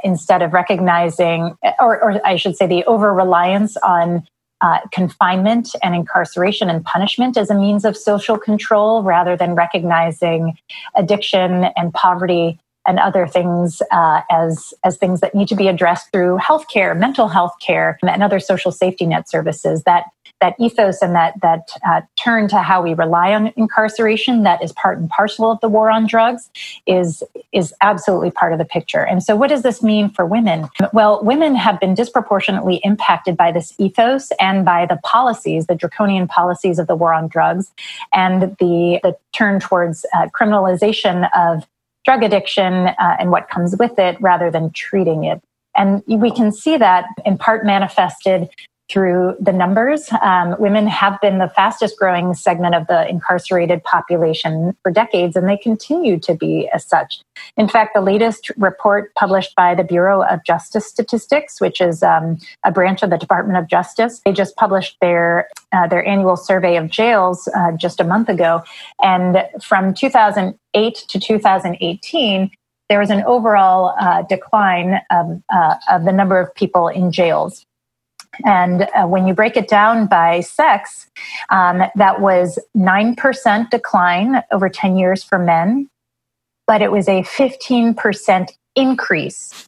instead 0.02 0.42
of 0.42 0.52
recognizing 0.52 1.56
or, 1.78 2.02
or 2.02 2.26
i 2.26 2.36
should 2.36 2.56
say 2.56 2.66
the 2.66 2.82
over 2.84 3.12
reliance 3.12 3.76
on 3.78 4.26
uh, 4.62 4.78
confinement 4.90 5.68
and 5.82 5.94
incarceration 5.94 6.70
and 6.70 6.82
punishment 6.84 7.36
as 7.36 7.50
a 7.50 7.54
means 7.54 7.84
of 7.84 7.94
social 7.94 8.38
control 8.38 9.02
rather 9.02 9.36
than 9.36 9.54
recognizing 9.54 10.56
addiction 10.94 11.64
and 11.76 11.92
poverty 11.92 12.58
and 12.86 12.98
other 12.98 13.26
things 13.26 13.82
uh, 13.90 14.22
as 14.30 14.72
as 14.84 14.96
things 14.96 15.20
that 15.20 15.34
need 15.34 15.48
to 15.48 15.56
be 15.56 15.68
addressed 15.68 16.10
through 16.12 16.38
healthcare, 16.38 16.96
mental 16.96 17.28
health 17.28 17.52
care, 17.60 17.98
and 18.02 18.22
other 18.22 18.40
social 18.40 18.72
safety 18.72 19.06
net 19.06 19.28
services. 19.28 19.82
That 19.82 20.04
that 20.40 20.54
ethos 20.60 21.00
and 21.00 21.14
that 21.14 21.34
that 21.40 21.70
uh, 21.86 22.02
turn 22.16 22.48
to 22.48 22.58
how 22.58 22.82
we 22.82 22.94
rely 22.94 23.32
on 23.32 23.52
incarceration 23.56 24.42
that 24.42 24.62
is 24.62 24.72
part 24.72 24.98
and 24.98 25.08
parcel 25.08 25.50
of 25.50 25.60
the 25.60 25.68
war 25.68 25.90
on 25.90 26.06
drugs 26.06 26.50
is 26.86 27.22
is 27.52 27.72
absolutely 27.80 28.30
part 28.30 28.52
of 28.52 28.58
the 28.58 28.64
picture. 28.64 29.04
And 29.04 29.22
so, 29.22 29.34
what 29.36 29.48
does 29.48 29.62
this 29.62 29.82
mean 29.82 30.10
for 30.10 30.26
women? 30.26 30.68
Well, 30.92 31.22
women 31.24 31.54
have 31.54 31.80
been 31.80 31.94
disproportionately 31.94 32.80
impacted 32.84 33.36
by 33.36 33.52
this 33.52 33.74
ethos 33.78 34.30
and 34.40 34.64
by 34.64 34.86
the 34.86 34.96
policies, 35.04 35.66
the 35.66 35.74
draconian 35.74 36.28
policies 36.28 36.78
of 36.78 36.86
the 36.86 36.94
war 36.94 37.14
on 37.14 37.28
drugs, 37.28 37.72
and 38.12 38.42
the 38.42 39.00
the 39.02 39.16
turn 39.32 39.60
towards 39.60 40.04
uh, 40.14 40.28
criminalization 40.38 41.28
of 41.36 41.66
drug 42.04 42.22
addiction 42.22 42.86
uh, 42.86 43.16
and 43.18 43.30
what 43.30 43.48
comes 43.48 43.74
with 43.78 43.98
it 43.98 44.16
rather 44.20 44.50
than 44.50 44.70
treating 44.70 45.24
it. 45.24 45.42
And 45.76 46.02
we 46.06 46.30
can 46.30 46.52
see 46.52 46.76
that 46.78 47.04
in 47.24 47.36
part 47.36 47.66
manifested 47.66 48.48
through 48.88 49.34
the 49.40 49.52
numbers. 49.52 50.08
Um, 50.22 50.54
women 50.58 50.86
have 50.86 51.20
been 51.20 51.38
the 51.38 51.48
fastest 51.48 51.98
growing 51.98 52.34
segment 52.34 52.74
of 52.74 52.86
the 52.86 53.08
incarcerated 53.08 53.82
population 53.82 54.76
for 54.82 54.92
decades, 54.92 55.34
and 55.36 55.48
they 55.48 55.56
continue 55.56 56.18
to 56.20 56.34
be 56.34 56.68
as 56.72 56.86
such. 56.86 57.20
In 57.56 57.68
fact, 57.68 57.94
the 57.94 58.00
latest 58.00 58.50
report 58.56 59.12
published 59.14 59.54
by 59.56 59.74
the 59.74 59.84
Bureau 59.84 60.22
of 60.22 60.44
Justice 60.44 60.86
Statistics, 60.86 61.60
which 61.60 61.80
is 61.80 62.02
um, 62.02 62.38
a 62.64 62.70
branch 62.70 63.02
of 63.02 63.10
the 63.10 63.18
Department 63.18 63.58
of 63.58 63.68
Justice, 63.68 64.20
they 64.24 64.32
just 64.32 64.56
published 64.56 64.96
their 65.00 65.48
uh, 65.72 65.86
their 65.88 66.06
annual 66.06 66.36
survey 66.36 66.76
of 66.76 66.88
jails 66.88 67.48
uh, 67.56 67.72
just 67.72 68.00
a 68.00 68.04
month 68.04 68.28
ago, 68.28 68.62
and 69.02 69.44
from 69.60 69.92
2008 69.92 70.94
to 71.08 71.20
2018 71.20 72.50
there 72.88 73.00
was 73.00 73.10
an 73.10 73.22
overall 73.24 73.94
uh, 73.98 74.22
decline 74.22 75.00
of, 75.10 75.42
uh, 75.52 75.74
of 75.90 76.04
the 76.04 76.12
number 76.12 76.38
of 76.38 76.54
people 76.54 76.88
in 76.88 77.10
jails. 77.10 77.66
And 78.44 78.82
uh, 78.94 79.06
when 79.06 79.26
you 79.26 79.34
break 79.34 79.56
it 79.56 79.68
down 79.68 80.06
by 80.06 80.40
sex, 80.40 81.08
um, 81.50 81.82
that 81.94 82.20
was 82.20 82.58
9% 82.76 83.70
decline 83.70 84.42
over 84.52 84.68
10 84.68 84.96
years 84.96 85.22
for 85.22 85.38
men, 85.38 85.88
but 86.66 86.82
it 86.82 86.90
was 86.90 87.08
a 87.08 87.22
15% 87.22 88.50
increase, 88.74 89.66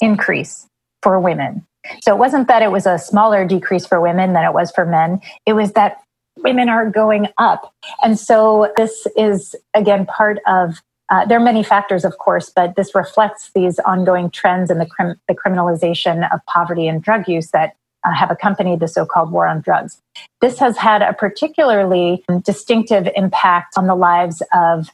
increase 0.00 0.66
for 1.02 1.18
women. 1.20 1.66
So 2.02 2.14
it 2.14 2.18
wasn't 2.18 2.48
that 2.48 2.62
it 2.62 2.70
was 2.70 2.86
a 2.86 2.98
smaller 2.98 3.46
decrease 3.46 3.86
for 3.86 4.00
women 4.00 4.32
than 4.34 4.44
it 4.44 4.52
was 4.52 4.70
for 4.70 4.84
men. 4.84 5.20
It 5.46 5.54
was 5.54 5.72
that 5.72 6.02
women 6.38 6.68
are 6.68 6.88
going 6.88 7.28
up. 7.38 7.72
And 8.02 8.18
so 8.18 8.72
this 8.76 9.06
is, 9.16 9.54
again, 9.74 10.06
part 10.06 10.38
of 10.46 10.80
uh, 11.10 11.24
there 11.26 11.38
are 11.38 11.44
many 11.44 11.64
factors, 11.64 12.04
of 12.04 12.16
course, 12.18 12.50
but 12.54 12.76
this 12.76 12.94
reflects 12.94 13.50
these 13.52 13.80
ongoing 13.80 14.30
trends 14.30 14.70
in 14.70 14.78
the, 14.78 14.86
crim- 14.86 15.20
the 15.26 15.34
criminalization 15.34 16.32
of 16.32 16.38
poverty 16.46 16.86
and 16.86 17.02
drug 17.02 17.26
use 17.26 17.50
that 17.50 17.74
uh, 18.04 18.12
have 18.12 18.30
accompanied 18.30 18.80
the 18.80 18.88
so 18.88 19.04
called 19.04 19.30
war 19.30 19.46
on 19.46 19.60
drugs. 19.60 20.00
This 20.40 20.58
has 20.58 20.76
had 20.76 21.02
a 21.02 21.12
particularly 21.12 22.24
distinctive 22.44 23.08
impact 23.14 23.74
on 23.76 23.86
the 23.86 23.94
lives 23.94 24.42
of 24.52 24.90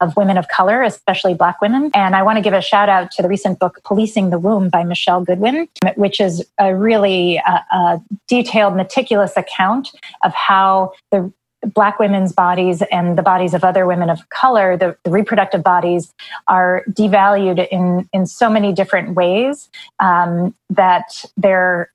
of 0.00 0.16
women 0.16 0.38
of 0.38 0.48
color, 0.48 0.82
especially 0.82 1.34
Black 1.34 1.60
women. 1.60 1.90
And 1.94 2.16
I 2.16 2.22
want 2.22 2.36
to 2.38 2.42
give 2.42 2.54
a 2.54 2.62
shout 2.62 2.88
out 2.88 3.10
to 3.12 3.22
the 3.22 3.28
recent 3.28 3.58
book, 3.58 3.78
Policing 3.84 4.30
the 4.30 4.38
Womb 4.38 4.70
by 4.70 4.84
Michele 4.84 5.22
Goodwin, 5.22 5.68
which 5.96 6.20
is 6.20 6.44
a 6.58 6.74
really 6.74 7.38
uh, 7.40 7.58
a 7.70 8.00
detailed, 8.26 8.74
meticulous 8.74 9.36
account 9.36 9.90
of 10.24 10.32
how 10.32 10.92
the 11.10 11.30
Black 11.74 11.98
women's 11.98 12.32
bodies 12.32 12.82
and 12.90 13.18
the 13.18 13.22
bodies 13.22 13.54
of 13.54 13.64
other 13.64 13.86
women 13.86 14.08
of 14.08 14.28
color, 14.30 14.76
the, 14.76 14.96
the 15.04 15.10
reproductive 15.10 15.62
bodies, 15.62 16.12
are 16.48 16.84
devalued 16.90 17.66
in, 17.68 18.08
in 18.12 18.26
so 18.26 18.48
many 18.48 18.72
different 18.72 19.14
ways 19.14 19.68
um, 20.00 20.54
that 20.70 21.24
they're 21.36 21.90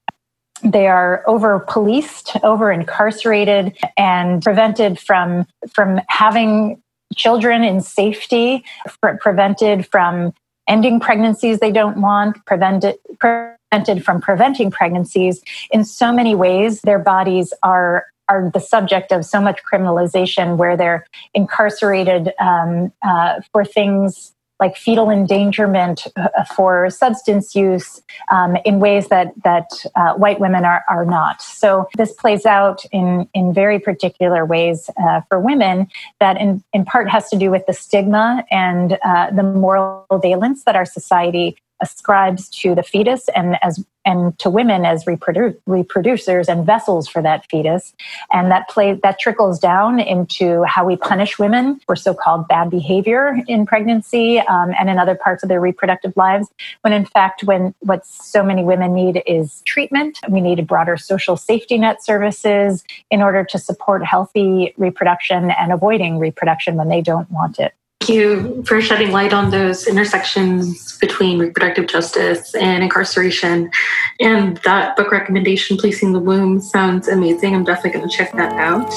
they 0.64 0.88
are 0.88 1.24
over 1.28 1.60
policed, 1.60 2.38
over 2.44 2.72
incarcerated, 2.72 3.78
and 3.98 4.42
prevented 4.42 4.98
from 4.98 5.46
from 5.72 6.00
having 6.08 6.82
children 7.16 7.64
in 7.64 7.82
safety, 7.82 8.64
pre- 9.02 9.18
prevented 9.20 9.86
from 9.88 10.34
ending 10.68 11.00
pregnancies 11.00 11.60
they 11.60 11.72
don't 11.72 12.02
want, 12.02 12.44
prevented 12.46 12.96
prevented 13.20 14.04
from 14.04 14.22
preventing 14.22 14.72
pregnancies. 14.72 15.42
In 15.72 15.84
so 15.84 16.12
many 16.12 16.36
ways, 16.36 16.82
their 16.82 17.00
bodies 17.00 17.54
are 17.62 18.06
are 18.30 18.50
the 18.54 18.60
subject 18.60 19.12
of 19.12 19.26
so 19.26 19.40
much 19.42 19.62
criminalization 19.64 20.58
where 20.58 20.76
they're 20.76 21.06
incarcerated 21.34 22.32
um, 22.40 22.92
uh, 23.04 23.42
for 23.52 23.64
things 23.64 24.36
like 24.60 24.78
fetal 24.78 25.10
endangerment 25.10 26.08
uh, 26.16 26.30
for 26.56 26.90
substance 26.90 27.56
use 27.56 28.02
um, 28.32 28.56
in 28.66 28.80
ways 28.80 29.10
that 29.10 29.34
that 29.44 29.70
uh, 29.96 30.14
white 30.14 30.40
women 30.40 30.64
are, 30.64 30.84
are 30.90 31.06
not. 31.06 31.42
So 31.42 31.88
this 31.98 32.14
plays 32.14 32.46
out 32.46 32.86
in 32.92 33.28
in 33.34 33.54
very 33.54 33.80
particular 33.80 34.46
ways 34.46 34.90
uh, 34.98 35.22
for 35.28 35.40
women 35.40 35.88
that 36.20 36.38
in 36.38 36.64
in 36.74 36.86
part 36.86 37.10
has 37.10 37.30
to 37.30 37.38
do 37.38 37.52
with 37.52 37.66
the 37.66 37.74
stigma 37.74 38.46
and 38.50 38.98
uh, 39.04 39.32
the 39.32 39.44
moral 39.44 40.06
valence 40.22 40.64
that 40.64 40.76
our 40.76 40.86
society 40.86 41.58
ascribes 41.82 42.50
to 42.50 42.76
the 42.76 42.84
fetus 42.84 43.28
and 43.36 43.58
as 43.62 43.84
and 44.06 44.38
to 44.38 44.50
women 44.50 44.86
as 44.86 45.04
reprodu- 45.06 45.58
reproducers 45.68 46.48
and 46.48 46.66
vessels 46.66 47.08
for 47.08 47.22
that 47.24 47.46
fetus. 47.50 47.94
And 48.32 48.52
that 48.52 48.70
play 48.70 48.94
that 49.02 49.20
trickles 49.20 49.60
down 49.60 50.00
into 50.00 50.64
how 50.64 50.86
we 50.86 50.96
punish 50.96 51.40
women 51.40 51.80
for 51.88 51.96
so-called 51.96 52.48
bad 52.48 52.70
behavior 52.70 53.38
in 53.48 53.66
pregnancy 53.66 54.40
um, 54.40 54.74
and 54.80 54.90
in 54.90 55.00
other 55.00 55.16
parts 55.16 55.42
of 55.44 55.50
their 55.50 55.60
reproductive 55.60 56.14
lives 56.16 56.48
when 56.82 56.94
in 56.94 57.06
fact 57.06 57.44
when 57.44 57.74
what 57.80 58.06
so 58.06 58.44
many 58.44 58.64
women 58.64 58.94
need 58.94 59.24
is 59.26 59.62
treatment. 59.66 60.20
We 60.30 60.40
need 60.40 60.66
broader 60.68 60.98
social 60.98 61.36
safety 61.36 61.78
net 61.78 62.04
services 62.04 62.84
in 63.10 63.22
order 63.22 63.44
to 63.44 63.58
support 63.58 64.06
healthy 64.06 64.74
reproduction 64.78 65.52
and 65.52 65.74
avoiding 65.74 66.20
reproduction 66.20 66.76
when 66.76 66.90
they 66.90 67.02
don't 67.02 67.30
want 67.32 67.60
it 67.60 67.74
Thank 68.06 68.20
you 68.20 68.64
for 68.68 68.80
shedding 68.82 69.10
light 69.10 69.34
on 69.34 69.50
those 69.50 69.88
intersections 69.88 70.96
between 71.00 71.40
reproductive 71.40 71.88
justice 71.88 72.54
and 72.54 72.84
incarceration. 72.84 73.72
And 74.20 74.58
that 74.58 74.96
book 74.96 75.12
recommendation, 75.12 75.76
Policing 75.76 76.14
the 76.14 76.20
Womb, 76.20 76.62
sounds 76.62 77.08
amazing. 77.08 77.56
I'm 77.56 77.64
definitely 77.64 77.98
going 77.98 78.08
to 78.08 78.16
check 78.16 78.32
that 78.34 78.54
out. 78.60 78.88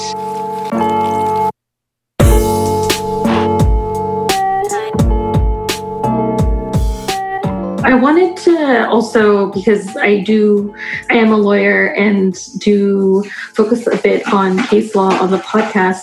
I 7.83 7.95
wanted 7.95 8.37
to 8.37 8.87
also, 8.89 9.51
because 9.53 9.97
I 9.97 10.19
do, 10.19 10.75
I 11.09 11.15
am 11.15 11.31
a 11.31 11.37
lawyer 11.37 11.95
and 11.95 12.37
do 12.59 13.23
focus 13.55 13.87
a 13.87 13.97
bit 13.97 14.31
on 14.31 14.61
case 14.67 14.93
law 14.93 15.11
on 15.19 15.31
the 15.31 15.39
podcast, 15.39 16.01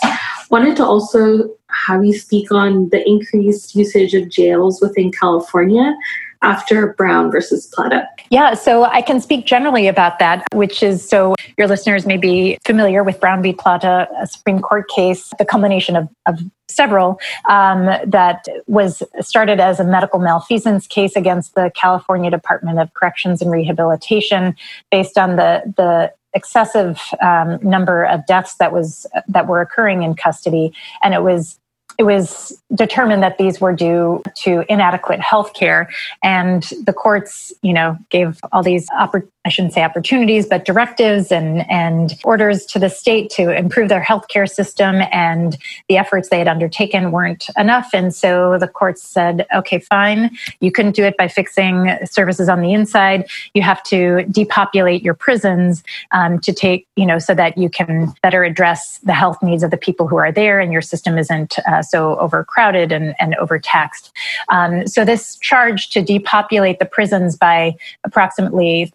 wanted 0.50 0.76
to 0.78 0.84
also 0.84 1.56
have 1.86 2.04
you 2.04 2.12
speak 2.12 2.50
on 2.50 2.88
the 2.90 3.06
increased 3.06 3.74
usage 3.74 4.14
of 4.14 4.28
jails 4.28 4.80
within 4.80 5.12
California 5.12 5.94
after 6.42 6.94
Brown 6.94 7.30
versus 7.30 7.66
Plata. 7.66 8.08
Yeah, 8.30 8.54
so 8.54 8.84
I 8.84 9.02
can 9.02 9.20
speak 9.20 9.46
generally 9.46 9.88
about 9.88 10.18
that, 10.18 10.46
which 10.52 10.82
is 10.82 11.06
so 11.06 11.34
your 11.56 11.66
listeners 11.66 12.06
may 12.06 12.16
be 12.16 12.58
familiar 12.64 13.02
with 13.02 13.20
Brown 13.20 13.42
v. 13.42 13.52
Plata, 13.52 14.08
a 14.20 14.26
Supreme 14.26 14.60
Court 14.60 14.88
case, 14.88 15.32
the 15.38 15.44
culmination 15.44 15.96
of, 15.96 16.08
of 16.26 16.38
several 16.68 17.18
um, 17.48 17.86
that 18.06 18.46
was 18.66 19.02
started 19.20 19.60
as 19.60 19.80
a 19.80 19.84
medical 19.84 20.18
malfeasance 20.18 20.86
case 20.86 21.16
against 21.16 21.54
the 21.54 21.70
California 21.74 22.30
Department 22.30 22.78
of 22.78 22.92
Corrections 22.94 23.40
and 23.40 23.50
Rehabilitation 23.50 24.54
based 24.90 25.16
on 25.16 25.36
the, 25.36 25.62
the 25.76 26.12
excessive 26.34 27.00
um, 27.22 27.58
number 27.62 28.04
of 28.04 28.26
deaths 28.26 28.56
that 28.56 28.72
was 28.72 29.06
that 29.26 29.46
were 29.46 29.62
occurring 29.62 30.02
in 30.02 30.14
custody 30.14 30.70
and 31.02 31.14
it 31.14 31.22
was 31.22 31.58
it 31.98 32.02
was 32.02 32.60
determined 32.74 33.22
that 33.22 33.38
these 33.38 33.60
were 33.60 33.72
due 33.72 34.22
to 34.34 34.64
inadequate 34.68 35.20
health 35.20 35.54
care 35.54 35.88
and 36.22 36.64
the 36.84 36.92
courts 36.92 37.52
you 37.62 37.72
know 37.72 37.96
gave 38.10 38.38
all 38.52 38.62
these 38.62 38.88
oppor- 38.90 39.28
i 39.46 39.48
shouldn't 39.48 39.72
say 39.72 39.82
opportunities 39.82 40.46
but 40.46 40.64
directives 40.64 41.32
and 41.32 41.68
and 41.70 42.18
orders 42.24 42.66
to 42.66 42.78
the 42.78 42.90
state 42.90 43.30
to 43.30 43.56
improve 43.56 43.88
their 43.88 44.02
healthcare 44.02 44.48
system 44.48 45.02
and 45.12 45.56
the 45.88 45.96
efforts 45.96 46.28
they 46.28 46.38
had 46.38 46.48
undertaken 46.48 47.10
weren't 47.10 47.46
enough. 47.56 47.90
And 47.92 48.14
so 48.14 48.58
the 48.58 48.68
courts 48.68 49.02
said 49.02 49.46
okay 49.54 49.78
fine. 49.78 50.36
You 50.60 50.72
couldn't 50.72 50.96
do 50.96 51.04
it 51.04 51.16
by 51.16 51.28
fixing 51.28 51.96
services 52.04 52.48
on 52.48 52.60
the 52.60 52.72
inside. 52.72 53.28
You 53.54 53.62
have 53.62 53.82
to 53.84 54.24
depopulate 54.24 55.02
your 55.02 55.14
prisons 55.14 55.82
um, 56.12 56.38
to 56.40 56.52
take 56.52 56.86
you 56.96 57.06
know 57.06 57.18
so 57.18 57.34
that 57.34 57.56
you 57.56 57.68
can 57.68 58.12
better 58.22 58.44
address 58.44 58.98
the 58.98 59.14
health 59.14 59.42
needs 59.42 59.62
of 59.62 59.70
the 59.70 59.76
people 59.76 60.06
who 60.06 60.16
are 60.16 60.32
there 60.32 60.60
and 60.60 60.72
your 60.72 60.82
system 60.82 61.18
isn't 61.18 61.58
uh, 61.60 61.82
so 61.82 62.16
overcrowded 62.18 62.92
and, 62.92 63.14
and 63.18 63.34
overtaxed. 63.36 64.12
Um, 64.48 64.86
so 64.86 65.04
this 65.04 65.36
charge 65.36 65.90
to 65.90 66.02
depopulate 66.02 66.78
the 66.78 66.84
prisons 66.84 67.36
by 67.36 67.76
approximately 68.04 68.92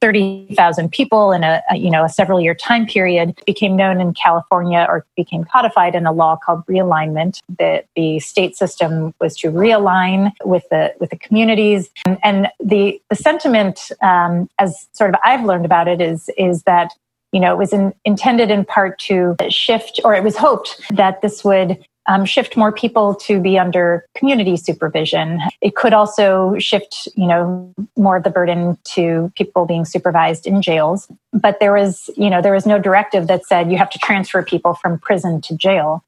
30,000 0.48 0.92
people 0.92 1.32
in 1.32 1.44
a, 1.44 1.62
a, 1.72 1.78
you 1.78 1.90
know 1.90 2.04
a 2.04 2.10
several 2.10 2.40
year 2.40 2.54
time 2.56 2.86
period 2.86 3.40
became 3.46 3.76
known 3.76 4.00
in 4.02 4.14
California 4.14 4.86
or 4.88 5.06
became 5.16 5.44
codified 5.44 5.96
in 5.96 6.06
a 6.06 6.12
law 6.12 6.36
called 6.36 6.66
realignment. 6.66 7.40
That 7.60 7.86
the 7.96 8.20
state 8.20 8.56
system 8.56 9.14
was 9.20 9.38
to 9.38 9.52
realign 9.52 10.32
with 10.44 10.64
the 10.70 10.94
with 11.00 11.10
the 11.10 11.18
communities 11.18 11.90
and, 12.06 12.18
and 12.24 12.48
the 12.64 13.02
the 13.10 13.16
sentiment 13.16 13.92
um, 14.02 14.50
as 14.60 14.88
sort 14.94 15.12
of 15.12 15.20
I've 15.24 15.46
learned 15.46 15.66
about 15.66 15.88
it 15.88 16.02
is 16.02 16.30
is 16.38 16.64
that 16.64 16.92
you 17.32 17.40
know, 17.40 17.54
it 17.54 17.58
was 17.58 17.72
in, 17.72 17.94
intended 18.04 18.52
in 18.52 18.66
part 18.66 19.00
to 19.00 19.36
shift, 19.50 20.02
or 20.04 20.14
it 20.14 20.24
was 20.24 20.36
hoped 20.36 20.82
that 20.92 21.22
this 21.22 21.44
would 21.44 21.84
um, 22.08 22.26
shift 22.26 22.58
more 22.58 22.72
people 22.72 23.16
to 23.16 23.40
be 23.40 23.58
under 23.60 24.06
community 24.16 24.58
supervision. 24.58 25.40
It 25.62 25.76
could 25.76 25.94
also 25.94 26.56
shift, 26.58 27.08
you 27.16 27.28
know, 27.28 27.74
more 27.96 28.18
of 28.18 28.24
the 28.24 28.30
burden 28.30 28.78
to 28.96 29.32
people 29.36 29.66
being 29.66 29.86
supervised 29.86 30.48
in 30.48 30.62
jails. 30.62 31.08
But 31.32 31.60
there 31.60 31.74
was, 31.74 32.10
you 32.18 32.30
know, 32.30 32.42
there 32.42 32.54
was 32.54 32.66
no 32.66 32.80
directive 32.80 33.28
that 33.28 33.46
said 33.46 33.72
you 33.72 33.78
have 33.78 33.90
to 33.92 34.00
transfer 34.00 34.44
people 34.44 34.74
from 34.74 35.00
prison 35.00 35.42
to 35.42 35.56
jail. 35.56 36.04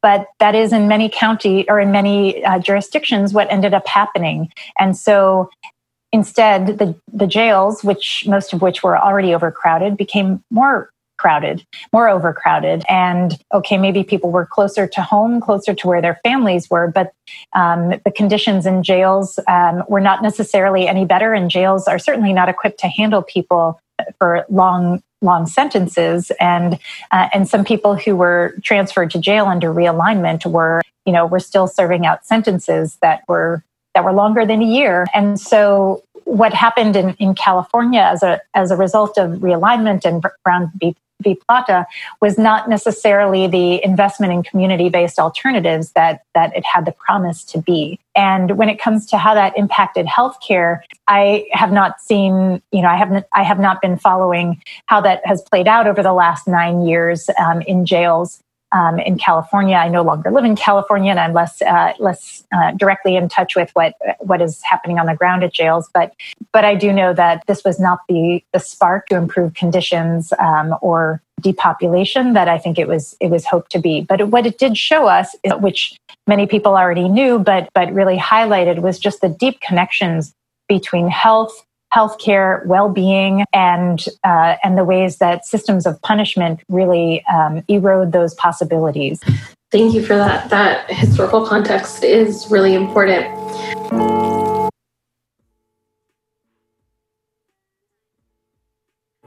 But 0.00 0.28
that 0.38 0.54
is 0.54 0.72
in 0.72 0.88
many 0.88 1.10
county 1.10 1.68
or 1.68 1.78
in 1.78 1.90
many 1.90 2.42
uh, 2.42 2.58
jurisdictions 2.58 3.34
what 3.34 3.50
ended 3.52 3.74
up 3.74 3.86
happening. 3.86 4.50
And 4.78 4.96
so 4.96 5.50
instead, 6.10 6.78
the, 6.78 6.94
the 7.12 7.26
jails, 7.26 7.84
which 7.84 8.24
most 8.26 8.54
of 8.54 8.62
which 8.62 8.82
were 8.82 8.96
already 8.96 9.34
overcrowded, 9.34 9.98
became 9.98 10.42
more 10.50 10.90
crowded, 11.24 11.66
more 11.90 12.06
overcrowded. 12.06 12.84
And 12.86 13.42
okay, 13.50 13.78
maybe 13.78 14.04
people 14.04 14.30
were 14.30 14.44
closer 14.44 14.86
to 14.86 15.00
home, 15.00 15.40
closer 15.40 15.72
to 15.72 15.88
where 15.88 16.02
their 16.02 16.20
families 16.22 16.68
were, 16.68 16.88
but 16.88 17.14
um, 17.54 17.94
the 18.04 18.12
conditions 18.14 18.66
in 18.66 18.82
jails 18.82 19.38
um, 19.48 19.84
were 19.88 20.02
not 20.02 20.22
necessarily 20.22 20.86
any 20.86 21.06
better. 21.06 21.32
And 21.32 21.50
jails 21.50 21.88
are 21.88 21.98
certainly 21.98 22.34
not 22.34 22.50
equipped 22.50 22.78
to 22.80 22.88
handle 22.88 23.22
people 23.22 23.80
for 24.18 24.44
long 24.50 25.02
long 25.22 25.46
sentences 25.46 26.30
and 26.38 26.78
uh, 27.10 27.28
and 27.32 27.48
some 27.48 27.64
people 27.64 27.96
who 27.96 28.14
were 28.14 28.54
transferred 28.62 29.10
to 29.12 29.18
jail 29.18 29.46
under 29.46 29.72
realignment 29.72 30.44
were 30.44 30.82
you 31.06 31.12
know 31.12 31.24
were 31.24 31.40
still 31.40 31.66
serving 31.66 32.04
out 32.04 32.26
sentences 32.26 32.98
that 33.00 33.22
were 33.28 33.64
that 33.94 34.04
were 34.04 34.12
longer 34.12 34.44
than 34.44 34.60
a 34.60 34.66
year 34.66 35.06
and 35.14 35.40
so 35.40 36.02
what 36.24 36.52
happened 36.54 36.96
in, 36.96 37.14
in 37.14 37.34
California 37.34 38.00
as 38.00 38.22
a 38.22 38.40
as 38.54 38.70
a 38.70 38.76
result 38.76 39.18
of 39.18 39.30
realignment 39.38 40.04
and 40.04 40.24
Brown 40.42 40.70
v. 40.76 40.96
v. 41.22 41.34
Plata 41.46 41.86
was 42.20 42.38
not 42.38 42.68
necessarily 42.68 43.46
the 43.46 43.84
investment 43.84 44.32
in 44.32 44.42
community 44.42 44.88
based 44.88 45.18
alternatives 45.18 45.92
that 45.92 46.22
that 46.34 46.56
it 46.56 46.64
had 46.64 46.84
the 46.84 46.92
promise 46.92 47.44
to 47.44 47.60
be. 47.60 47.98
And 48.14 48.56
when 48.58 48.68
it 48.68 48.80
comes 48.80 49.06
to 49.06 49.18
how 49.18 49.34
that 49.34 49.56
impacted 49.56 50.06
healthcare, 50.06 50.80
I 51.08 51.46
have 51.52 51.72
not 51.72 52.00
seen, 52.00 52.62
you 52.72 52.82
know, 52.82 52.88
I 52.88 52.96
haven't 52.96 53.26
I 53.34 53.42
have 53.42 53.58
not 53.58 53.80
been 53.80 53.98
following 53.98 54.62
how 54.86 55.00
that 55.02 55.24
has 55.24 55.42
played 55.42 55.68
out 55.68 55.86
over 55.86 56.02
the 56.02 56.12
last 56.12 56.46
nine 56.46 56.82
years 56.86 57.28
um, 57.38 57.62
in 57.62 57.86
jails 57.86 58.42
um, 58.74 58.98
in 58.98 59.16
California. 59.16 59.76
I 59.76 59.88
no 59.88 60.02
longer 60.02 60.30
live 60.30 60.44
in 60.44 60.56
California, 60.56 61.10
and 61.10 61.20
I'm 61.20 61.32
less 61.32 61.62
uh, 61.62 61.92
less 61.98 62.44
uh, 62.52 62.72
directly 62.72 63.16
in 63.16 63.28
touch 63.28 63.56
with 63.56 63.70
what 63.72 63.94
what 64.18 64.42
is 64.42 64.60
happening 64.62 64.98
on 64.98 65.06
the 65.06 65.14
ground 65.14 65.44
at 65.44 65.54
jails. 65.54 65.88
But 65.94 66.14
but 66.52 66.64
I 66.64 66.74
do 66.74 66.92
know 66.92 67.14
that 67.14 67.44
this 67.46 67.64
was 67.64 67.78
not 67.80 68.00
the 68.08 68.42
the 68.52 68.58
spark 68.58 69.06
to 69.06 69.16
improve 69.16 69.54
conditions 69.54 70.32
um, 70.38 70.74
or 70.82 71.22
depopulation 71.40 72.32
that 72.32 72.48
I 72.48 72.58
think 72.58 72.78
it 72.78 72.88
was 72.88 73.16
it 73.20 73.30
was 73.30 73.46
hoped 73.46 73.70
to 73.72 73.78
be. 73.78 74.00
But 74.00 74.28
what 74.28 74.44
it 74.44 74.58
did 74.58 74.76
show 74.76 75.06
us, 75.06 75.34
which 75.60 75.96
many 76.26 76.46
people 76.46 76.76
already 76.76 77.08
knew, 77.08 77.38
but 77.38 77.68
but 77.74 77.92
really 77.92 78.18
highlighted, 78.18 78.82
was 78.82 78.98
just 78.98 79.20
the 79.20 79.28
deep 79.28 79.60
connections 79.60 80.34
between 80.68 81.08
health 81.08 81.64
healthcare, 81.94 82.64
well-being, 82.66 83.44
and 83.52 84.06
uh, 84.24 84.56
and 84.64 84.76
the 84.76 84.84
ways 84.84 85.18
that 85.18 85.46
systems 85.46 85.86
of 85.86 86.00
punishment 86.02 86.60
really 86.68 87.24
um, 87.26 87.62
erode 87.68 88.12
those 88.12 88.34
possibilities. 88.34 89.20
Thank 89.70 89.94
you 89.94 90.04
for 90.04 90.16
that. 90.16 90.50
That 90.50 90.90
historical 90.90 91.46
context 91.46 92.04
is 92.04 92.50
really 92.50 92.74
important. 92.74 93.26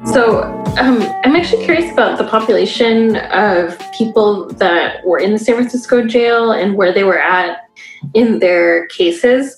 So, 0.05 0.41
um, 0.77 1.01
I'm 1.23 1.35
actually 1.35 1.65
curious 1.65 1.91
about 1.91 2.17
the 2.17 2.27
population 2.27 3.17
of 3.17 3.79
people 3.97 4.47
that 4.53 5.05
were 5.05 5.19
in 5.19 5.33
the 5.33 5.39
San 5.39 5.55
Francisco 5.55 6.05
jail 6.05 6.51
and 6.51 6.75
where 6.75 6.93
they 6.93 7.03
were 7.03 7.19
at 7.19 7.61
in 8.13 8.39
their 8.39 8.87
cases 8.87 9.57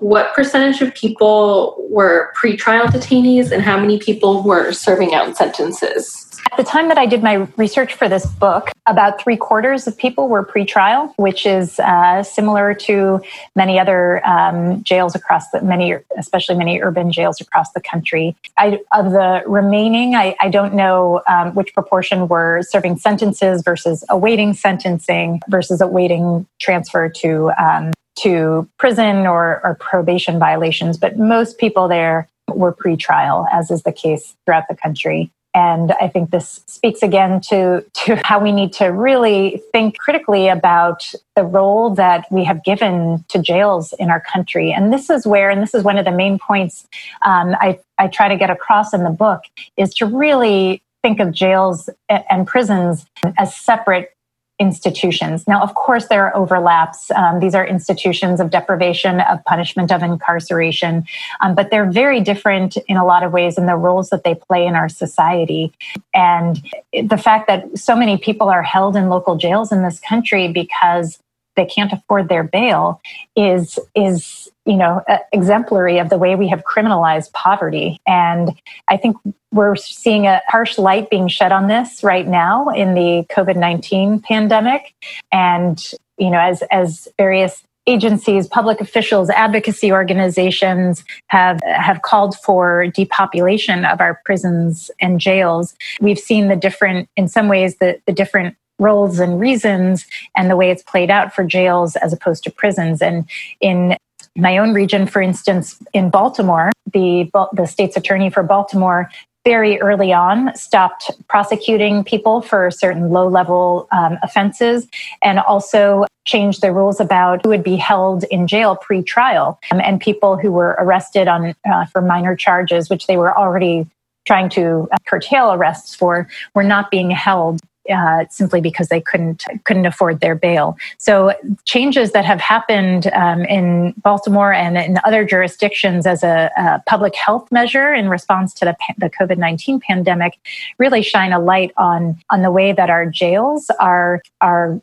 what 0.00 0.34
percentage 0.34 0.80
of 0.80 0.94
people 0.94 1.76
were 1.90 2.32
pretrial 2.40 2.86
detainees 2.86 3.50
and 3.50 3.62
how 3.62 3.78
many 3.78 3.98
people 3.98 4.42
were 4.42 4.72
serving 4.72 5.14
out 5.14 5.36
sentences? 5.36 6.24
At 6.50 6.56
the 6.56 6.64
time 6.64 6.88
that 6.88 6.98
I 6.98 7.04
did 7.04 7.22
my 7.22 7.46
research 7.56 7.94
for 7.94 8.08
this 8.08 8.24
book, 8.24 8.70
about 8.86 9.20
three 9.20 9.36
quarters 9.36 9.86
of 9.86 9.96
people 9.98 10.28
were 10.28 10.44
pretrial, 10.44 11.12
which 11.16 11.44
is 11.44 11.78
uh, 11.80 12.22
similar 12.22 12.74
to 12.74 13.20
many 13.54 13.78
other 13.78 14.26
um, 14.26 14.82
jails 14.82 15.14
across 15.14 15.50
the 15.50 15.60
many, 15.62 15.96
especially 16.16 16.56
many 16.56 16.80
urban 16.80 17.12
jails 17.12 17.40
across 17.40 17.72
the 17.72 17.80
country. 17.80 18.34
I, 18.56 18.80
of 18.92 19.12
the 19.12 19.42
remaining, 19.46 20.14
I, 20.14 20.36
I 20.40 20.48
don't 20.48 20.74
know 20.74 21.22
um, 21.28 21.54
which 21.54 21.74
proportion 21.74 22.28
were 22.28 22.62
serving 22.62 22.98
sentences 22.98 23.62
versus 23.62 24.04
awaiting 24.08 24.54
sentencing 24.54 25.40
versus 25.48 25.80
awaiting 25.80 26.46
transfer 26.58 27.08
to 27.08 27.50
um, 27.58 27.92
to 28.22 28.68
prison 28.78 29.26
or, 29.26 29.60
or 29.64 29.76
probation 29.80 30.38
violations, 30.38 30.96
but 30.96 31.18
most 31.18 31.58
people 31.58 31.88
there 31.88 32.28
were 32.48 32.72
pretrial, 32.72 33.46
as 33.52 33.70
is 33.70 33.82
the 33.82 33.92
case 33.92 34.34
throughout 34.44 34.64
the 34.68 34.76
country. 34.76 35.30
And 35.54 35.92
I 36.00 36.08
think 36.08 36.30
this 36.30 36.60
speaks 36.66 37.02
again 37.02 37.40
to, 37.48 37.84
to 38.04 38.20
how 38.22 38.38
we 38.38 38.52
need 38.52 38.72
to 38.74 38.86
really 38.86 39.62
think 39.72 39.98
critically 39.98 40.46
about 40.48 41.10
the 41.36 41.42
role 41.42 41.94
that 41.94 42.26
we 42.30 42.44
have 42.44 42.62
given 42.62 43.24
to 43.28 43.38
jails 43.38 43.94
in 43.98 44.10
our 44.10 44.20
country. 44.20 44.72
And 44.72 44.92
this 44.92 45.10
is 45.10 45.26
where, 45.26 45.50
and 45.50 45.62
this 45.62 45.74
is 45.74 45.82
one 45.82 45.98
of 45.98 46.04
the 46.04 46.12
main 46.12 46.38
points 46.38 46.86
um, 47.22 47.56
I, 47.60 47.80
I 47.98 48.08
try 48.08 48.28
to 48.28 48.36
get 48.36 48.50
across 48.50 48.92
in 48.92 49.04
the 49.04 49.10
book, 49.10 49.40
is 49.76 49.94
to 49.94 50.06
really 50.06 50.82
think 51.02 51.18
of 51.18 51.32
jails 51.32 51.88
and 52.08 52.46
prisons 52.46 53.06
as 53.38 53.56
separate 53.56 54.12
institutions. 54.58 55.46
Now, 55.46 55.62
of 55.62 55.74
course, 55.74 56.08
there 56.08 56.26
are 56.26 56.36
overlaps. 56.36 57.10
Um, 57.12 57.38
these 57.38 57.54
are 57.54 57.66
institutions 57.66 58.40
of 58.40 58.50
deprivation, 58.50 59.20
of 59.20 59.44
punishment, 59.44 59.92
of 59.92 60.02
incarceration, 60.02 61.04
um, 61.40 61.54
but 61.54 61.70
they're 61.70 61.90
very 61.90 62.20
different 62.20 62.76
in 62.88 62.96
a 62.96 63.04
lot 63.04 63.22
of 63.22 63.32
ways 63.32 63.56
in 63.56 63.66
the 63.66 63.76
roles 63.76 64.10
that 64.10 64.24
they 64.24 64.34
play 64.34 64.66
in 64.66 64.74
our 64.74 64.88
society. 64.88 65.72
And 66.12 66.60
the 66.92 67.18
fact 67.18 67.46
that 67.46 67.78
so 67.78 67.94
many 67.94 68.18
people 68.18 68.48
are 68.48 68.62
held 68.62 68.96
in 68.96 69.08
local 69.08 69.36
jails 69.36 69.70
in 69.70 69.82
this 69.82 70.00
country 70.00 70.48
because 70.48 71.18
they 71.58 71.66
can't 71.66 71.92
afford 71.92 72.28
their 72.28 72.44
bail 72.44 73.00
is 73.36 73.78
is 73.94 74.48
you 74.64 74.76
know 74.76 75.02
exemplary 75.32 75.98
of 75.98 76.08
the 76.08 76.16
way 76.16 76.34
we 76.36 76.48
have 76.48 76.62
criminalized 76.62 77.32
poverty 77.32 78.00
and 78.06 78.50
i 78.88 78.96
think 78.96 79.16
we're 79.52 79.76
seeing 79.76 80.26
a 80.26 80.40
harsh 80.46 80.78
light 80.78 81.10
being 81.10 81.26
shed 81.26 81.52
on 81.52 81.66
this 81.66 82.02
right 82.02 82.28
now 82.28 82.68
in 82.68 82.94
the 82.94 83.26
covid-19 83.28 84.22
pandemic 84.22 84.94
and 85.32 85.92
you 86.16 86.30
know 86.30 86.38
as 86.40 86.62
as 86.70 87.08
various 87.18 87.64
agencies, 87.88 88.46
public 88.46 88.80
officials, 88.80 89.30
advocacy 89.30 89.90
organizations 89.90 91.02
have 91.28 91.58
have 91.64 92.02
called 92.02 92.36
for 92.36 92.88
depopulation 92.88 93.84
of 93.86 94.00
our 94.00 94.20
prisons 94.24 94.90
and 95.00 95.18
jails. 95.18 95.74
We've 96.00 96.18
seen 96.18 96.48
the 96.48 96.56
different, 96.56 97.08
in 97.16 97.28
some 97.28 97.48
ways, 97.48 97.78
the, 97.78 97.98
the 98.06 98.12
different 98.12 98.56
roles 98.78 99.18
and 99.18 99.40
reasons 99.40 100.06
and 100.36 100.50
the 100.50 100.56
way 100.56 100.70
it's 100.70 100.82
played 100.82 101.10
out 101.10 101.34
for 101.34 101.44
jails 101.44 101.96
as 101.96 102.12
opposed 102.12 102.44
to 102.44 102.50
prisons. 102.50 103.02
And 103.02 103.28
in 103.60 103.96
my 104.36 104.58
own 104.58 104.72
region, 104.72 105.06
for 105.06 105.20
instance, 105.20 105.78
in 105.92 106.10
Baltimore, 106.10 106.72
the, 106.92 107.30
the 107.52 107.66
state's 107.66 107.96
attorney 107.96 108.30
for 108.30 108.42
Baltimore 108.42 109.10
very 109.44 109.80
early 109.80 110.12
on 110.12 110.54
stopped 110.54 111.10
prosecuting 111.28 112.04
people 112.04 112.42
for 112.42 112.70
certain 112.70 113.10
low 113.10 113.28
level 113.28 113.88
um, 113.92 114.18
offenses 114.22 114.86
and 115.22 115.38
also 115.38 116.04
changed 116.26 116.60
the 116.60 116.72
rules 116.72 117.00
about 117.00 117.40
who 117.42 117.48
would 117.48 117.64
be 117.64 117.76
held 117.76 118.24
in 118.24 118.46
jail 118.46 118.76
pre 118.76 119.02
trial 119.02 119.58
um, 119.70 119.80
and 119.82 120.00
people 120.00 120.36
who 120.36 120.52
were 120.52 120.76
arrested 120.78 121.28
on 121.28 121.54
uh, 121.70 121.86
for 121.86 122.02
minor 122.02 122.36
charges, 122.36 122.90
which 122.90 123.06
they 123.06 123.16
were 123.16 123.36
already 123.36 123.86
trying 124.26 124.50
to 124.50 124.86
uh, 124.92 124.96
curtail 125.06 125.52
arrests 125.52 125.94
for, 125.94 126.28
were 126.54 126.62
not 126.62 126.90
being 126.90 127.10
held 127.10 127.60
uh, 127.90 128.24
simply 128.30 128.60
because 128.60 128.88
they 128.88 129.00
couldn't 129.00 129.44
couldn't 129.64 129.86
afford 129.86 130.20
their 130.20 130.34
bail. 130.34 130.76
So 130.98 131.34
changes 131.64 132.12
that 132.12 132.24
have 132.24 132.40
happened 132.40 133.08
um, 133.08 133.44
in 133.44 133.94
Baltimore 134.02 134.52
and 134.52 134.76
in 134.76 134.98
other 135.04 135.24
jurisdictions 135.24 136.06
as 136.06 136.22
a, 136.22 136.50
a 136.56 136.82
public 136.86 137.14
health 137.14 137.50
measure 137.50 137.92
in 137.92 138.08
response 138.08 138.52
to 138.54 138.64
the, 138.64 138.76
the 138.98 139.10
COVID 139.10 139.38
nineteen 139.38 139.80
pandemic 139.80 140.38
really 140.78 141.02
shine 141.02 141.32
a 141.32 141.38
light 141.38 141.72
on 141.76 142.18
on 142.30 142.42
the 142.42 142.50
way 142.50 142.72
that 142.72 142.90
our 142.90 143.06
jails 143.06 143.70
are 143.80 144.22
are 144.40 144.80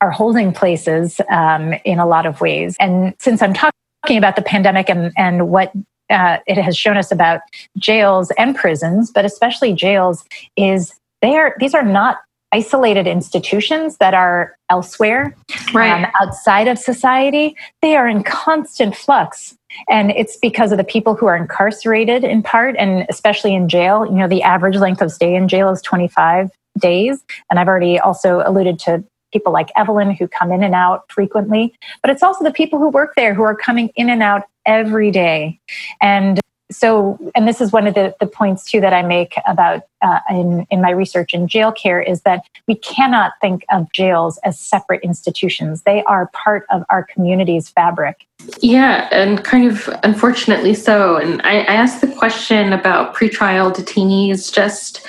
are 0.00 0.10
holding 0.10 0.52
places 0.52 1.20
um, 1.30 1.74
in 1.84 1.98
a 1.98 2.06
lot 2.06 2.26
of 2.26 2.40
ways. 2.40 2.76
And 2.78 3.14
since 3.18 3.40
I'm 3.42 3.54
talking 3.54 4.18
about 4.18 4.36
the 4.36 4.42
pandemic 4.42 4.90
and 4.90 5.12
and 5.16 5.48
what 5.48 5.72
uh, 6.10 6.38
it 6.46 6.56
has 6.56 6.76
shown 6.76 6.96
us 6.96 7.10
about 7.10 7.40
jails 7.78 8.30
and 8.38 8.54
prisons, 8.54 9.10
but 9.10 9.24
especially 9.24 9.72
jails, 9.72 10.24
is 10.56 10.94
they 11.22 11.34
are 11.36 11.56
these 11.58 11.74
are 11.74 11.82
not 11.82 12.18
isolated 12.56 13.06
institutions 13.06 13.98
that 13.98 14.14
are 14.14 14.56
elsewhere, 14.70 15.36
right. 15.74 16.04
um, 16.04 16.10
outside 16.20 16.68
of 16.68 16.78
society, 16.78 17.54
they 17.82 17.96
are 17.96 18.08
in 18.08 18.22
constant 18.22 18.96
flux. 18.96 19.56
And 19.90 20.10
it's 20.12 20.38
because 20.38 20.72
of 20.72 20.78
the 20.78 20.84
people 20.84 21.14
who 21.14 21.26
are 21.26 21.36
incarcerated 21.36 22.24
in 22.24 22.42
part, 22.42 22.74
and 22.78 23.04
especially 23.10 23.54
in 23.54 23.68
jail. 23.68 24.06
You 24.06 24.18
know, 24.20 24.28
the 24.28 24.42
average 24.42 24.76
length 24.76 25.02
of 25.02 25.12
stay 25.12 25.34
in 25.34 25.48
jail 25.48 25.68
is 25.70 25.82
25 25.82 26.50
days. 26.78 27.22
And 27.50 27.60
I've 27.60 27.68
already 27.68 27.98
also 27.98 28.42
alluded 28.46 28.78
to 28.80 29.04
people 29.32 29.52
like 29.52 29.68
Evelyn 29.76 30.12
who 30.12 30.26
come 30.26 30.50
in 30.50 30.62
and 30.62 30.74
out 30.74 31.02
frequently, 31.10 31.74
but 32.00 32.10
it's 32.10 32.22
also 32.22 32.42
the 32.42 32.52
people 32.52 32.78
who 32.78 32.88
work 32.88 33.12
there 33.16 33.34
who 33.34 33.42
are 33.42 33.56
coming 33.56 33.90
in 33.96 34.08
and 34.08 34.22
out 34.22 34.44
every 34.64 35.10
day. 35.10 35.60
And 36.00 36.40
so, 36.70 37.18
and 37.34 37.46
this 37.46 37.60
is 37.60 37.70
one 37.70 37.86
of 37.86 37.94
the, 37.94 38.14
the 38.18 38.26
points 38.26 38.68
too 38.68 38.80
that 38.80 38.92
I 38.92 39.02
make 39.02 39.34
about 39.46 39.82
uh, 40.02 40.18
in, 40.30 40.66
in 40.70 40.80
my 40.80 40.90
research 40.90 41.32
in 41.32 41.46
jail 41.46 41.70
care 41.70 42.02
is 42.02 42.22
that 42.22 42.44
we 42.66 42.74
cannot 42.74 43.32
think 43.40 43.64
of 43.70 43.90
jails 43.92 44.38
as 44.38 44.58
separate 44.58 45.02
institutions. 45.04 45.82
They 45.82 46.02
are 46.04 46.28
part 46.32 46.66
of 46.70 46.82
our 46.90 47.04
community's 47.04 47.68
fabric. 47.68 48.26
Yeah, 48.60 49.08
and 49.12 49.44
kind 49.44 49.70
of 49.70 49.88
unfortunately 50.02 50.74
so. 50.74 51.16
And 51.16 51.40
I, 51.42 51.60
I 51.60 51.74
asked 51.74 52.00
the 52.00 52.12
question 52.12 52.72
about 52.72 53.14
pretrial 53.14 53.72
detainees 53.72 54.52
just 54.52 55.06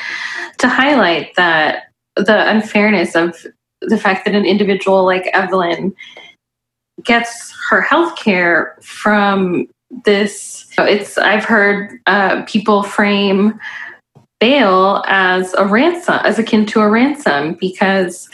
to 0.60 0.68
highlight 0.68 1.36
that 1.36 1.86
the 2.16 2.49
unfairness 2.49 3.16
of 3.16 3.45
the 3.82 3.97
fact 3.97 4.26
that 4.26 4.36
an 4.36 4.45
individual 4.45 5.05
like 5.05 5.28
Evelyn 5.34 5.95
gets 7.03 7.53
her 7.70 7.82
health 7.82 8.16
care 8.16 8.78
from 8.82 9.68
this 10.04 10.68
it's 10.78 11.18
i've 11.18 11.46
heard 11.46 12.00
uh, 12.08 12.44
people 12.46 12.84
frame 12.84 13.58
bail 14.40 15.04
as 15.08 15.54
a 15.56 15.66
ransom 15.66 16.20
as 16.24 16.38
akin 16.38 16.66
to 16.66 16.82
a 16.82 16.90
ransom 16.90 17.54
because 17.60 18.30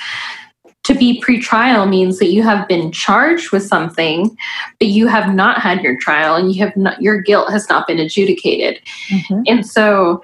to 0.83 0.93
be 0.93 1.21
pre-trial 1.21 1.85
means 1.85 2.19
that 2.19 2.33
you 2.33 2.43
have 2.43 2.67
been 2.67 2.91
charged 2.91 3.51
with 3.51 3.63
something 3.63 4.35
but 4.79 4.89
you 4.89 5.07
have 5.07 5.33
not 5.33 5.61
had 5.61 5.81
your 5.81 5.97
trial 5.97 6.35
and 6.35 6.51
you 6.53 6.63
have 6.63 6.75
not 6.75 7.01
your 7.01 7.21
guilt 7.21 7.49
has 7.51 7.69
not 7.69 7.87
been 7.87 7.99
adjudicated 7.99 8.79
mm-hmm. 9.09 9.41
and 9.45 9.65
so 9.65 10.21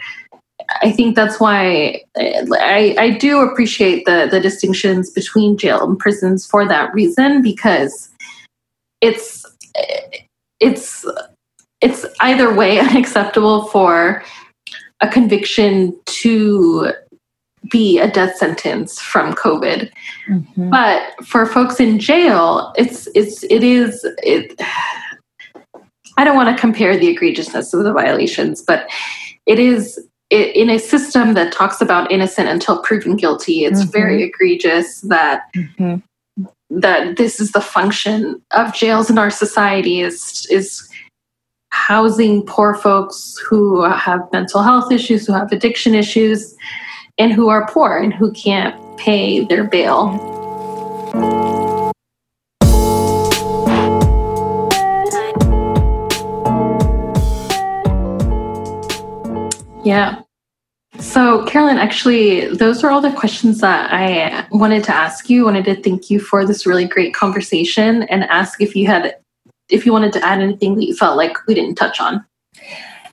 I 0.82 0.92
think 0.92 1.16
that's 1.16 1.40
why 1.40 2.04
I, 2.18 2.96
I 2.98 3.18
do 3.18 3.40
appreciate 3.40 4.06
the 4.06 4.28
the 4.30 4.40
distinctions 4.40 5.10
between 5.10 5.58
jail 5.58 5.84
and 5.84 5.98
prisons 5.98 6.46
for 6.46 6.68
that 6.68 6.94
reason 6.94 7.42
because 7.42 8.10
it's 9.02 9.46
it's 10.60 11.06
it's 11.82 12.06
either 12.22 12.54
way 12.54 12.80
unacceptable 12.90 13.66
for 13.66 14.24
a 15.02 15.08
conviction 15.08 15.98
to 16.06 16.92
be 17.70 18.00
a 18.00 18.10
death 18.10 18.38
sentence 18.38 19.00
from 19.00 19.34
COVID. 19.34 19.92
Mm-hmm. 20.28 20.70
But 20.70 21.14
for 21.26 21.46
folks 21.46 21.80
in 21.80 22.00
jail, 22.00 22.74
it's 22.78 23.08
it's 23.16 23.44
it 23.44 23.64
is 23.64 24.06
it 24.24 24.60
I 26.18 26.24
don't 26.24 26.36
want 26.36 26.56
to 26.56 26.60
compare 26.60 26.98
the 26.98 27.16
egregiousness 27.16 27.74
of 27.74 27.84
the 27.84 27.94
violations, 27.94 28.62
but 28.62 28.90
it 29.46 29.60
is 29.60 30.00
it, 30.30 30.56
in 30.56 30.70
a 30.70 30.78
system 30.78 31.34
that 31.34 31.54
talks 31.54 31.82
about 31.82 32.12
innocent 32.12 32.50
until 32.50 32.82
proven 32.82 33.16
guilty. 33.16 33.64
It's 33.64 33.82
mm-hmm. 33.82 33.92
very 33.92 34.24
egregious 34.24 35.02
that 35.02 35.44
mm-hmm. 35.56 35.96
That 36.70 37.18
this 37.18 37.40
is 37.40 37.52
the 37.52 37.62
function 37.62 38.42
of 38.52 38.74
jails 38.74 39.10
in 39.10 39.18
our 39.18 39.32
society 39.32 40.02
is 40.02 40.48
is 40.52 40.88
housing 41.72 42.46
poor 42.46 42.76
folks 42.76 43.38
who 43.48 43.84
have 43.84 44.22
mental 44.32 44.62
health 44.62 44.92
issues, 44.92 45.26
who 45.26 45.34
have 45.34 45.52
addiction 45.52 45.96
issues, 45.96 46.56
and 47.18 47.32
who 47.32 47.50
are 47.50 47.68
poor 47.68 47.98
and 47.98 48.14
who 48.14 48.32
can't 48.32 48.76
pay 48.98 49.46
their 49.46 49.64
bail. 49.64 50.18
Yeah. 59.84 60.22
So, 61.02 61.46
Carolyn, 61.46 61.78
actually, 61.78 62.48
those 62.48 62.84
are 62.84 62.92
all 62.92 63.02
the 63.02 63.12
questions 63.12 63.62
that 63.62 63.92
I 63.92 64.46
wanted 64.52 64.84
to 64.86 64.94
ask 64.94 65.30
you. 65.30 65.46
Wanted 65.46 65.66
to 65.66 65.82
thank 65.82 66.10
you 66.10 66.20
for 66.20 66.46
this 66.46 66.66
really 66.66 66.86
great 66.86 67.14
conversation 67.14 68.04
and 68.04 68.26
ask 68.26 68.62
if 68.62 68.76
you 68.76 68.88
had 68.88 69.16
if 69.70 69.86
you 69.86 69.94
wanted 69.94 70.12
to 70.14 70.26
add 70.26 70.42
anything 70.42 70.76
that 70.76 70.86
you 70.86 70.96
felt 70.96 71.16
like 71.16 71.38
we 71.48 71.54
didn't 71.54 71.76
touch 71.76 72.02
on. 72.02 72.26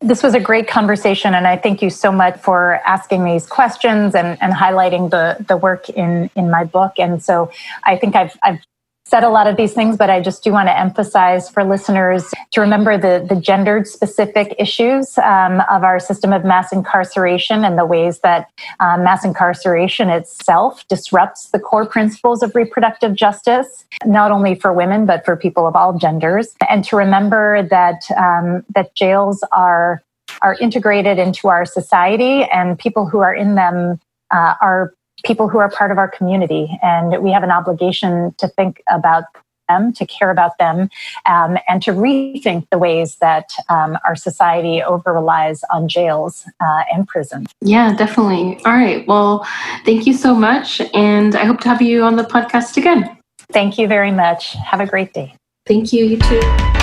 This 0.00 0.22
was 0.22 0.34
a 0.34 0.40
great 0.40 0.68
conversation, 0.68 1.34
and 1.34 1.46
I 1.46 1.56
thank 1.56 1.80
you 1.80 1.90
so 1.90 2.10
much 2.10 2.38
for 2.40 2.80
asking 2.86 3.24
these 3.24 3.46
questions 3.46 4.14
and, 4.14 4.36
and 4.42 4.52
highlighting 4.52 5.10
the, 5.10 5.42
the 5.46 5.56
work 5.56 5.88
in, 5.88 6.28
in 6.34 6.50
my 6.50 6.64
book. 6.64 6.94
And 6.98 7.22
so 7.22 7.50
I 7.84 7.96
think 7.96 8.14
I've, 8.14 8.36
I've 8.42 8.60
said 9.08 9.22
a 9.22 9.28
lot 9.28 9.46
of 9.46 9.56
these 9.56 9.72
things, 9.72 9.96
but 9.96 10.10
I 10.10 10.20
just 10.20 10.42
do 10.42 10.50
want 10.50 10.68
to 10.68 10.76
emphasize 10.76 11.48
for 11.48 11.62
listeners 11.62 12.28
to 12.50 12.60
remember 12.60 12.98
the, 12.98 13.24
the 13.28 13.40
gendered 13.40 13.86
specific 13.86 14.54
issues 14.58 15.16
um, 15.18 15.62
of 15.70 15.84
our 15.84 16.00
system 16.00 16.32
of 16.32 16.44
mass 16.44 16.72
incarceration 16.72 17.64
and 17.64 17.78
the 17.78 17.86
ways 17.86 18.18
that 18.20 18.50
um, 18.80 19.04
mass 19.04 19.24
incarceration 19.24 20.10
itself 20.10 20.86
disrupts 20.88 21.50
the 21.50 21.60
core 21.60 21.86
principles 21.86 22.42
of 22.42 22.52
reproductive 22.56 23.14
justice, 23.14 23.84
not 24.04 24.32
only 24.32 24.56
for 24.56 24.72
women, 24.72 25.06
but 25.06 25.24
for 25.24 25.36
people 25.36 25.68
of 25.68 25.76
all 25.76 25.96
genders. 25.96 26.56
And 26.68 26.82
to 26.84 26.96
remember 26.96 27.62
that, 27.62 28.10
um, 28.16 28.64
that 28.74 28.92
jails 28.96 29.44
are, 29.52 30.02
are 30.42 30.56
integrated 30.60 31.18
into 31.18 31.46
our 31.46 31.64
society 31.64 32.42
and 32.44 32.76
people 32.76 33.06
who 33.06 33.20
are 33.20 33.34
in 33.34 33.54
them 33.54 34.00
uh, 34.32 34.54
are 34.60 34.92
people 35.24 35.48
who 35.48 35.58
are 35.58 35.70
part 35.70 35.90
of 35.90 35.98
our 35.98 36.08
community. 36.08 36.78
And 36.82 37.22
we 37.22 37.30
have 37.32 37.42
an 37.42 37.50
obligation 37.50 38.34
to 38.38 38.48
think 38.48 38.82
about 38.90 39.24
them, 39.68 39.92
to 39.94 40.06
care 40.06 40.30
about 40.30 40.58
them, 40.58 40.88
um, 41.26 41.58
and 41.68 41.82
to 41.82 41.92
rethink 41.92 42.66
the 42.70 42.78
ways 42.78 43.16
that 43.16 43.50
um, 43.68 43.98
our 44.06 44.14
society 44.14 44.82
over 44.82 45.12
relies 45.12 45.62
on 45.72 45.88
jails 45.88 46.44
uh, 46.60 46.82
and 46.92 47.08
prisons. 47.08 47.48
Yeah, 47.60 47.94
definitely. 47.96 48.60
All 48.64 48.72
right. 48.72 49.06
Well, 49.06 49.46
thank 49.84 50.06
you 50.06 50.12
so 50.12 50.34
much. 50.34 50.80
And 50.94 51.34
I 51.34 51.44
hope 51.44 51.60
to 51.60 51.68
have 51.68 51.82
you 51.82 52.04
on 52.04 52.16
the 52.16 52.24
podcast 52.24 52.76
again. 52.76 53.16
Thank 53.52 53.78
you 53.78 53.88
very 53.88 54.12
much. 54.12 54.52
Have 54.54 54.80
a 54.80 54.86
great 54.86 55.12
day. 55.12 55.34
Thank 55.66 55.92
you. 55.92 56.04
You 56.04 56.18
too. 56.18 56.75